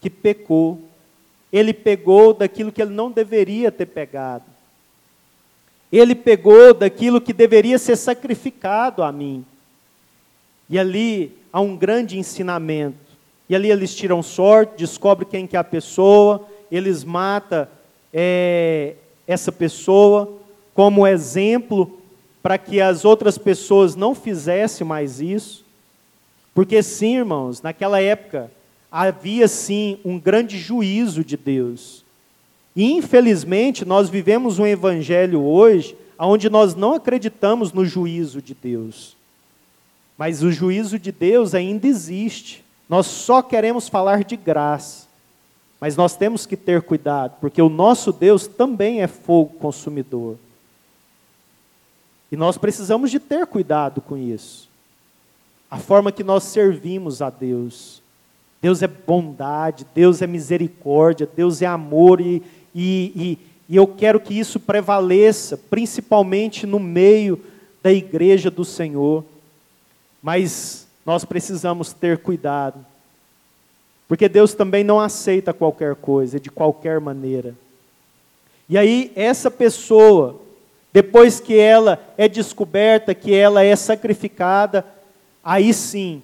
que 0.00 0.08
pecou. 0.08 0.80
Ele 1.52 1.74
pegou 1.74 2.32
daquilo 2.32 2.72
que 2.72 2.80
ele 2.80 2.94
não 2.94 3.10
deveria 3.10 3.72
ter 3.72 3.86
pegado. 3.86 4.44
Ele 5.90 6.14
pegou 6.14 6.74
daquilo 6.74 7.20
que 7.20 7.32
deveria 7.32 7.78
ser 7.78 7.96
sacrificado 7.96 9.02
a 9.02 9.10
mim. 9.10 9.44
E 10.68 10.78
ali 10.78 11.32
há 11.52 11.60
um 11.60 11.76
grande 11.76 12.18
ensinamento. 12.18 12.96
E 13.48 13.54
ali 13.54 13.70
eles 13.70 13.94
tiram 13.94 14.22
sorte, 14.22 14.78
descobrem 14.78 15.28
quem 15.28 15.46
que 15.46 15.56
é 15.56 15.58
a 15.58 15.64
pessoa, 15.64 16.46
eles 16.70 17.02
matam 17.04 17.66
é, 18.12 18.94
essa 19.26 19.50
pessoa 19.50 20.36
como 20.74 21.06
exemplo 21.06 21.98
para 22.42 22.58
que 22.58 22.80
as 22.80 23.04
outras 23.04 23.38
pessoas 23.38 23.96
não 23.96 24.14
fizessem 24.14 24.86
mais 24.86 25.20
isso. 25.20 25.64
Porque 26.54 26.82
sim, 26.82 27.16
irmãos, 27.16 27.62
naquela 27.62 28.00
época 28.00 28.50
havia 28.90 29.48
sim 29.48 29.98
um 30.04 30.18
grande 30.18 30.58
juízo 30.58 31.24
de 31.24 31.36
Deus. 31.36 32.04
E 32.78 32.92
infelizmente 32.92 33.84
nós 33.84 34.08
vivemos 34.08 34.60
um 34.60 34.64
evangelho 34.64 35.42
hoje 35.42 35.98
onde 36.16 36.48
nós 36.48 36.76
não 36.76 36.94
acreditamos 36.94 37.72
no 37.72 37.84
juízo 37.84 38.40
de 38.40 38.54
Deus. 38.54 39.16
Mas 40.16 40.44
o 40.44 40.52
juízo 40.52 40.96
de 40.96 41.10
Deus 41.10 41.56
ainda 41.56 41.88
existe. 41.88 42.64
Nós 42.88 43.06
só 43.06 43.42
queremos 43.42 43.88
falar 43.88 44.22
de 44.22 44.36
graça. 44.36 45.08
Mas 45.80 45.96
nós 45.96 46.14
temos 46.14 46.46
que 46.46 46.56
ter 46.56 46.82
cuidado, 46.82 47.34
porque 47.40 47.60
o 47.60 47.68
nosso 47.68 48.12
Deus 48.12 48.46
também 48.46 49.02
é 49.02 49.08
fogo 49.08 49.54
consumidor. 49.58 50.36
E 52.30 52.36
nós 52.36 52.56
precisamos 52.56 53.10
de 53.10 53.18
ter 53.18 53.44
cuidado 53.48 54.00
com 54.00 54.16
isso. 54.16 54.68
A 55.68 55.78
forma 55.78 56.12
que 56.12 56.22
nós 56.22 56.44
servimos 56.44 57.22
a 57.22 57.28
Deus. 57.28 58.00
Deus 58.62 58.82
é 58.82 58.88
bondade, 58.88 59.86
Deus 59.92 60.22
é 60.22 60.28
misericórdia, 60.28 61.28
Deus 61.34 61.62
é 61.62 61.66
amor 61.66 62.20
e, 62.20 62.42
e, 62.80 63.12
e, 63.16 63.38
e 63.70 63.76
eu 63.76 63.88
quero 63.88 64.20
que 64.20 64.38
isso 64.38 64.60
prevaleça, 64.60 65.56
principalmente 65.56 66.64
no 66.64 66.78
meio 66.78 67.44
da 67.82 67.92
igreja 67.92 68.52
do 68.52 68.64
Senhor. 68.64 69.24
Mas 70.22 70.86
nós 71.04 71.24
precisamos 71.24 71.92
ter 71.92 72.18
cuidado, 72.18 72.86
porque 74.06 74.28
Deus 74.28 74.54
também 74.54 74.84
não 74.84 75.00
aceita 75.00 75.52
qualquer 75.52 75.96
coisa, 75.96 76.38
de 76.38 76.50
qualquer 76.50 77.00
maneira. 77.00 77.52
E 78.68 78.78
aí, 78.78 79.10
essa 79.16 79.50
pessoa, 79.50 80.40
depois 80.92 81.40
que 81.40 81.58
ela 81.58 82.00
é 82.16 82.28
descoberta, 82.28 83.12
que 83.12 83.34
ela 83.34 83.64
é 83.64 83.74
sacrificada, 83.74 84.86
aí 85.42 85.74
sim, 85.74 86.22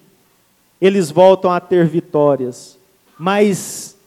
eles 0.79 1.11
voltam 1.11 1.51
a 1.51 1.59
ter 1.59 1.85
vitórias. 1.85 2.77
Mas 3.19 3.97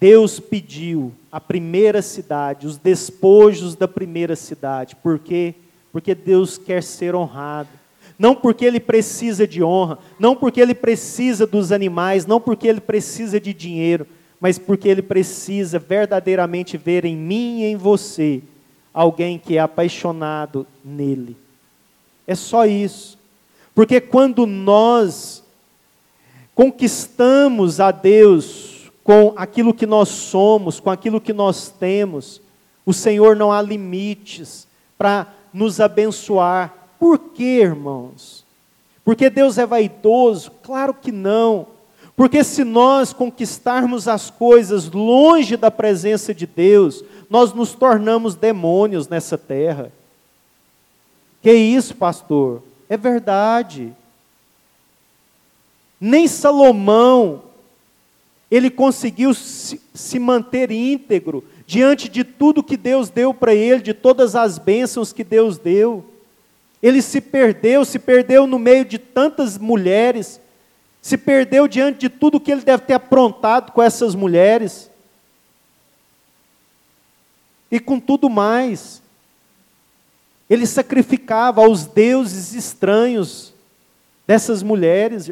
Deus 0.00 0.40
pediu 0.40 1.12
a 1.34 1.40
primeira 1.40 2.00
cidade, 2.00 2.64
os 2.64 2.78
despojos 2.78 3.74
da 3.74 3.88
primeira 3.88 4.36
cidade. 4.36 4.94
Por 4.94 5.18
quê? 5.18 5.52
Porque 5.90 6.14
Deus 6.14 6.56
quer 6.56 6.80
ser 6.80 7.12
honrado. 7.12 7.70
Não 8.16 8.36
porque 8.36 8.64
ele 8.64 8.78
precisa 8.78 9.44
de 9.44 9.60
honra, 9.60 9.98
não 10.16 10.36
porque 10.36 10.60
ele 10.60 10.76
precisa 10.76 11.44
dos 11.44 11.72
animais, 11.72 12.24
não 12.24 12.40
porque 12.40 12.68
ele 12.68 12.80
precisa 12.80 13.40
de 13.40 13.52
dinheiro, 13.52 14.06
mas 14.40 14.60
porque 14.60 14.88
ele 14.88 15.02
precisa 15.02 15.76
verdadeiramente 15.76 16.76
ver 16.76 17.04
em 17.04 17.16
mim 17.16 17.62
e 17.62 17.64
em 17.64 17.76
você 17.76 18.40
alguém 18.92 19.36
que 19.36 19.56
é 19.56 19.60
apaixonado 19.60 20.64
nele. 20.84 21.36
É 22.28 22.36
só 22.36 22.64
isso. 22.64 23.18
Porque 23.74 24.00
quando 24.00 24.46
nós 24.46 25.42
conquistamos 26.54 27.80
a 27.80 27.90
Deus 27.90 28.73
com 29.04 29.34
aquilo 29.36 29.74
que 29.74 29.86
nós 29.86 30.08
somos, 30.08 30.80
com 30.80 30.90
aquilo 30.90 31.20
que 31.20 31.34
nós 31.34 31.68
temos. 31.68 32.40
O 32.86 32.94
Senhor 32.94 33.36
não 33.36 33.52
há 33.52 33.60
limites 33.60 34.66
para 34.96 35.28
nos 35.52 35.78
abençoar. 35.78 36.74
Por 36.98 37.18
quê, 37.18 37.60
irmãos? 37.60 38.44
Porque 39.04 39.28
Deus 39.28 39.58
é 39.58 39.66
vaidoso? 39.66 40.50
Claro 40.62 40.94
que 40.94 41.12
não. 41.12 41.66
Porque 42.16 42.42
se 42.42 42.64
nós 42.64 43.12
conquistarmos 43.12 44.08
as 44.08 44.30
coisas 44.30 44.90
longe 44.90 45.56
da 45.56 45.70
presença 45.70 46.32
de 46.32 46.46
Deus, 46.46 47.04
nós 47.28 47.52
nos 47.52 47.74
tornamos 47.74 48.34
demônios 48.34 49.06
nessa 49.06 49.36
terra. 49.36 49.92
Que 51.42 51.52
isso, 51.52 51.94
pastor? 51.94 52.62
É 52.88 52.96
verdade. 52.96 53.92
Nem 56.00 56.26
Salomão 56.26 57.43
ele 58.54 58.70
conseguiu 58.70 59.34
se, 59.34 60.16
manter 60.20 60.70
íntegro 60.70 61.42
diante 61.66 62.08
de 62.08 62.22
tudo 62.22 62.62
que 62.62 62.76
Deus 62.76 63.10
deu 63.10 63.34
para 63.34 63.52
ele, 63.52 63.82
de 63.82 63.92
todas 63.92 64.36
as 64.36 64.58
bênçãos 64.58 65.12
que 65.12 65.24
Deus 65.24 65.58
deu. 65.58 66.04
Ele 66.80 67.02
se 67.02 67.20
perdeu, 67.20 67.84
se 67.84 67.98
perdeu 67.98 68.46
no 68.46 68.56
meio 68.56 68.84
de 68.84 68.96
tantas 68.96 69.58
mulheres, 69.58 70.40
se 71.02 71.18
perdeu 71.18 71.66
diante 71.66 71.98
de 71.98 72.08
tudo 72.08 72.38
que 72.38 72.52
ele 72.52 72.60
deve 72.60 72.84
ter 72.84 72.92
aprontado 72.92 73.72
com 73.72 73.82
essas 73.82 74.14
mulheres. 74.14 74.88
E 77.72 77.80
com 77.80 77.98
tudo 77.98 78.30
mais, 78.30 79.02
ele 80.48 80.64
sacrificava 80.64 81.60
aos 81.60 81.86
deuses 81.86 82.54
estranhos 82.54 83.52
dessas 84.28 84.62
mulheres, 84.62 85.28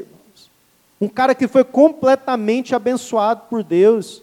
um 1.02 1.08
cara 1.08 1.34
que 1.34 1.48
foi 1.48 1.64
completamente 1.64 2.76
abençoado 2.76 3.42
por 3.50 3.64
Deus. 3.64 4.22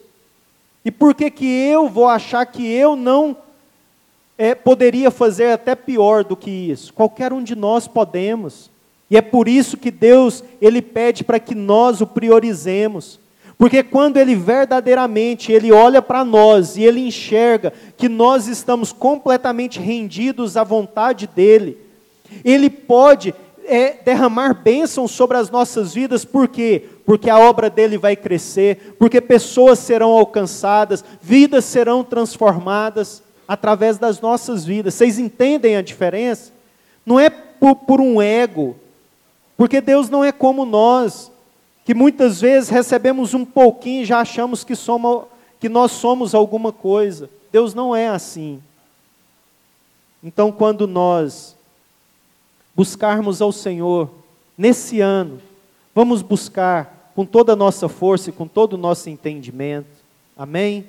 E 0.86 0.90
por 0.90 1.14
que 1.14 1.30
que 1.30 1.46
eu 1.46 1.90
vou 1.90 2.08
achar 2.08 2.46
que 2.46 2.66
eu 2.66 2.96
não 2.96 3.36
é, 4.38 4.56
poderia 4.56 5.12
fazer 5.12 5.52
até 5.52 5.76
pior 5.76 6.24
do 6.24 6.38
que 6.38 6.50
isso. 6.50 6.94
Qualquer 6.94 7.34
um 7.34 7.44
de 7.44 7.54
nós 7.54 7.86
podemos. 7.86 8.72
E 9.12 9.18
é 9.18 9.22
por 9.22 9.50
isso 9.50 9.76
que 9.76 9.92
Deus, 9.92 10.42
Ele 10.62 10.82
pede 10.82 11.22
para 11.22 11.38
que 11.38 11.54
nós 11.54 12.00
o 12.00 12.08
priorizemos. 12.08 13.20
Porque 13.58 13.84
quando 13.84 14.16
Ele 14.16 14.34
verdadeiramente, 14.34 15.52
Ele 15.52 15.74
olha 15.74 16.02
para 16.02 16.24
nós 16.24 16.78
e 16.78 16.84
Ele 16.84 17.02
enxerga 17.02 17.74
que 17.98 18.08
nós 18.08 18.48
estamos 18.48 18.94
completamente 18.94 19.82
rendidos 19.82 20.56
à 20.56 20.64
vontade 20.64 21.28
dEle, 21.28 21.78
Ele 22.46 22.70
pode 22.70 23.36
é, 23.70 23.94
derramar 24.04 24.54
bênçãos 24.54 25.12
sobre 25.12 25.38
as 25.38 25.50
nossas 25.50 25.94
vidas, 25.94 26.26
por 26.26 26.48
quê? 26.48 26.90
Porque 27.06 27.30
a 27.30 27.40
obra 27.40 27.70
dele 27.70 27.98
vai 27.98 28.16
crescer, 28.16 28.96
porque 28.98 29.22
pessoas 29.22 29.80
serão 29.80 30.12
alcançadas, 30.12 31.04
vidas 31.22 31.66
serão 31.66 32.04
transformadas 32.04 33.24
através 33.48 33.98
das 33.98 34.20
nossas 34.20 34.66
vidas. 34.66 34.96
Vocês 34.96 35.20
entendem 35.20 35.76
a 35.76 35.82
diferença? 35.82 36.52
Não 37.06 37.20
é 37.20 37.30
por, 37.30 37.76
por 37.76 38.02
um 38.02 38.22
ego, 38.22 38.76
porque 39.56 39.80
Deus 39.82 40.10
não 40.10 40.24
é 40.24 40.32
como 40.32 40.66
nós, 40.66 41.32
que 41.86 41.94
muitas 41.94 42.42
vezes 42.42 42.70
recebemos 42.70 43.34
um 43.34 43.46
pouquinho 43.46 44.04
e 44.04 44.06
já 44.06 44.20
achamos 44.20 44.64
que, 44.64 44.76
somos, 44.76 45.26
que 45.60 45.70
nós 45.70 45.92
somos 45.92 46.36
alguma 46.36 46.72
coisa. 46.72 47.30
Deus 47.52 47.74
não 47.74 47.96
é 47.96 48.08
assim. 48.08 48.62
Então, 50.24 50.52
quando 50.52 50.88
nós 50.88 51.56
buscarmos 52.80 53.42
ao 53.42 53.52
Senhor 53.52 54.10
nesse 54.58 55.02
ano, 55.02 55.42
vamos 55.94 56.22
buscar 56.22 57.12
com 57.14 57.26
toda 57.26 57.52
a 57.52 57.56
nossa 57.58 57.90
força 57.90 58.30
e 58.30 58.32
com 58.32 58.48
todo 58.48 58.76
o 58.76 58.78
nosso 58.78 59.10
entendimento. 59.10 59.90
Amém? 60.38 60.88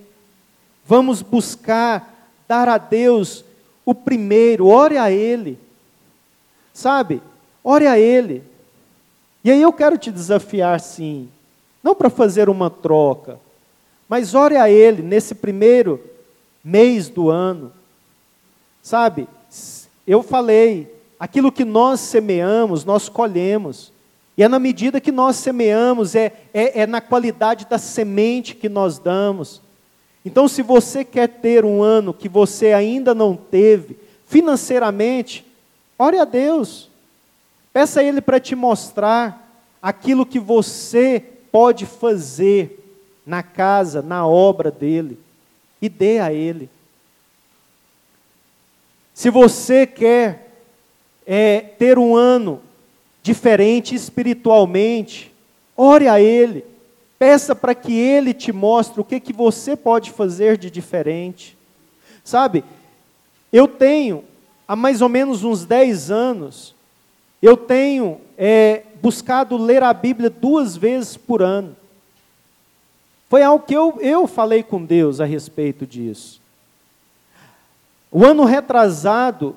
Vamos 0.87 1.21
buscar 1.21 2.31
dar 2.47 2.69
a 2.69 2.79
Deus 2.79 3.45
o 3.85 3.93
primeiro, 3.93 4.69
ore 4.69 4.99
a 4.99 5.11
Ele. 5.11 5.59
Sabe? 6.73 7.21
Ore 7.65 7.89
a 7.89 7.99
Ele. 7.99 8.45
E 9.43 9.51
aí 9.51 9.61
eu 9.61 9.73
quero 9.73 9.99
te 9.99 10.13
desafiar 10.13 10.79
sim, 10.79 11.29
não 11.83 11.97
para 11.97 12.09
fazer 12.09 12.49
uma 12.49 12.71
troca, 12.71 13.41
mas 14.09 14.33
ore 14.33 14.57
a 14.57 14.71
Ele 14.71 15.03
nesse 15.03 15.35
primeiro 15.35 16.01
mês 16.63 17.09
do 17.09 17.29
ano. 17.29 17.73
Sabe, 18.81 19.27
eu 20.07 20.23
falei, 20.23 21.00
aquilo 21.21 21.53
que 21.53 21.67
nós 21.67 22.01
semeamos, 22.01 22.87
nós 22.87 23.11
colhemos. 23.11 23.93
E 24.39 24.43
é 24.43 24.49
na 24.49 24.59
medida 24.59 25.03
que 25.03 25.13
nós 25.13 25.37
semeamos, 25.37 26.15
é, 26.15 26.33
é, 26.55 26.81
é 26.81 26.87
na 26.87 27.03
qualidade 27.03 27.67
da 27.67 27.77
semente 27.77 28.55
que 28.55 28.71
nós 28.71 28.99
damos. 28.99 29.61
Então, 30.25 30.49
se 30.49 30.63
você 30.63 31.05
quer 31.05 31.29
ter 31.29 31.63
um 31.63 31.83
ano 31.83 32.15
que 32.15 32.27
você 32.27 32.73
ainda 32.73 33.15
não 33.15 33.37
teve, 33.37 33.99
financeiramente, 34.27 35.45
ore 35.99 36.19
a 36.19 36.25
Deus. 36.25 36.89
Peça 37.71 38.01
a 38.01 38.05
Ele 38.05 38.23
para 38.23 38.41
te 38.41 38.55
mostrar 38.55 39.47
aquilo 39.83 40.25
que 40.25 40.41
você 40.41 41.23
pode 41.53 41.85
fazer 41.85 42.79
na 43.27 43.43
casa, 43.43 44.01
na 44.01 44.27
obra 44.27 44.71
dele, 44.71 45.19
e 45.83 45.89
dê 45.89 46.19
a 46.19 46.33
Ele. 46.33 46.71
Se 49.13 49.29
você 49.29 49.87
quer 49.87 50.50
é, 51.33 51.61
ter 51.61 51.97
um 51.97 52.17
ano 52.17 52.61
diferente 53.23 53.95
espiritualmente, 53.95 55.33
ore 55.77 56.09
a 56.09 56.21
Ele, 56.21 56.65
peça 57.21 57.55
para 57.55 57.73
que 57.73 57.97
Ele 57.97 58.35
te 58.35 58.51
mostre 58.51 59.01
o 59.01 59.05
que, 59.05 59.21
que 59.21 59.33
você 59.33 59.77
pode 59.77 60.11
fazer 60.11 60.59
de 60.59 60.69
diferente. 60.69 61.57
Sabe, 62.25 62.65
eu 63.53 63.69
tenho, 63.69 64.25
há 64.67 64.75
mais 64.75 65.01
ou 65.01 65.09
menos 65.09 65.45
uns 65.45 65.65
10 65.65 66.11
anos, 66.11 66.75
eu 67.41 67.57
tenho 67.57 68.21
é, 68.37 68.83
buscado 69.01 69.57
ler 69.57 69.85
a 69.85 69.95
Bíblia 69.95 70.31
duas 70.31 70.77
vezes 70.77 71.17
por 71.17 71.43
ano. 71.43 71.77
Foi 73.29 73.45
algo 73.45 73.65
que 73.65 73.75
eu, 73.77 73.99
eu 74.01 74.27
falei 74.27 74.65
com 74.65 74.85
Deus 74.85 75.21
a 75.21 75.25
respeito 75.27 75.87
disso. 75.87 76.41
O 78.11 78.25
ano 78.25 78.45
retrasado, 78.45 79.55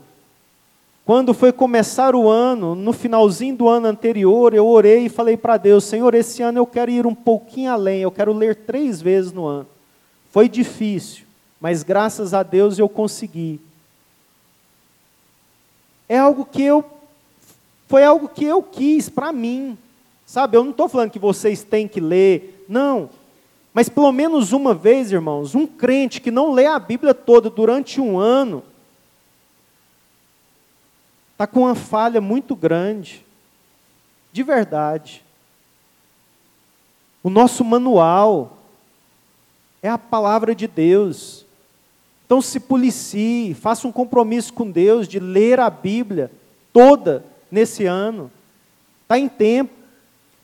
quando 1.06 1.34
foi 1.34 1.51
começar 1.51 2.16
o 2.16 2.30
ano, 2.30 2.76
no 2.76 2.93
finalzinho 2.93 3.56
do 3.56 3.68
ano 3.68 3.88
anterior, 3.88 4.54
eu 4.54 4.66
orei 4.66 5.06
e 5.06 5.10
falei 5.10 5.36
para 5.36 5.58
Deus: 5.58 5.84
Senhor, 5.84 6.14
esse 6.14 6.41
ano 6.41 6.60
eu 6.60 6.66
quero 6.66 6.89
ir 6.89 7.06
um 7.06 7.16
pouquinho 7.16 7.72
além, 7.72 8.01
eu 8.01 8.12
quero 8.12 8.32
ler 8.32 8.56
três 8.56 9.01
vezes 9.01 9.32
no 9.34 9.45
ano. 9.45 9.68
Foi 10.32 10.47
difícil, 10.47 11.26
mas 11.60 11.84
graças 11.84 12.34
a 12.34 12.41
Deus 12.41 12.80
eu 12.80 12.88
consegui. 12.88 13.60
É 16.08 16.18
algo 16.18 16.45
que 16.45 16.64
eu 16.64 16.86
foi 17.88 18.04
algo 18.04 18.30
que 18.30 18.45
eu 18.45 18.64
quis 18.64 19.10
para 19.10 19.32
mim. 19.32 19.78
Sabe, 20.26 20.58
eu 20.58 20.64
não 20.64 20.72
estou 20.72 20.88
falando 20.88 21.12
que 21.12 21.20
vocês 21.20 21.64
têm 21.64 21.88
que 21.88 21.99
ler, 21.99 22.66
não. 22.68 23.10
Mas 23.74 23.89
pelo 23.89 24.12
menos 24.12 24.54
uma 24.54 24.74
vez, 24.74 25.12
irmãos, 25.12 25.54
um 25.54 25.68
crente 25.68 26.22
que 26.22 26.32
não 26.32 26.54
lê 26.54 26.66
a 26.66 26.80
Bíblia 26.80 27.14
toda 27.14 27.49
durante 27.49 27.99
um 27.99 28.18
ano, 28.18 28.64
está 31.34 31.46
com 31.46 31.62
uma 31.62 31.76
falha 31.76 32.22
muito 32.22 32.56
grande. 32.56 33.26
De 34.32 34.42
verdade. 34.42 35.24
O 37.22 37.30
nosso 37.30 37.64
manual 37.64 38.58
é 39.82 39.90
a 39.90 39.98
palavra 39.98 40.56
de 40.56 40.68
Deus. 40.68 41.46
Então 42.26 42.42
se 42.42 42.60
policie, 42.60 43.54
faça 43.54 43.88
um 43.88 43.92
compromisso 43.92 44.54
com 44.54 44.70
Deus 44.72 45.08
de 45.08 45.20
ler 45.20 45.60
a 45.60 45.70
Bíblia 45.70 46.32
toda 46.72 47.24
nesse 47.52 47.86
ano. 47.86 48.32
Está 49.04 49.20
em 49.20 49.30
tempo. 49.30 49.74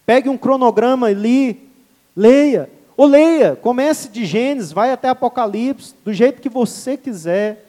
Pegue 0.06 0.30
um 0.30 0.38
cronograma 0.38 1.08
ali, 1.08 1.70
leia. 2.16 2.70
Ou 2.96 3.08
leia, 3.08 3.56
comece 3.56 4.10
de 4.10 4.26
Gênesis, 4.26 4.74
vai 4.74 4.92
até 4.92 5.08
Apocalipse, 5.08 5.96
do 6.04 6.14
jeito 6.14 6.42
que 6.42 6.50
você 6.50 6.98
quiser. 6.98 7.66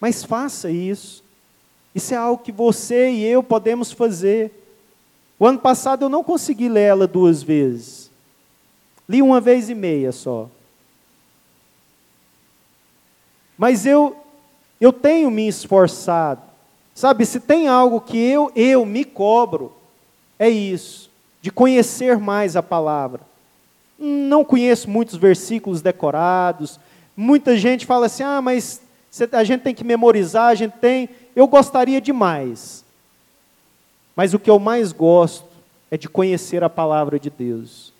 Mas 0.00 0.24
faça 0.24 0.70
isso. 0.70 1.22
Isso 1.98 2.14
é 2.14 2.16
algo 2.16 2.40
que 2.40 2.52
você 2.52 3.10
e 3.10 3.24
eu 3.24 3.42
podemos 3.42 3.90
fazer. 3.90 4.52
O 5.36 5.44
ano 5.44 5.58
passado 5.58 6.04
eu 6.04 6.08
não 6.08 6.22
consegui 6.22 6.68
ler 6.68 6.82
ela 6.82 7.08
duas 7.08 7.42
vezes. 7.42 8.08
Li 9.08 9.20
uma 9.20 9.40
vez 9.40 9.68
e 9.68 9.74
meia 9.74 10.12
só. 10.12 10.48
Mas 13.58 13.84
eu, 13.84 14.16
eu 14.80 14.92
tenho 14.92 15.28
me 15.28 15.48
esforçado. 15.48 16.40
Sabe, 16.94 17.26
se 17.26 17.40
tem 17.40 17.66
algo 17.66 18.00
que 18.00 18.16
eu, 18.16 18.52
eu 18.54 18.86
me 18.86 19.04
cobro, 19.04 19.72
é 20.38 20.48
isso, 20.48 21.10
de 21.42 21.50
conhecer 21.50 22.16
mais 22.16 22.54
a 22.54 22.62
palavra. 22.62 23.22
Não 23.98 24.44
conheço 24.44 24.88
muitos 24.88 25.16
versículos 25.16 25.82
decorados. 25.82 26.78
Muita 27.16 27.56
gente 27.56 27.84
fala 27.84 28.06
assim: 28.06 28.22
ah, 28.22 28.40
mas 28.40 28.80
a 29.32 29.44
gente 29.44 29.62
tem 29.62 29.74
que 29.74 29.84
memorizar, 29.84 30.48
a 30.48 30.54
gente 30.54 30.72
tem. 30.78 31.08
Eu 31.38 31.46
gostaria 31.46 32.00
demais. 32.00 32.84
Mas 34.16 34.34
o 34.34 34.40
que 34.40 34.50
eu 34.50 34.58
mais 34.58 34.90
gosto 34.90 35.46
é 35.88 35.96
de 35.96 36.08
conhecer 36.08 36.64
a 36.64 36.68
palavra 36.68 37.16
de 37.16 37.30
Deus. 37.30 37.92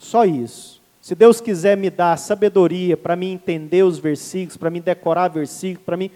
Só 0.00 0.24
isso. 0.24 0.80
Se 1.00 1.14
Deus 1.14 1.40
quiser 1.40 1.76
me 1.76 1.90
dar 1.90 2.18
sabedoria 2.18 2.96
para 2.96 3.14
me 3.14 3.28
entender 3.30 3.84
os 3.84 4.00
versículos, 4.00 4.56
para 4.56 4.68
me 4.68 4.80
decorar 4.80 5.28
versículos, 5.28 5.86
para 5.86 5.96
mim, 5.96 6.10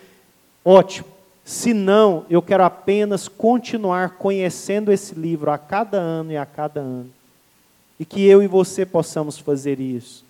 ótimo. 0.65 1.07
Se 1.45 1.73
não, 1.73 2.27
eu 2.29 2.43
quero 2.43 2.65
apenas 2.65 3.29
continuar 3.29 4.17
conhecendo 4.17 4.91
esse 4.91 5.15
livro 5.15 5.53
a 5.53 5.57
cada 5.57 5.99
ano 5.99 6.33
e 6.33 6.37
a 6.37 6.45
cada 6.45 6.81
ano. 6.81 7.11
E 7.97 8.05
que 8.05 8.27
eu 8.27 8.43
e 8.43 8.49
você 8.49 8.85
possamos 8.85 9.39
fazer 9.39 9.79
isso. 9.79 10.25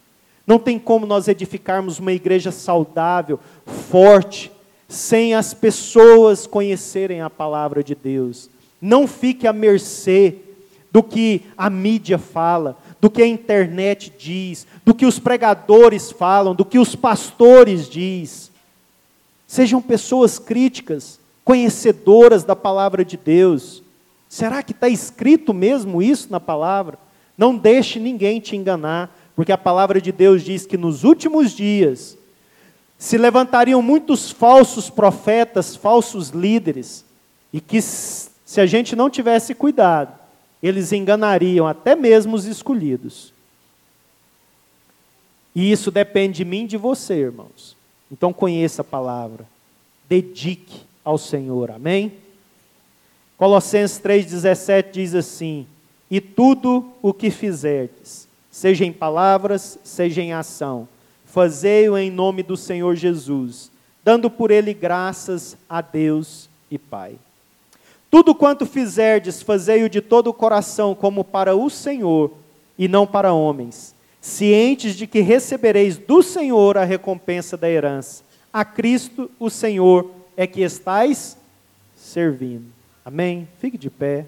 Não 0.47 0.59
tem 0.59 0.79
como 0.79 1.07
nós 1.07 1.29
edificarmos 1.29 1.99
uma 1.99 2.13
igreja 2.13 2.53
saudável, 2.53 3.41
forte, 3.65 4.53
sem 4.89 5.35
as 5.35 5.53
pessoas 5.53 6.47
conhecerem 6.47 7.21
a 7.21 7.29
palavra 7.29 7.85
de 7.85 7.95
Deus. 7.95 8.49
Não 8.81 9.07
fique 9.07 9.47
à 9.47 9.53
mercê 9.53 10.37
do 10.91 11.03
que 11.03 11.43
a 11.57 11.69
mídia 11.69 12.19
fala, 12.19 12.79
do 13.01 13.11
que 13.11 13.23
a 13.23 13.27
internet 13.27 14.13
diz, 14.19 14.67
do 14.85 14.95
que 14.95 15.05
os 15.05 15.19
pregadores 15.19 16.11
falam, 16.11 16.55
do 16.55 16.65
que 16.65 16.79
os 16.79 16.97
pastores 16.97 17.89
dizem. 17.89 18.51
Sejam 19.47 19.81
pessoas 19.81 20.39
críticas, 20.39 21.21
conhecedoras 21.45 22.43
da 22.45 22.57
palavra 22.57 23.05
de 23.05 23.17
Deus. 23.17 23.83
Será 24.29 24.63
que 24.63 24.73
está 24.73 24.89
escrito 24.89 25.55
mesmo 25.55 26.03
isso 26.03 26.29
na 26.31 26.41
palavra? 26.41 26.99
Não 27.37 27.57
deixe 27.57 28.01
ninguém 28.01 28.41
te 28.41 28.57
enganar, 28.57 29.17
porque 29.37 29.53
a 29.53 29.59
palavra 29.59 30.01
de 30.01 30.11
Deus 30.11 30.43
diz 30.43 30.67
que 30.67 30.77
nos 30.77 31.05
últimos 31.05 31.53
dias 31.53 32.18
se 32.99 33.17
levantariam 33.17 33.81
muitos 33.81 34.31
falsos 34.33 34.91
profetas, 34.91 35.77
falsos 35.77 36.31
líderes, 36.31 37.05
e 37.53 37.61
que 37.61 37.81
se 37.81 38.61
a 38.61 38.67
gente 38.67 38.97
não 38.97 39.09
tivesse 39.09 39.55
cuidado, 39.55 40.19
eles 40.61 40.93
enganariam 40.93 41.67
até 41.67 41.95
mesmo 41.95 42.35
os 42.35 42.45
escolhidos. 42.45 43.33
E 45.55 45.71
isso 45.71 45.93
depende 45.93 46.39
de 46.39 46.45
mim 46.45 46.65
e 46.65 46.69
de 46.69 46.77
você, 46.77 47.15
irmãos. 47.15 47.77
Então 48.11 48.33
conheça 48.33 48.83
a 48.83 48.85
palavra, 48.85 49.47
dedique 50.09 50.81
ao 51.05 51.17
Senhor, 51.17 51.71
amém? 51.71 52.13
Colossenses 53.37 54.01
3,17 54.01 54.91
diz 54.91 55.15
assim: 55.15 55.67
E 56.11 56.21
tudo 56.21 56.93
o 57.01 57.15
que 57.15 57.31
fizerdes, 57.31 58.27
seja 58.51 58.85
em 58.85 58.93
palavras, 58.93 59.79
seja 59.85 60.21
em 60.21 60.33
ação, 60.33 60.89
fazei-o 61.29 61.97
em 61.97 62.11
nome 62.11 62.43
do 62.43 62.57
Senhor 62.57 62.95
Jesus, 62.97 63.71
dando 64.03 64.31
por 64.31 64.51
ele 64.51 64.75
graças 64.75 65.57
a 65.69 65.81
Deus 65.81 66.49
e 66.71 66.79
Pai. 66.79 67.17
Tudo 68.11 68.35
quanto 68.35 68.65
fizerdes, 68.65 69.43
fazei-o 69.43 69.89
de 69.89 70.01
todo 70.01 70.29
o 70.29 70.35
coração, 70.35 70.95
como 70.95 71.23
para 71.23 71.55
o 71.55 71.69
Senhor 71.69 72.33
e 72.79 72.89
não 72.89 73.07
para 73.07 73.33
homens, 73.33 73.95
cientes 74.21 74.95
de 74.95 75.07
que 75.07 75.21
recebereis 75.21 75.99
do 75.99 76.23
Senhor 76.23 76.79
a 76.79 76.85
recompensa 76.85 77.57
da 77.57 77.69
herança. 77.69 78.23
A 78.53 78.65
Cristo, 78.65 79.31
o 79.39 79.51
Senhor, 79.51 80.11
é 80.37 80.47
que 80.47 80.63
estais 80.63 81.37
servindo. 81.95 82.73
Amém? 83.05 83.47
Fique 83.59 83.77
de 83.77 83.91
pé. 83.91 84.27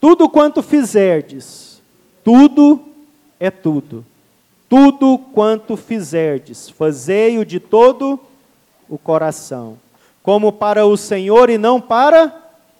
Tudo 0.00 0.28
quanto 0.28 0.62
fizerdes, 0.62 1.71
tudo 2.24 2.80
é 3.38 3.50
tudo. 3.50 4.04
Tudo 4.68 5.18
quanto 5.18 5.76
fizerdes, 5.76 6.70
fazei-o 6.70 7.44
de 7.44 7.60
todo 7.60 8.18
o 8.88 8.96
coração, 8.96 9.76
como 10.22 10.50
para 10.50 10.86
o 10.86 10.96
Senhor 10.96 11.50
e 11.50 11.58
não 11.58 11.78
para 11.78 12.34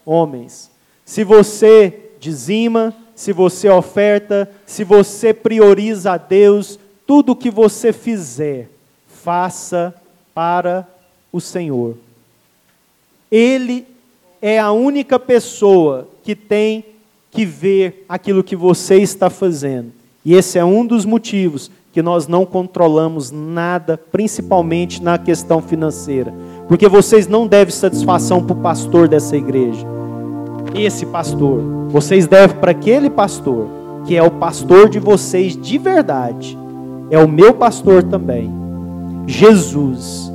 homens. 0.05 0.71
Se 1.05 1.23
você 1.23 2.11
dizima, 2.19 2.95
se 3.15 3.33
você 3.33 3.69
oferta, 3.69 4.51
se 4.65 4.85
você 4.85 5.35
prioriza 5.35 6.13
a 6.13 6.17
Deus, 6.17 6.79
tudo 7.07 7.37
que 7.37 7.51
você 7.51 7.93
fizer, 7.93 8.71
faça 9.07 9.95
para 10.35 10.89
o 11.31 11.41
Senhor. 11.41 11.97
Ele 13.31 13.87
é 14.41 14.59
a 14.59 14.73
única 14.73 15.19
pessoa 15.19 16.09
que 16.23 16.35
tem 16.35 16.85
que 17.33 17.47
ver 17.47 18.05
aquilo 18.07 18.45
que 18.45 18.55
você 18.55 18.97
está 18.99 19.31
fazendo. 19.31 19.91
E 20.25 20.35
esse 20.35 20.59
é 20.59 20.65
um 20.65 20.87
dos 20.87 21.05
motivos 21.05 21.71
que 21.93 22.03
nós 22.03 22.29
não 22.29 22.47
controlamos 22.47 23.31
nada, 23.31 23.99
principalmente 23.99 25.03
na 25.03 25.19
questão 25.19 25.61
financeira. 25.61 26.33
Porque 26.69 26.89
vocês 26.89 27.27
não 27.27 27.47
devem 27.47 27.75
satisfação 27.75 28.45
para 28.45 28.57
o 28.57 28.61
pastor 28.61 29.09
dessa 29.09 29.37
igreja. 29.37 29.85
Esse 30.75 31.07
pastor. 31.07 31.61
Vocês 31.89 32.27
devem 32.27 32.57
para 32.57 32.71
aquele 32.71 33.11
pastor, 33.11 33.67
que 34.07 34.15
é 34.15 34.23
o 34.23 34.31
pastor 34.31 34.89
de 34.89 34.99
vocês 34.99 35.57
de 35.57 35.79
verdade. 35.79 36.57
É 37.11 37.19
o 37.19 37.29
meu 37.29 37.55
pastor 37.55 38.03
também. 38.03 38.51
Jesus. 39.27 40.31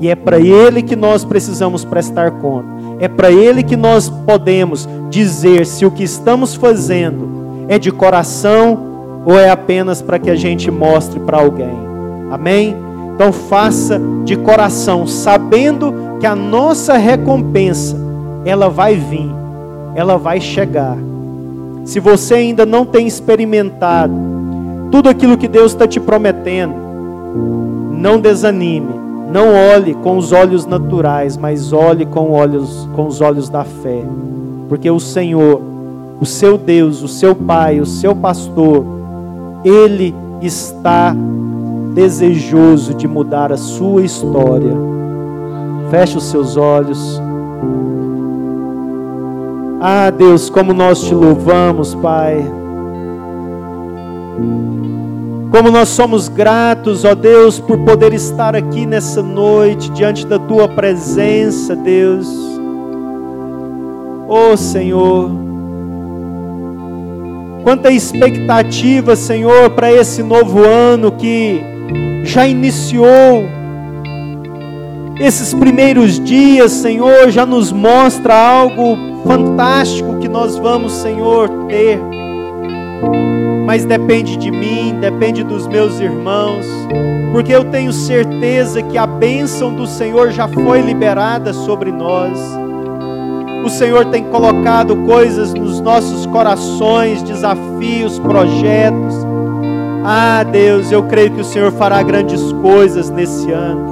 E 0.00 0.08
é 0.08 0.14
para 0.14 0.38
ele 0.38 0.82
que 0.82 0.96
nós 0.96 1.24
precisamos 1.24 1.84
prestar 1.84 2.32
conta. 2.40 2.79
É 3.00 3.08
para 3.08 3.32
ele 3.32 3.62
que 3.62 3.76
nós 3.76 4.10
podemos 4.10 4.86
dizer 5.08 5.64
se 5.64 5.86
o 5.86 5.90
que 5.90 6.04
estamos 6.04 6.54
fazendo 6.54 7.64
é 7.66 7.78
de 7.78 7.90
coração 7.90 9.22
ou 9.24 9.38
é 9.38 9.50
apenas 9.50 10.02
para 10.02 10.18
que 10.18 10.30
a 10.30 10.34
gente 10.34 10.70
mostre 10.70 11.18
para 11.18 11.38
alguém. 11.38 11.76
Amém? 12.30 12.76
Então 13.14 13.32
faça 13.32 14.00
de 14.24 14.36
coração, 14.36 15.06
sabendo 15.06 15.94
que 16.20 16.26
a 16.26 16.36
nossa 16.36 16.96
recompensa 16.96 17.96
ela 18.44 18.68
vai 18.68 18.96
vir, 18.96 19.30
ela 19.94 20.16
vai 20.16 20.40
chegar. 20.40 20.96
Se 21.84 21.98
você 22.00 22.34
ainda 22.34 22.66
não 22.66 22.84
tem 22.84 23.06
experimentado 23.06 24.14
tudo 24.90 25.08
aquilo 25.08 25.38
que 25.38 25.48
Deus 25.48 25.72
está 25.72 25.86
te 25.86 25.98
prometendo, 25.98 26.74
não 27.92 28.20
desanime 28.20 29.00
não 29.32 29.54
olhe 29.54 29.94
com 29.94 30.16
os 30.16 30.32
olhos 30.32 30.66
naturais, 30.66 31.36
mas 31.36 31.72
olhe 31.72 32.04
com, 32.04 32.32
olhos, 32.32 32.88
com 32.94 33.06
os 33.06 33.20
olhos 33.20 33.48
da 33.48 33.64
fé. 33.64 34.02
Porque 34.68 34.90
o 34.90 34.98
Senhor, 34.98 35.60
o 36.20 36.26
seu 36.26 36.58
Deus, 36.58 37.02
o 37.02 37.08
seu 37.08 37.34
Pai, 37.34 37.80
o 37.80 37.86
seu 37.86 38.14
pastor, 38.14 38.84
Ele 39.64 40.14
está 40.42 41.14
desejoso 41.94 42.94
de 42.94 43.06
mudar 43.06 43.52
a 43.52 43.56
sua 43.56 44.02
história. 44.02 44.76
Feche 45.90 46.16
os 46.16 46.24
seus 46.24 46.56
olhos. 46.56 47.20
Ah, 49.80 50.10
Deus, 50.10 50.50
como 50.50 50.72
nós 50.72 51.00
te 51.02 51.14
louvamos, 51.14 51.94
Pai. 51.94 52.44
Como 55.50 55.68
nós 55.68 55.88
somos 55.88 56.28
gratos, 56.28 57.04
ó 57.04 57.12
Deus, 57.12 57.58
por 57.58 57.78
poder 57.78 58.12
estar 58.12 58.54
aqui 58.54 58.86
nessa 58.86 59.20
noite, 59.20 59.90
diante 59.90 60.24
da 60.24 60.38
tua 60.38 60.68
presença, 60.68 61.74
Deus. 61.74 62.28
Ó 64.28 64.56
Senhor, 64.56 65.28
quanta 67.64 67.90
expectativa, 67.90 69.16
Senhor, 69.16 69.70
para 69.70 69.92
esse 69.92 70.22
novo 70.22 70.60
ano 70.64 71.10
que 71.10 71.60
já 72.22 72.46
iniciou. 72.46 73.48
Esses 75.18 75.52
primeiros 75.52 76.20
dias, 76.20 76.70
Senhor, 76.70 77.28
já 77.28 77.44
nos 77.44 77.72
mostra 77.72 78.34
algo 78.34 78.96
fantástico 79.26 80.18
que 80.18 80.28
nós 80.28 80.56
vamos, 80.56 80.92
Senhor, 80.92 81.48
ter 81.68 82.00
mas 83.70 83.84
depende 83.84 84.36
de 84.36 84.50
mim, 84.50 84.96
depende 85.00 85.44
dos 85.44 85.64
meus 85.68 86.00
irmãos, 86.00 86.66
porque 87.30 87.52
eu 87.52 87.62
tenho 87.62 87.92
certeza 87.92 88.82
que 88.82 88.98
a 88.98 89.06
bênção 89.06 89.72
do 89.72 89.86
Senhor 89.86 90.32
já 90.32 90.48
foi 90.48 90.80
liberada 90.80 91.52
sobre 91.52 91.92
nós. 91.92 92.36
O 93.64 93.70
Senhor 93.70 94.06
tem 94.06 94.24
colocado 94.24 94.96
coisas 95.06 95.54
nos 95.54 95.80
nossos 95.80 96.26
corações, 96.26 97.22
desafios, 97.22 98.18
projetos. 98.18 99.14
Ah, 100.04 100.42
Deus, 100.42 100.90
eu 100.90 101.04
creio 101.04 101.30
que 101.30 101.40
o 101.40 101.44
Senhor 101.44 101.70
fará 101.70 102.02
grandes 102.02 102.42
coisas 102.54 103.08
nesse 103.08 103.52
ano. 103.52 103.86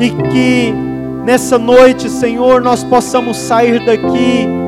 E 0.00 0.08
que 0.08 0.72
nessa 1.26 1.58
noite, 1.58 2.08
Senhor, 2.08 2.62
nós 2.62 2.82
possamos 2.82 3.36
sair 3.36 3.84
daqui 3.84 4.63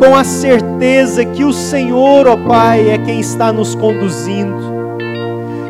com 0.00 0.16
a 0.16 0.24
certeza 0.24 1.26
que 1.26 1.44
o 1.44 1.52
Senhor, 1.52 2.26
ó 2.26 2.34
Pai, 2.34 2.88
é 2.88 2.96
quem 2.96 3.20
está 3.20 3.52
nos 3.52 3.74
conduzindo, 3.74 4.96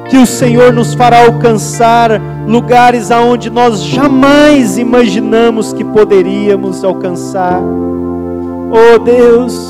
que 0.08 0.16
o 0.16 0.24
Senhor 0.24 0.72
nos 0.72 0.94
fará 0.94 1.24
alcançar 1.26 2.12
lugares 2.46 3.10
aonde 3.10 3.50
nós 3.50 3.82
jamais 3.82 4.78
imaginamos 4.78 5.72
que 5.72 5.82
poderíamos 5.82 6.84
alcançar. 6.84 7.60
Oh 7.60 8.98
Deus, 9.00 9.68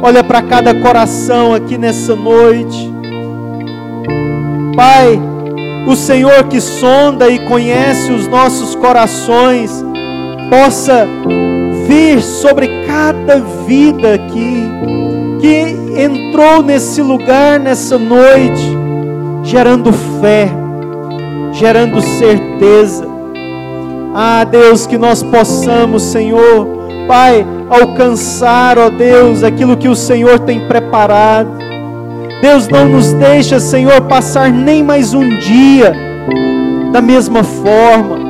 olha 0.00 0.22
para 0.22 0.42
cada 0.42 0.72
coração 0.80 1.52
aqui 1.52 1.76
nessa 1.76 2.14
noite. 2.14 2.88
Pai, 4.76 5.20
o 5.88 5.96
Senhor 5.96 6.44
que 6.44 6.60
sonda 6.60 7.28
e 7.28 7.40
conhece 7.48 8.12
os 8.12 8.28
nossos 8.28 8.76
corações, 8.76 9.84
possa 10.48 11.04
sobre 12.20 12.84
cada 12.86 13.40
vida 13.66 14.14
aqui 14.14 14.68
que 15.40 16.00
entrou 16.00 16.62
nesse 16.62 17.00
lugar 17.02 17.58
nessa 17.58 17.98
noite, 17.98 18.62
gerando 19.42 19.92
fé, 20.20 20.48
gerando 21.52 22.00
certeza. 22.00 23.06
Ah, 24.14 24.44
Deus, 24.44 24.86
que 24.86 24.98
nós 24.98 25.22
possamos, 25.22 26.02
Senhor, 26.02 26.66
Pai, 27.08 27.46
alcançar, 27.68 28.78
ó 28.78 28.88
Deus, 28.88 29.42
aquilo 29.42 29.76
que 29.76 29.88
o 29.88 29.96
Senhor 29.96 30.38
tem 30.40 30.66
preparado. 30.68 31.50
Deus, 32.40 32.68
não 32.68 32.88
nos 32.88 33.12
deixa, 33.12 33.58
Senhor, 33.58 34.00
passar 34.02 34.50
nem 34.50 34.82
mais 34.82 35.14
um 35.14 35.28
dia 35.38 35.92
da 36.92 37.00
mesma 37.00 37.42
forma 37.42 38.21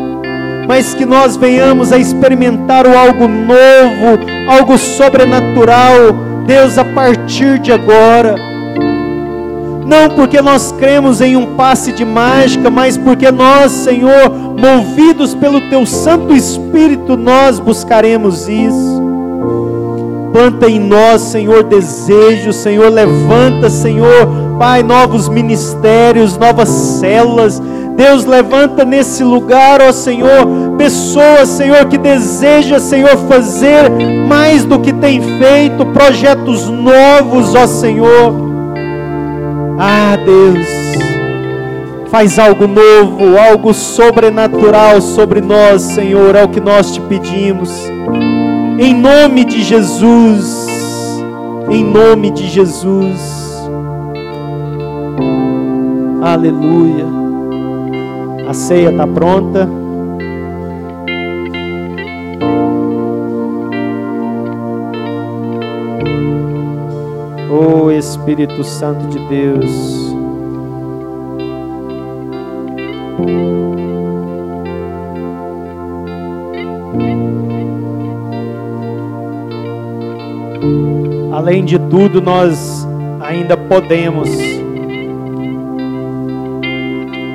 mas 0.72 0.94
que 0.94 1.04
nós 1.04 1.36
venhamos 1.36 1.92
a 1.92 1.98
experimentar 1.98 2.86
o 2.86 2.96
algo 2.96 3.28
novo, 3.28 4.18
algo 4.48 4.78
sobrenatural, 4.78 5.96
Deus, 6.46 6.78
a 6.78 6.84
partir 6.86 7.58
de 7.58 7.70
agora. 7.70 8.36
Não 9.86 10.08
porque 10.16 10.40
nós 10.40 10.72
cremos 10.72 11.20
em 11.20 11.36
um 11.36 11.56
passe 11.56 11.92
de 11.92 12.06
mágica, 12.06 12.70
mas 12.70 12.96
porque 12.96 13.30
nós, 13.30 13.70
Senhor, 13.70 14.30
movidos 14.58 15.34
pelo 15.34 15.60
Teu 15.68 15.84
Santo 15.84 16.34
Espírito, 16.34 17.18
nós 17.18 17.58
buscaremos 17.58 18.48
isso. 18.48 19.02
Planta 20.32 20.70
em 20.70 20.80
nós, 20.80 21.20
Senhor, 21.20 21.64
desejo, 21.64 22.50
Senhor, 22.50 22.90
levanta, 22.90 23.68
Senhor, 23.68 24.56
Pai, 24.58 24.82
novos 24.82 25.28
ministérios, 25.28 26.38
novas 26.38 26.70
células, 26.70 27.60
Deus 27.96 28.24
levanta 28.24 28.84
nesse 28.84 29.22
lugar, 29.22 29.80
ó 29.82 29.92
Senhor, 29.92 30.46
pessoas, 30.76 31.48
Senhor, 31.48 31.86
que 31.86 31.98
deseja, 31.98 32.78
Senhor, 32.78 33.16
fazer 33.28 33.90
mais 34.26 34.64
do 34.64 34.78
que 34.80 34.92
tem 34.92 35.20
feito, 35.20 35.84
projetos 35.86 36.68
novos, 36.68 37.54
ó 37.54 37.66
Senhor. 37.66 38.34
Ah, 39.78 40.16
Deus, 40.16 40.66
faz 42.10 42.38
algo 42.38 42.66
novo, 42.66 43.38
algo 43.38 43.72
sobrenatural 43.74 45.00
sobre 45.00 45.40
nós, 45.40 45.82
Senhor, 45.82 46.34
é 46.34 46.44
o 46.44 46.48
que 46.48 46.60
nós 46.60 46.92
te 46.92 47.00
pedimos. 47.00 47.70
Em 48.78 48.94
nome 48.94 49.44
de 49.44 49.62
Jesus, 49.62 50.66
em 51.70 51.84
nome 51.84 52.30
de 52.30 52.48
Jesus. 52.48 53.42
Aleluia. 56.22 57.21
A 58.46 58.54
ceia 58.54 58.90
está 58.90 59.06
pronta. 59.06 59.68
Oh 67.50 67.90
Espírito 67.90 68.64
Santo 68.64 69.06
de 69.08 69.18
Deus. 69.28 70.12
Além 81.32 81.64
de 81.64 81.78
tudo, 81.78 82.20
nós 82.20 82.86
ainda 83.20 83.56
podemos 83.56 84.51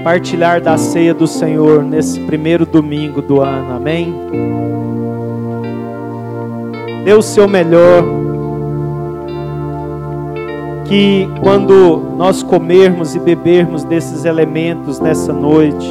partilhar 0.08 0.62
da 0.62 0.78
ceia 0.78 1.14
do 1.14 1.28
Senhor 1.28 1.84
nesse 1.84 2.18
primeiro 2.22 2.66
domingo 2.66 3.22
do 3.22 3.41
ano, 3.41 3.74
amém? 3.74 4.16
Dê 7.03 7.12
o 7.12 7.22
seu 7.22 7.45
melhor, 7.45 8.05
que 10.86 11.28
quando 11.41 12.14
nós 12.16 12.41
comermos 12.41 13.16
e 13.16 13.20
bebermos 13.20 13.84
desses 13.84 14.24
elementos 14.24 14.97
nessa 15.01 15.34
noite, 15.34 15.86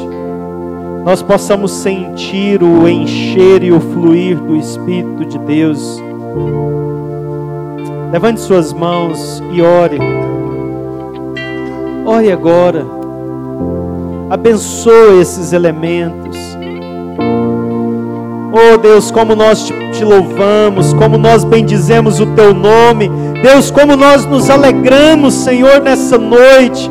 nós 1.05 1.21
possamos 1.21 1.71
sentir 1.71 2.63
o 2.63 2.87
encher 2.87 3.61
e 3.61 3.71
o 3.71 3.79
fluir 3.79 4.35
do 4.39 4.55
Espírito 4.55 5.25
de 5.25 5.37
Deus. 5.37 6.01
Levante 8.11 8.39
suas 8.39 8.73
mãos 8.73 9.43
e 9.53 9.61
ore. 9.61 9.99
Ore 12.03 12.31
agora 12.31 12.96
abençoa 14.29 15.21
esses 15.21 15.53
elementos. 15.53 16.37
Oh 18.51 18.77
Deus, 18.77 19.11
como 19.11 19.35
nós 19.35 19.71
te, 19.93 20.03
louvamos, 20.03 20.93
como 20.93 21.17
nós 21.17 21.43
bendizemos 21.43 22.19
o 22.19 22.25
teu 22.27 22.53
nome. 22.53 23.09
Deus, 23.41 23.69
como 23.69 23.95
nós 23.95 24.25
nos 24.25 24.49
alegramos, 24.49 25.33
Senhor, 25.33 25.81
nessa 25.81 26.17
noite. 26.17 26.89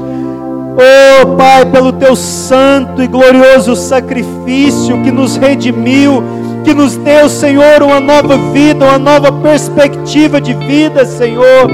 Oh 0.78 1.36
Pai, 1.36 1.64
pelo 1.66 1.92
teu 1.92 2.14
santo 2.14 3.02
e 3.02 3.06
glorioso 3.06 3.74
sacrifício 3.74 5.02
que 5.02 5.10
nos 5.10 5.36
redimiu, 5.36 6.22
que 6.62 6.74
nos 6.74 6.96
deu, 6.96 7.28
Senhor, 7.28 7.82
uma 7.82 7.98
nova 7.98 8.36
vida, 8.52 8.84
uma 8.84 8.98
nova 8.98 9.32
perspectiva 9.32 10.40
de 10.40 10.52
vida, 10.52 11.04
Senhor. 11.04 11.70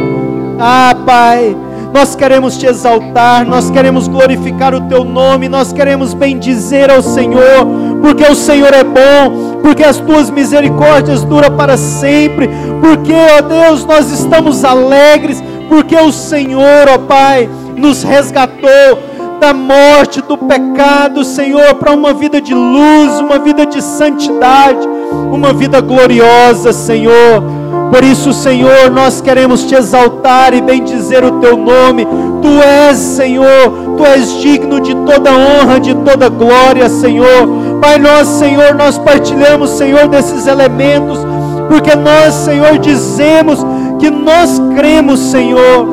Ah, 0.58 0.94
Pai, 1.04 1.56
nós 1.93 2.16
queremos 2.16 2.57
te 2.57 2.66
exaltar, 2.66 3.47
nós 3.47 3.70
queremos 3.70 4.09
glorificar 4.09 4.74
o 4.74 4.80
teu 4.82 5.05
nome, 5.05 5.49
nós 5.49 5.72
queremos 5.72 6.14
bendizer 6.14 6.90
ao 6.90 7.03
Senhor, 7.03 7.66
porque 8.01 8.24
o 8.24 8.34
Senhor 8.34 8.72
é 8.72 8.82
bom, 8.82 9.61
porque 9.62 9.84
as 9.84 9.99
tuas 9.99 10.30
misericórdias 10.30 11.22
duram 11.22 11.55
para 11.55 11.76
sempre, 11.76 12.49
porque, 12.80 13.12
ó 13.12 13.43
Deus, 13.43 13.84
nós 13.84 14.11
estamos 14.11 14.64
alegres, 14.64 15.43
porque 15.68 15.97
o 15.97 16.11
Senhor, 16.11 16.88
ó 16.88 16.99
Pai, 16.99 17.49
nos 17.76 18.03
resgatou 18.03 19.12
da 19.38 19.53
morte, 19.53 20.22
do 20.22 20.38
pecado, 20.38 21.24
Senhor, 21.24 21.74
para 21.74 21.93
uma 21.93 22.14
vida 22.14 22.40
de 22.40 22.55
luz, 22.55 23.20
uma 23.20 23.38
vida 23.38 23.66
de 23.66 23.82
santidade, 23.82 24.86
uma 25.30 25.53
vida 25.53 25.80
gloriosa, 25.80 26.72
Senhor. 26.72 27.61
Por 27.93 28.03
isso, 28.03 28.32
Senhor, 28.32 28.90
nós 28.90 29.20
queremos 29.20 29.64
te 29.64 29.74
exaltar 29.74 30.55
e 30.55 30.62
bendizer 30.62 31.22
o 31.22 31.32
teu 31.40 31.59
nome. 31.59 32.07
Tu 32.40 32.49
és, 32.88 32.97
Senhor, 32.97 33.95
tu 33.99 34.07
és 34.07 34.40
digno 34.40 34.80
de 34.80 34.95
toda 34.95 35.30
honra, 35.30 35.78
de 35.78 35.95
toda 35.97 36.30
glória, 36.30 36.88
Senhor. 36.88 37.47
Pai 37.82 37.99
nosso, 37.99 38.38
Senhor, 38.38 38.74
nós 38.74 38.97
partilhamos, 38.97 39.68
Senhor, 39.72 40.09
desses 40.09 40.47
elementos, 40.47 41.18
porque 41.68 41.95
nós, 41.95 42.32
Senhor, 42.32 42.78
dizemos 42.78 43.59
que 43.99 44.09
nós 44.09 44.59
cremos, 44.74 45.20
Senhor, 45.20 45.86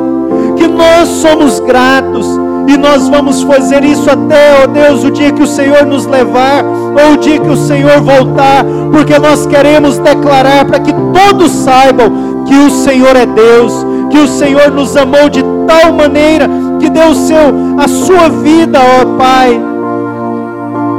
que 0.56 0.68
nós 0.70 1.10
somos 1.10 1.60
gratos 1.60 2.26
e 2.70 2.78
nós 2.78 3.10
vamos 3.10 3.42
fazer 3.42 3.84
isso 3.84 4.08
até, 4.12 4.64
ó 4.64 4.68
Deus, 4.68 5.04
o 5.04 5.10
dia 5.10 5.32
que 5.32 5.42
o 5.42 5.48
Senhor 5.48 5.88
nos 5.88 6.06
levar, 6.06 6.64
ou 6.64 7.14
o 7.14 7.18
dia 7.18 7.40
que 7.40 7.50
o 7.50 7.58
Senhor 7.58 8.00
voltar, 8.00 8.64
porque 8.92 9.18
nós 9.18 9.48
queremos 9.48 9.98
declarar 9.98 10.66
para 10.66 10.80
que 10.80 10.94
todos 10.94 11.52
saibam 11.52 12.44
que 12.46 12.54
o 12.54 12.70
Senhor 12.70 13.16
é 13.16 13.26
Deus, 13.26 13.74
que 14.12 14.20
o 14.20 14.28
Senhor 14.28 14.70
nos 14.70 14.96
amou 14.96 15.30
de 15.30 15.44
tal 15.66 15.92
maneira 15.94 16.48
que 16.80 16.92
deu 16.92 17.10
o 17.10 17.16
seu, 17.16 17.40
a 17.80 17.88
sua 17.88 18.30
vida, 18.30 18.80
ó 18.80 19.18
Pai, 19.18 19.60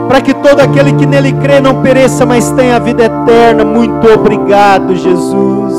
para 0.09 0.21
que 0.21 0.35
todo 0.35 0.59
aquele 0.59 0.93
que 0.95 1.07
nele 1.07 1.33
crê 1.35 1.61
não 1.61 1.83
pereça, 1.83 2.27
mas 2.27 2.51
tenha 2.51 2.77
a 2.77 2.81
vida 2.81 3.05
eterna. 3.05 3.65
Muito 3.65 4.09
obrigado, 4.09 4.97
Jesus. 4.97 5.73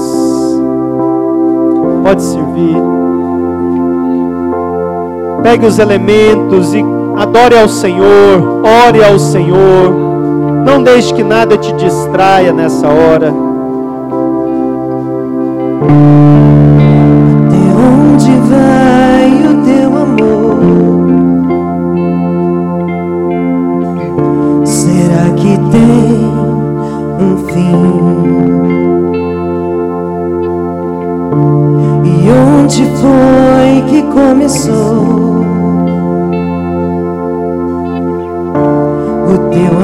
Pode 2.01 2.21
servir. 2.23 3.00
Pegue 5.43 5.65
os 5.65 5.79
elementos 5.79 6.73
e 6.73 6.83
adore 7.17 7.57
ao 7.57 7.67
Senhor, 7.67 8.61
ore 8.87 9.03
ao 9.03 9.17
Senhor. 9.17 9.91
Não 10.65 10.83
deixe 10.83 11.13
que 11.13 11.23
nada 11.23 11.57
te 11.57 11.73
distraia 11.73 12.53
nessa 12.53 12.87
hora. 12.87 13.33
De 17.49 17.71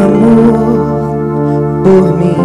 amor 0.07 1.83
por 1.83 2.17
mim. 2.17 2.35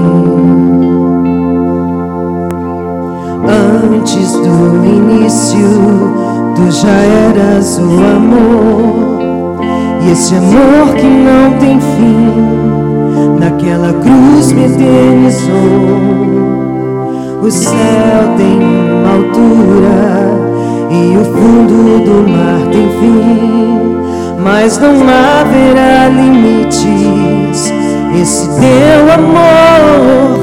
Antes 3.46 4.32
do 4.32 4.84
início, 4.84 5.68
tu 6.54 6.70
já 6.70 6.88
eras 7.28 7.78
o 7.78 7.82
amor, 8.16 9.62
e 10.02 10.10
esse 10.10 10.34
amor 10.34 10.94
que 10.96 11.06
não 11.06 11.58
tem 11.58 11.80
fim, 11.80 13.38
naquela 13.38 13.92
cruz 13.92 14.52
me 14.52 14.64
eternizou. 14.64 16.32
O 17.42 17.50
céu 17.50 18.36
tem 18.36 18.58
uma 18.58 19.14
altura 19.14 20.30
e 20.90 21.16
o 21.16 21.24
fundo 21.24 22.04
do 22.04 22.30
mar 22.30 22.60
tem 22.70 22.88
fim 23.00 23.72
mas 24.42 24.76
não 24.78 24.90
haverá 25.08 26.08
limites. 26.08 27.41
Esse 28.14 28.46
teu 28.60 29.12
amor 29.12 30.38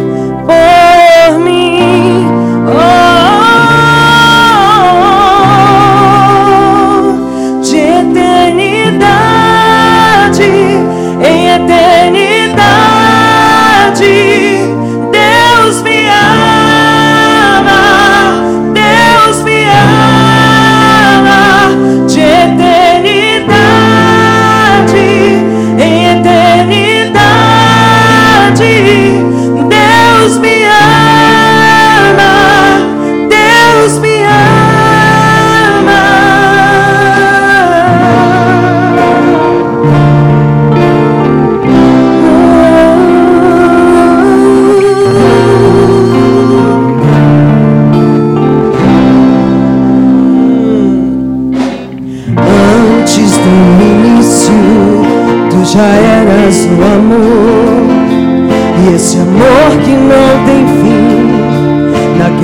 por 0.46 1.40
mim. 1.40 2.28
Oh, 2.68 3.39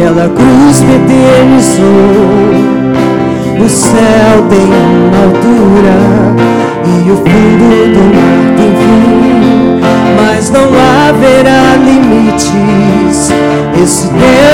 naquela 0.05 0.29
cruz 0.29 0.81
me 0.81 0.95
eternizou. 0.95 1.85
O 3.59 3.69
céu 3.69 4.43
tem 4.49 4.59
uma 4.59 5.23
altura 5.23 5.97
e 6.85 7.11
o 7.11 7.15
fundo 7.15 7.67
do 7.93 8.03
mar 8.13 8.43
tem 8.55 8.71
fim, 8.75 9.81
mas 10.21 10.43
não 10.51 10.67
haverá 11.07 11.75
limites. 11.77 13.31
Esse 13.81 14.07
teu 14.07 14.44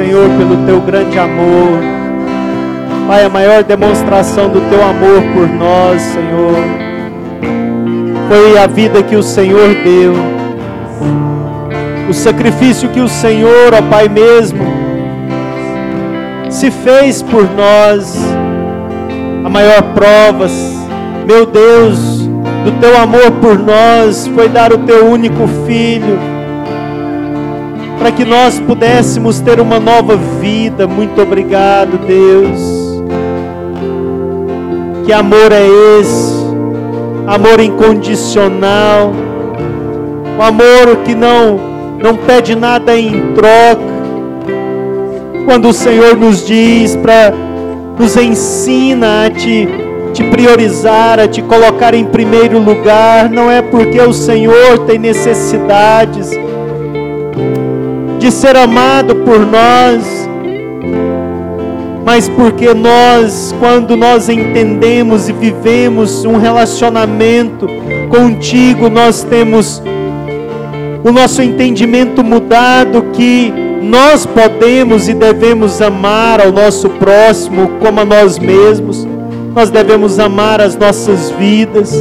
Senhor, 0.00 0.30
pelo 0.30 0.64
teu 0.64 0.80
grande 0.80 1.18
amor. 1.18 1.78
Pai, 3.06 3.22
a 3.22 3.28
maior 3.28 3.62
demonstração 3.62 4.48
do 4.48 4.58
teu 4.70 4.82
amor 4.82 5.22
por 5.34 5.46
nós, 5.46 6.00
Senhor, 6.00 6.54
foi 8.26 8.56
a 8.56 8.66
vida 8.66 9.02
que 9.02 9.14
o 9.14 9.22
Senhor 9.22 9.68
deu. 9.84 10.14
O 12.08 12.14
sacrifício 12.14 12.88
que 12.88 13.00
o 13.00 13.08
Senhor, 13.08 13.74
ó 13.74 13.82
Pai 13.90 14.08
mesmo, 14.08 14.64
se 16.48 16.70
fez 16.70 17.20
por 17.20 17.42
nós. 17.50 18.18
A 19.44 19.50
maior 19.50 19.82
prova, 19.92 20.46
meu 21.26 21.44
Deus, 21.44 22.26
do 22.64 22.72
teu 22.80 22.98
amor 22.98 23.30
por 23.32 23.58
nós 23.58 24.26
foi 24.28 24.48
dar 24.48 24.72
o 24.72 24.78
teu 24.78 25.10
único 25.10 25.46
filho 25.66 26.29
para 28.00 28.10
que 28.10 28.24
nós 28.24 28.58
pudéssemos 28.58 29.40
ter 29.40 29.60
uma 29.60 29.78
nova 29.78 30.16
vida. 30.16 30.86
Muito 30.86 31.20
obrigado, 31.20 31.98
Deus. 31.98 33.04
Que 35.04 35.12
amor 35.12 35.52
é 35.52 35.66
esse? 36.00 36.34
Amor 37.26 37.60
incondicional. 37.60 39.12
O 40.38 40.42
amor 40.42 40.96
que 41.04 41.14
não 41.14 41.60
não 42.02 42.16
pede 42.16 42.56
nada 42.56 42.96
em 42.96 43.34
troca. 43.34 43.90
Quando 45.44 45.68
o 45.68 45.72
Senhor 45.74 46.16
nos 46.16 46.46
diz 46.46 46.96
para 46.96 47.34
nos 47.98 48.16
ensina 48.16 49.26
a 49.26 49.30
te 49.30 49.68
te 50.14 50.24
priorizar, 50.24 51.20
a 51.20 51.28
te 51.28 51.42
colocar 51.42 51.92
em 51.94 52.04
primeiro 52.04 52.58
lugar, 52.58 53.28
não 53.28 53.50
é 53.50 53.60
porque 53.60 54.00
o 54.00 54.12
Senhor 54.12 54.78
tem 54.86 54.98
necessidades 54.98 56.39
de 58.30 58.36
ser 58.36 58.56
amado 58.56 59.16
por 59.16 59.40
nós, 59.40 60.04
mas 62.06 62.28
porque 62.28 62.72
nós, 62.72 63.52
quando 63.58 63.96
nós 63.96 64.28
entendemos 64.28 65.28
e 65.28 65.32
vivemos 65.32 66.24
um 66.24 66.36
relacionamento 66.36 67.66
contigo, 68.08 68.88
nós 68.88 69.24
temos 69.24 69.82
o 71.02 71.10
nosso 71.10 71.42
entendimento 71.42 72.22
mudado 72.22 73.06
que 73.12 73.52
nós 73.82 74.24
podemos 74.26 75.08
e 75.08 75.14
devemos 75.14 75.82
amar 75.82 76.40
ao 76.40 76.52
nosso 76.52 76.88
próximo 76.88 77.72
como 77.80 77.98
a 77.98 78.04
nós 78.04 78.38
mesmos. 78.38 79.08
Nós 79.52 79.70
devemos 79.70 80.20
amar 80.20 80.60
as 80.60 80.76
nossas 80.76 81.30
vidas, 81.30 81.92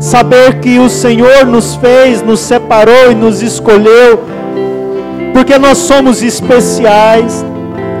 saber 0.00 0.58
que 0.58 0.80
o 0.80 0.88
Senhor 0.88 1.46
nos 1.46 1.76
fez, 1.76 2.20
nos 2.20 2.40
separou 2.40 3.12
e 3.12 3.14
nos 3.14 3.42
escolheu 3.42 4.37
porque 5.38 5.56
nós 5.56 5.78
somos 5.78 6.20
especiais. 6.20 7.46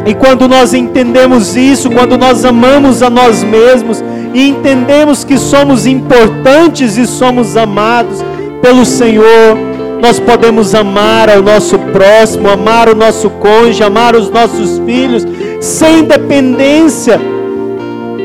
E 0.04 0.12
quando 0.12 0.48
nós 0.48 0.74
entendemos 0.74 1.54
isso, 1.54 1.88
quando 1.88 2.18
nós 2.18 2.44
amamos 2.44 3.00
a 3.00 3.08
nós 3.08 3.44
mesmos 3.44 4.02
e 4.34 4.48
entendemos 4.48 5.22
que 5.22 5.38
somos 5.38 5.86
importantes 5.86 6.96
e 6.96 7.06
somos 7.06 7.56
amados 7.56 8.24
pelo 8.60 8.84
Senhor, 8.84 9.56
nós 10.02 10.18
podemos 10.18 10.74
amar 10.74 11.30
ao 11.30 11.40
nosso 11.40 11.78
próximo, 11.78 12.50
amar 12.50 12.88
o 12.88 12.96
nosso 12.96 13.30
cônjuge, 13.30 13.84
amar 13.84 14.16
os 14.16 14.28
nossos 14.28 14.80
filhos, 14.84 15.24
sem 15.60 16.02
dependência, 16.02 17.20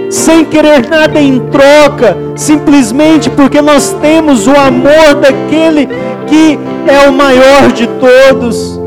sem 0.09 0.43
querer 0.43 0.89
nada 0.89 1.21
em 1.21 1.39
troca, 1.51 2.17
simplesmente 2.35 3.29
porque 3.29 3.61
nós 3.61 3.95
temos 4.01 4.47
o 4.47 4.55
amor 4.55 5.13
daquele 5.21 5.87
que 6.25 6.57
é 6.87 7.07
o 7.07 7.13
maior 7.13 7.71
de 7.71 7.85
todos 7.85 8.81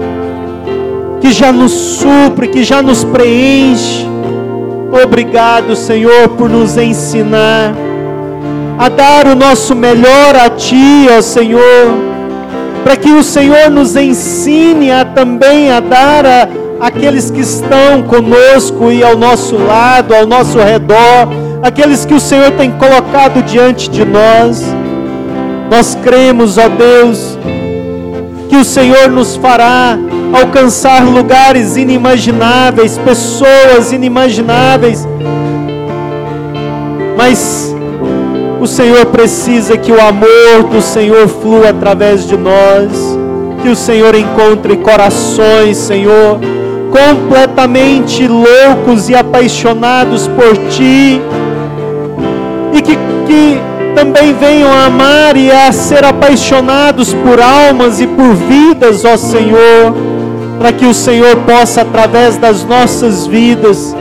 que 1.27 1.33
já 1.33 1.51
nos 1.51 1.73
supre, 1.73 2.47
que 2.47 2.63
já 2.63 2.81
nos 2.81 3.03
preenche. 3.03 4.07
Obrigado, 5.03 5.75
Senhor, 5.75 6.29
por 6.29 6.49
nos 6.49 6.77
ensinar 6.77 7.75
a 8.79 8.89
dar 8.89 9.27
o 9.27 9.35
nosso 9.35 9.75
melhor 9.75 10.37
a 10.37 10.49
Ti, 10.51 11.09
ó 11.11 11.21
Senhor, 11.21 11.89
para 12.85 12.97
que 12.97 13.11
o 13.11 13.25
Senhor 13.25 13.69
nos 13.71 13.97
ensine 13.97 14.93
a 14.93 15.05
também 15.05 15.73
a 15.73 15.81
dar 15.81 16.25
a, 16.25 16.49
aqueles 16.79 17.29
que 17.29 17.41
estão 17.41 18.05
conosco 18.05 18.93
e 18.93 19.03
ao 19.03 19.17
nosso 19.17 19.57
lado, 19.57 20.15
ao 20.15 20.29
nosso 20.29 20.59
redor, 20.59 21.29
aqueles 21.61 22.05
que 22.05 22.15
o 22.15 22.21
Senhor 22.21 22.53
tem 22.53 22.71
colocado 22.71 23.43
diante 23.43 23.91
de 23.91 24.05
nós. 24.05 24.65
Nós 25.69 25.99
cremos, 26.05 26.57
ó 26.57 26.69
Deus, 26.69 27.37
que 28.49 28.55
o 28.55 28.65
Senhor 28.65 29.11
nos 29.11 29.35
fará 29.35 29.99
alcançar 30.37 31.05
lugares 31.05 31.77
inimagináveis, 31.77 32.99
pessoas 32.99 33.93
inimagináveis. 33.93 35.07
Mas 37.17 37.75
o 38.61 38.67
Senhor 38.67 39.07
precisa 39.07 39.77
que 39.77 39.93
o 39.93 40.01
amor 40.01 40.65
do 40.71 40.83
Senhor 40.83 41.29
flua 41.29 41.71
através 41.71 42.27
de 42.27 42.37
nós, 42.37 42.91
que 43.63 43.69
o 43.69 43.77
Senhor 43.77 44.15
encontre 44.15 44.77
corações, 44.77 45.77
Senhor, 45.77 46.41
completamente 46.91 48.27
loucos 48.27 49.09
e 49.09 49.15
apaixonados 49.15 50.29
por 50.29 50.57
Ti, 50.69 51.21
e 52.73 52.83
que, 52.83 52.97
que 53.27 53.61
também 53.95 54.35
venham 54.35 54.71
a 54.71 54.87
amar 54.87 55.37
e 55.37 55.51
a 55.51 55.73
ser 55.73 56.05
apaixonados 56.05 57.15
por 57.15 57.41
almas 57.41 58.01
e 58.01 58.07
por 58.07 58.35
vidas, 58.35 59.05
ó 59.05 59.17
Senhor, 59.17 59.95
para 60.59 60.73
que 60.73 60.87
o 60.87 60.95
Senhor 60.95 61.37
possa, 61.39 61.83
através 61.83 62.37
das 62.37 62.65
nossas 62.65 63.27
vidas, 63.27 63.95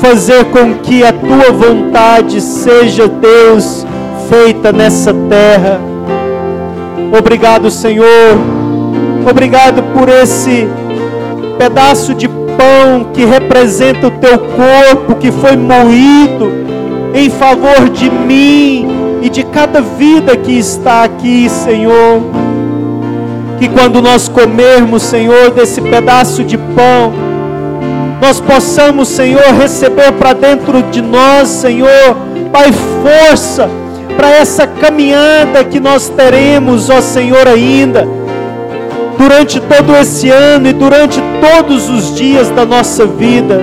fazer 0.00 0.44
com 0.46 0.74
que 0.74 1.04
a 1.04 1.12
tua 1.12 1.52
vontade 1.52 2.40
seja, 2.40 3.08
Deus, 3.08 3.86
feita 4.28 4.72
nessa 4.72 5.12
terra. 5.12 5.80
Obrigado, 7.16 7.70
Senhor. 7.70 8.06
Obrigado 9.28 9.82
por 9.94 10.08
esse 10.08 10.68
pedaço 11.58 12.14
de 12.14 12.28
pão 12.28 13.10
que 13.12 13.24
representa 13.24 14.06
o 14.06 14.10
teu 14.10 14.38
corpo 14.38 15.14
que 15.16 15.30
foi 15.30 15.56
moído 15.56 16.52
em 17.14 17.30
favor 17.30 17.88
de 17.88 18.10
mim 18.10 18.86
e 19.22 19.28
de 19.28 19.42
cada 19.44 19.80
vida 19.80 20.36
que 20.36 20.52
está 20.58 21.04
aqui, 21.04 21.48
Senhor. 21.48 22.22
Que 23.58 23.68
quando 23.68 24.02
nós 24.02 24.28
comermos, 24.28 25.02
Senhor, 25.02 25.50
desse 25.50 25.80
pedaço 25.80 26.44
de 26.44 26.58
pão, 26.58 27.12
nós 28.20 28.40
possamos, 28.40 29.08
Senhor, 29.08 29.44
receber 29.58 30.12
para 30.12 30.32
dentro 30.32 30.82
de 30.84 31.00
nós, 31.00 31.48
Senhor, 31.48 32.16
Pai, 32.52 32.70
força 33.02 33.68
para 34.16 34.30
essa 34.30 34.66
caminhada 34.66 35.62
que 35.64 35.78
nós 35.78 36.08
teremos, 36.08 36.88
ó 36.88 37.00
Senhor, 37.00 37.46
ainda, 37.46 38.08
durante 39.18 39.60
todo 39.60 39.94
esse 39.96 40.30
ano 40.30 40.68
e 40.68 40.72
durante 40.72 41.20
todos 41.40 41.88
os 41.88 42.14
dias 42.14 42.48
da 42.50 42.64
nossa 42.64 43.04
vida. 43.06 43.60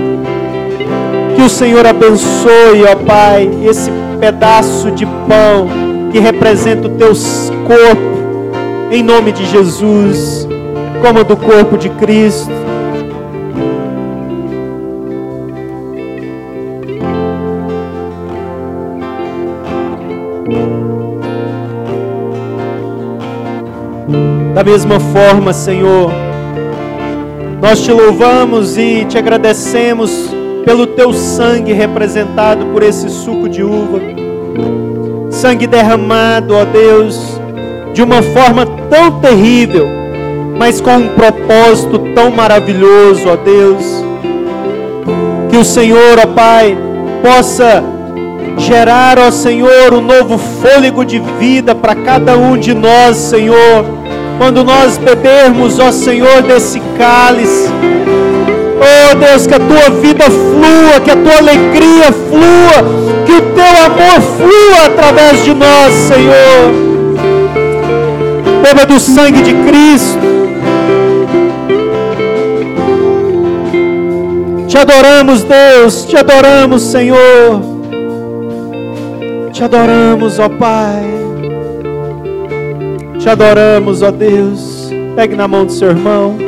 Que 1.35 1.41
o 1.41 1.49
Senhor 1.49 1.85
abençoe, 1.85 2.83
ó 2.89 2.95
Pai, 2.95 3.49
esse 3.63 3.91
pedaço 4.19 4.91
de 4.91 5.05
pão 5.05 5.67
que 6.11 6.19
representa 6.19 6.87
o 6.87 6.91
teu 6.91 7.11
corpo, 7.65 8.12
em 8.93 9.01
nome 9.01 9.31
de 9.31 9.43
Jesus, 9.47 10.47
como 11.01 11.23
do 11.23 11.35
corpo 11.35 11.75
de 11.79 11.89
Cristo. 11.89 12.51
Da 24.53 24.63
mesma 24.63 24.99
forma, 24.99 25.51
Senhor, 25.53 26.11
nós 27.59 27.81
te 27.81 27.91
louvamos 27.91 28.77
e 28.77 29.05
te 29.05 29.17
agradecemos 29.17 30.29
pelo 30.63 30.85
teu 30.85 31.11
sangue 31.13 31.73
representado 31.73 32.67
por 32.67 32.83
esse 32.83 33.09
suco 33.09 33.49
de 33.49 33.63
uva. 33.63 33.99
Sangue 35.31 35.65
derramado, 35.65 36.53
ó 36.53 36.63
Deus, 36.63 37.32
de 37.93 38.01
uma 38.01 38.21
forma 38.21 38.65
tão 38.89 39.19
terrível, 39.19 39.87
mas 40.57 40.81
com 40.81 40.95
um 40.95 41.09
propósito 41.09 41.99
tão 42.15 42.31
maravilhoso, 42.31 43.29
ó 43.29 43.35
Deus. 43.35 43.83
Que 45.49 45.57
o 45.57 45.63
Senhor, 45.63 46.17
ó 46.21 46.27
Pai, 46.27 46.77
possa 47.21 47.83
gerar, 48.57 49.19
ó 49.19 49.31
Senhor, 49.31 49.93
um 49.93 50.01
novo 50.01 50.37
fôlego 50.37 51.05
de 51.05 51.19
vida 51.39 51.73
para 51.73 51.95
cada 51.95 52.35
um 52.37 52.57
de 52.57 52.73
nós, 52.73 53.17
Senhor 53.17 54.03
quando 54.37 54.63
nós 54.63 54.97
bebermos, 54.97 55.79
ó 55.79 55.91
Senhor, 55.91 56.41
desse 56.41 56.81
cálice. 56.97 57.69
Oh 58.77 59.15
Deus, 59.15 59.47
que 59.47 59.53
a 59.53 59.59
tua 59.59 59.89
vida 60.01 60.25
flua, 60.25 60.99
que 61.03 61.11
a 61.11 61.15
tua 61.15 61.37
alegria 61.37 62.11
flua, 62.11 63.25
que 63.25 63.31
o 63.31 63.41
teu 63.41 63.85
amor 63.85 64.21
flua 64.37 64.85
através 64.87 65.43
de 65.43 65.53
nós, 65.53 65.93
Senhor. 65.93 66.92
Beba 68.63 68.85
do 68.85 68.97
sangue 68.97 69.41
de 69.41 69.53
Cristo. 69.65 70.19
Te 74.69 74.77
adoramos, 74.77 75.43
Deus, 75.43 76.05
te 76.05 76.17
adoramos, 76.17 76.81
Senhor. 76.81 77.61
Te 79.51 79.65
adoramos, 79.65 80.39
ó 80.39 80.47
Pai. 80.47 81.03
Te 83.19 83.29
adoramos, 83.29 84.01
ó 84.01 84.11
Deus. 84.11 84.89
Pegue 85.13 85.35
na 85.35 85.45
mão 85.45 85.65
do 85.65 85.71
seu 85.73 85.89
irmão. 85.89 86.42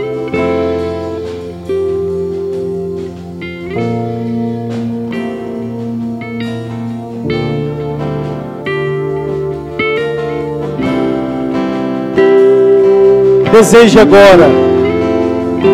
Deseje 13.55 13.97
agora 13.97 14.49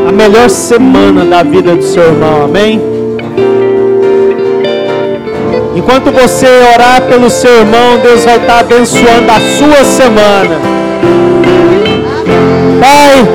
a 0.07 0.11
melhor 0.11 0.47
semana 0.51 1.25
da 1.25 1.41
vida 1.41 1.75
do 1.75 1.81
seu 1.81 2.03
irmão, 2.03 2.43
amém? 2.43 2.79
Enquanto 5.75 6.11
você 6.11 6.45
orar 6.75 7.01
pelo 7.09 7.27
seu 7.27 7.51
irmão, 7.51 7.97
Deus 8.03 8.23
vai 8.23 8.37
estar 8.37 8.59
abençoando 8.59 9.31
a 9.31 9.39
sua 9.57 9.83
semana. 9.83 10.59
Pai, 12.79 13.27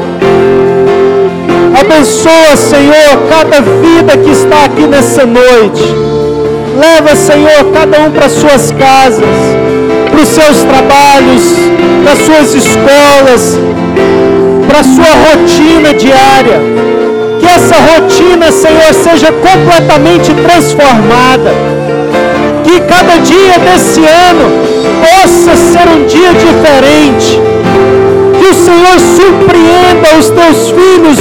abençoa, 1.81 2.57
Senhor, 2.57 3.29
cada 3.29 3.61
vida 3.61 4.17
que 4.17 4.31
está 4.31 4.67
aqui 4.67 4.87
nessa 4.87 5.27
noite. 5.27 5.83
Leva, 6.79 7.17
Senhor, 7.17 7.73
cada 7.75 7.99
um 7.99 8.13
para 8.13 8.29
suas 8.29 8.71
casas, 8.71 9.25
para 10.09 10.21
os 10.21 10.29
seus 10.29 10.63
trabalhos, 10.63 11.43
para 12.05 12.13
as 12.13 12.19
suas 12.21 12.55
escolas, 12.55 13.59
para 14.77 14.81
a 14.81 14.85
sua 14.85 15.05
rotina 15.31 15.95
diária. 15.95 16.61
Que 17.41 17.47
essa 17.47 17.77
rotina, 17.77 18.53
Senhor, 18.53 18.93
seja 18.93 19.33
completamente 19.33 20.35
transformada. 20.35 21.55
Que 22.63 22.81
cada 22.81 23.19
dia 23.19 23.59
desse 23.59 24.01
ano 24.01 24.51
possa 25.01 25.57
ser 25.57 25.89
um 25.89 26.07
dia 26.07 26.33
diferente 26.35 27.41
que 28.39 28.49
o 28.49 28.55
Senhor 28.55 28.99
surpreenda 29.17 30.19
os 30.19 30.29
teus 30.29 30.71
filhos, 30.71 31.19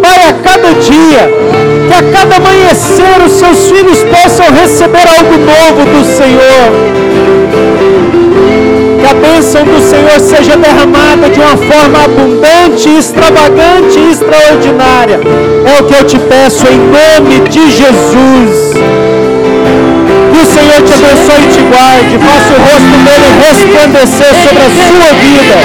Pai, 0.00 0.28
a 0.28 0.32
cada 0.34 0.72
dia. 0.74 1.28
Que 1.88 1.94
a 1.94 2.18
cada 2.18 2.36
amanhecer 2.36 3.26
os 3.26 3.32
seus 3.32 3.68
filhos 3.68 3.98
possam 4.04 4.46
receber 4.54 5.06
algo 5.08 5.38
novo 5.38 5.84
do 5.90 6.04
Senhor. 6.16 7.41
Que 9.02 9.08
a 9.08 9.14
bênção 9.14 9.64
do 9.64 9.80
Senhor 9.80 10.20
seja 10.20 10.56
derramada 10.56 11.28
de 11.28 11.40
uma 11.40 11.56
forma 11.56 12.04
abundante, 12.04 12.88
extravagante 12.88 13.98
e 13.98 14.12
extraordinária. 14.12 15.18
É 15.66 15.80
o 15.80 15.84
que 15.84 15.94
eu 15.94 16.04
te 16.04 16.18
peço 16.20 16.64
em 16.68 16.78
nome 16.78 17.40
de 17.48 17.68
Jesus. 17.72 18.74
Que 20.32 20.38
o 20.38 20.46
Senhor 20.46 20.82
te 20.86 20.92
abençoe 20.92 21.42
e 21.42 21.48
te 21.52 21.60
guarde. 21.62 22.16
Faça 22.24 22.54
o 22.54 22.62
rosto 22.62 22.96
dele 23.02 23.28
resplandecer 23.42 24.34
sobre 24.44 24.62
a 24.62 24.70
sua 24.70 25.08
vida. 25.18 25.56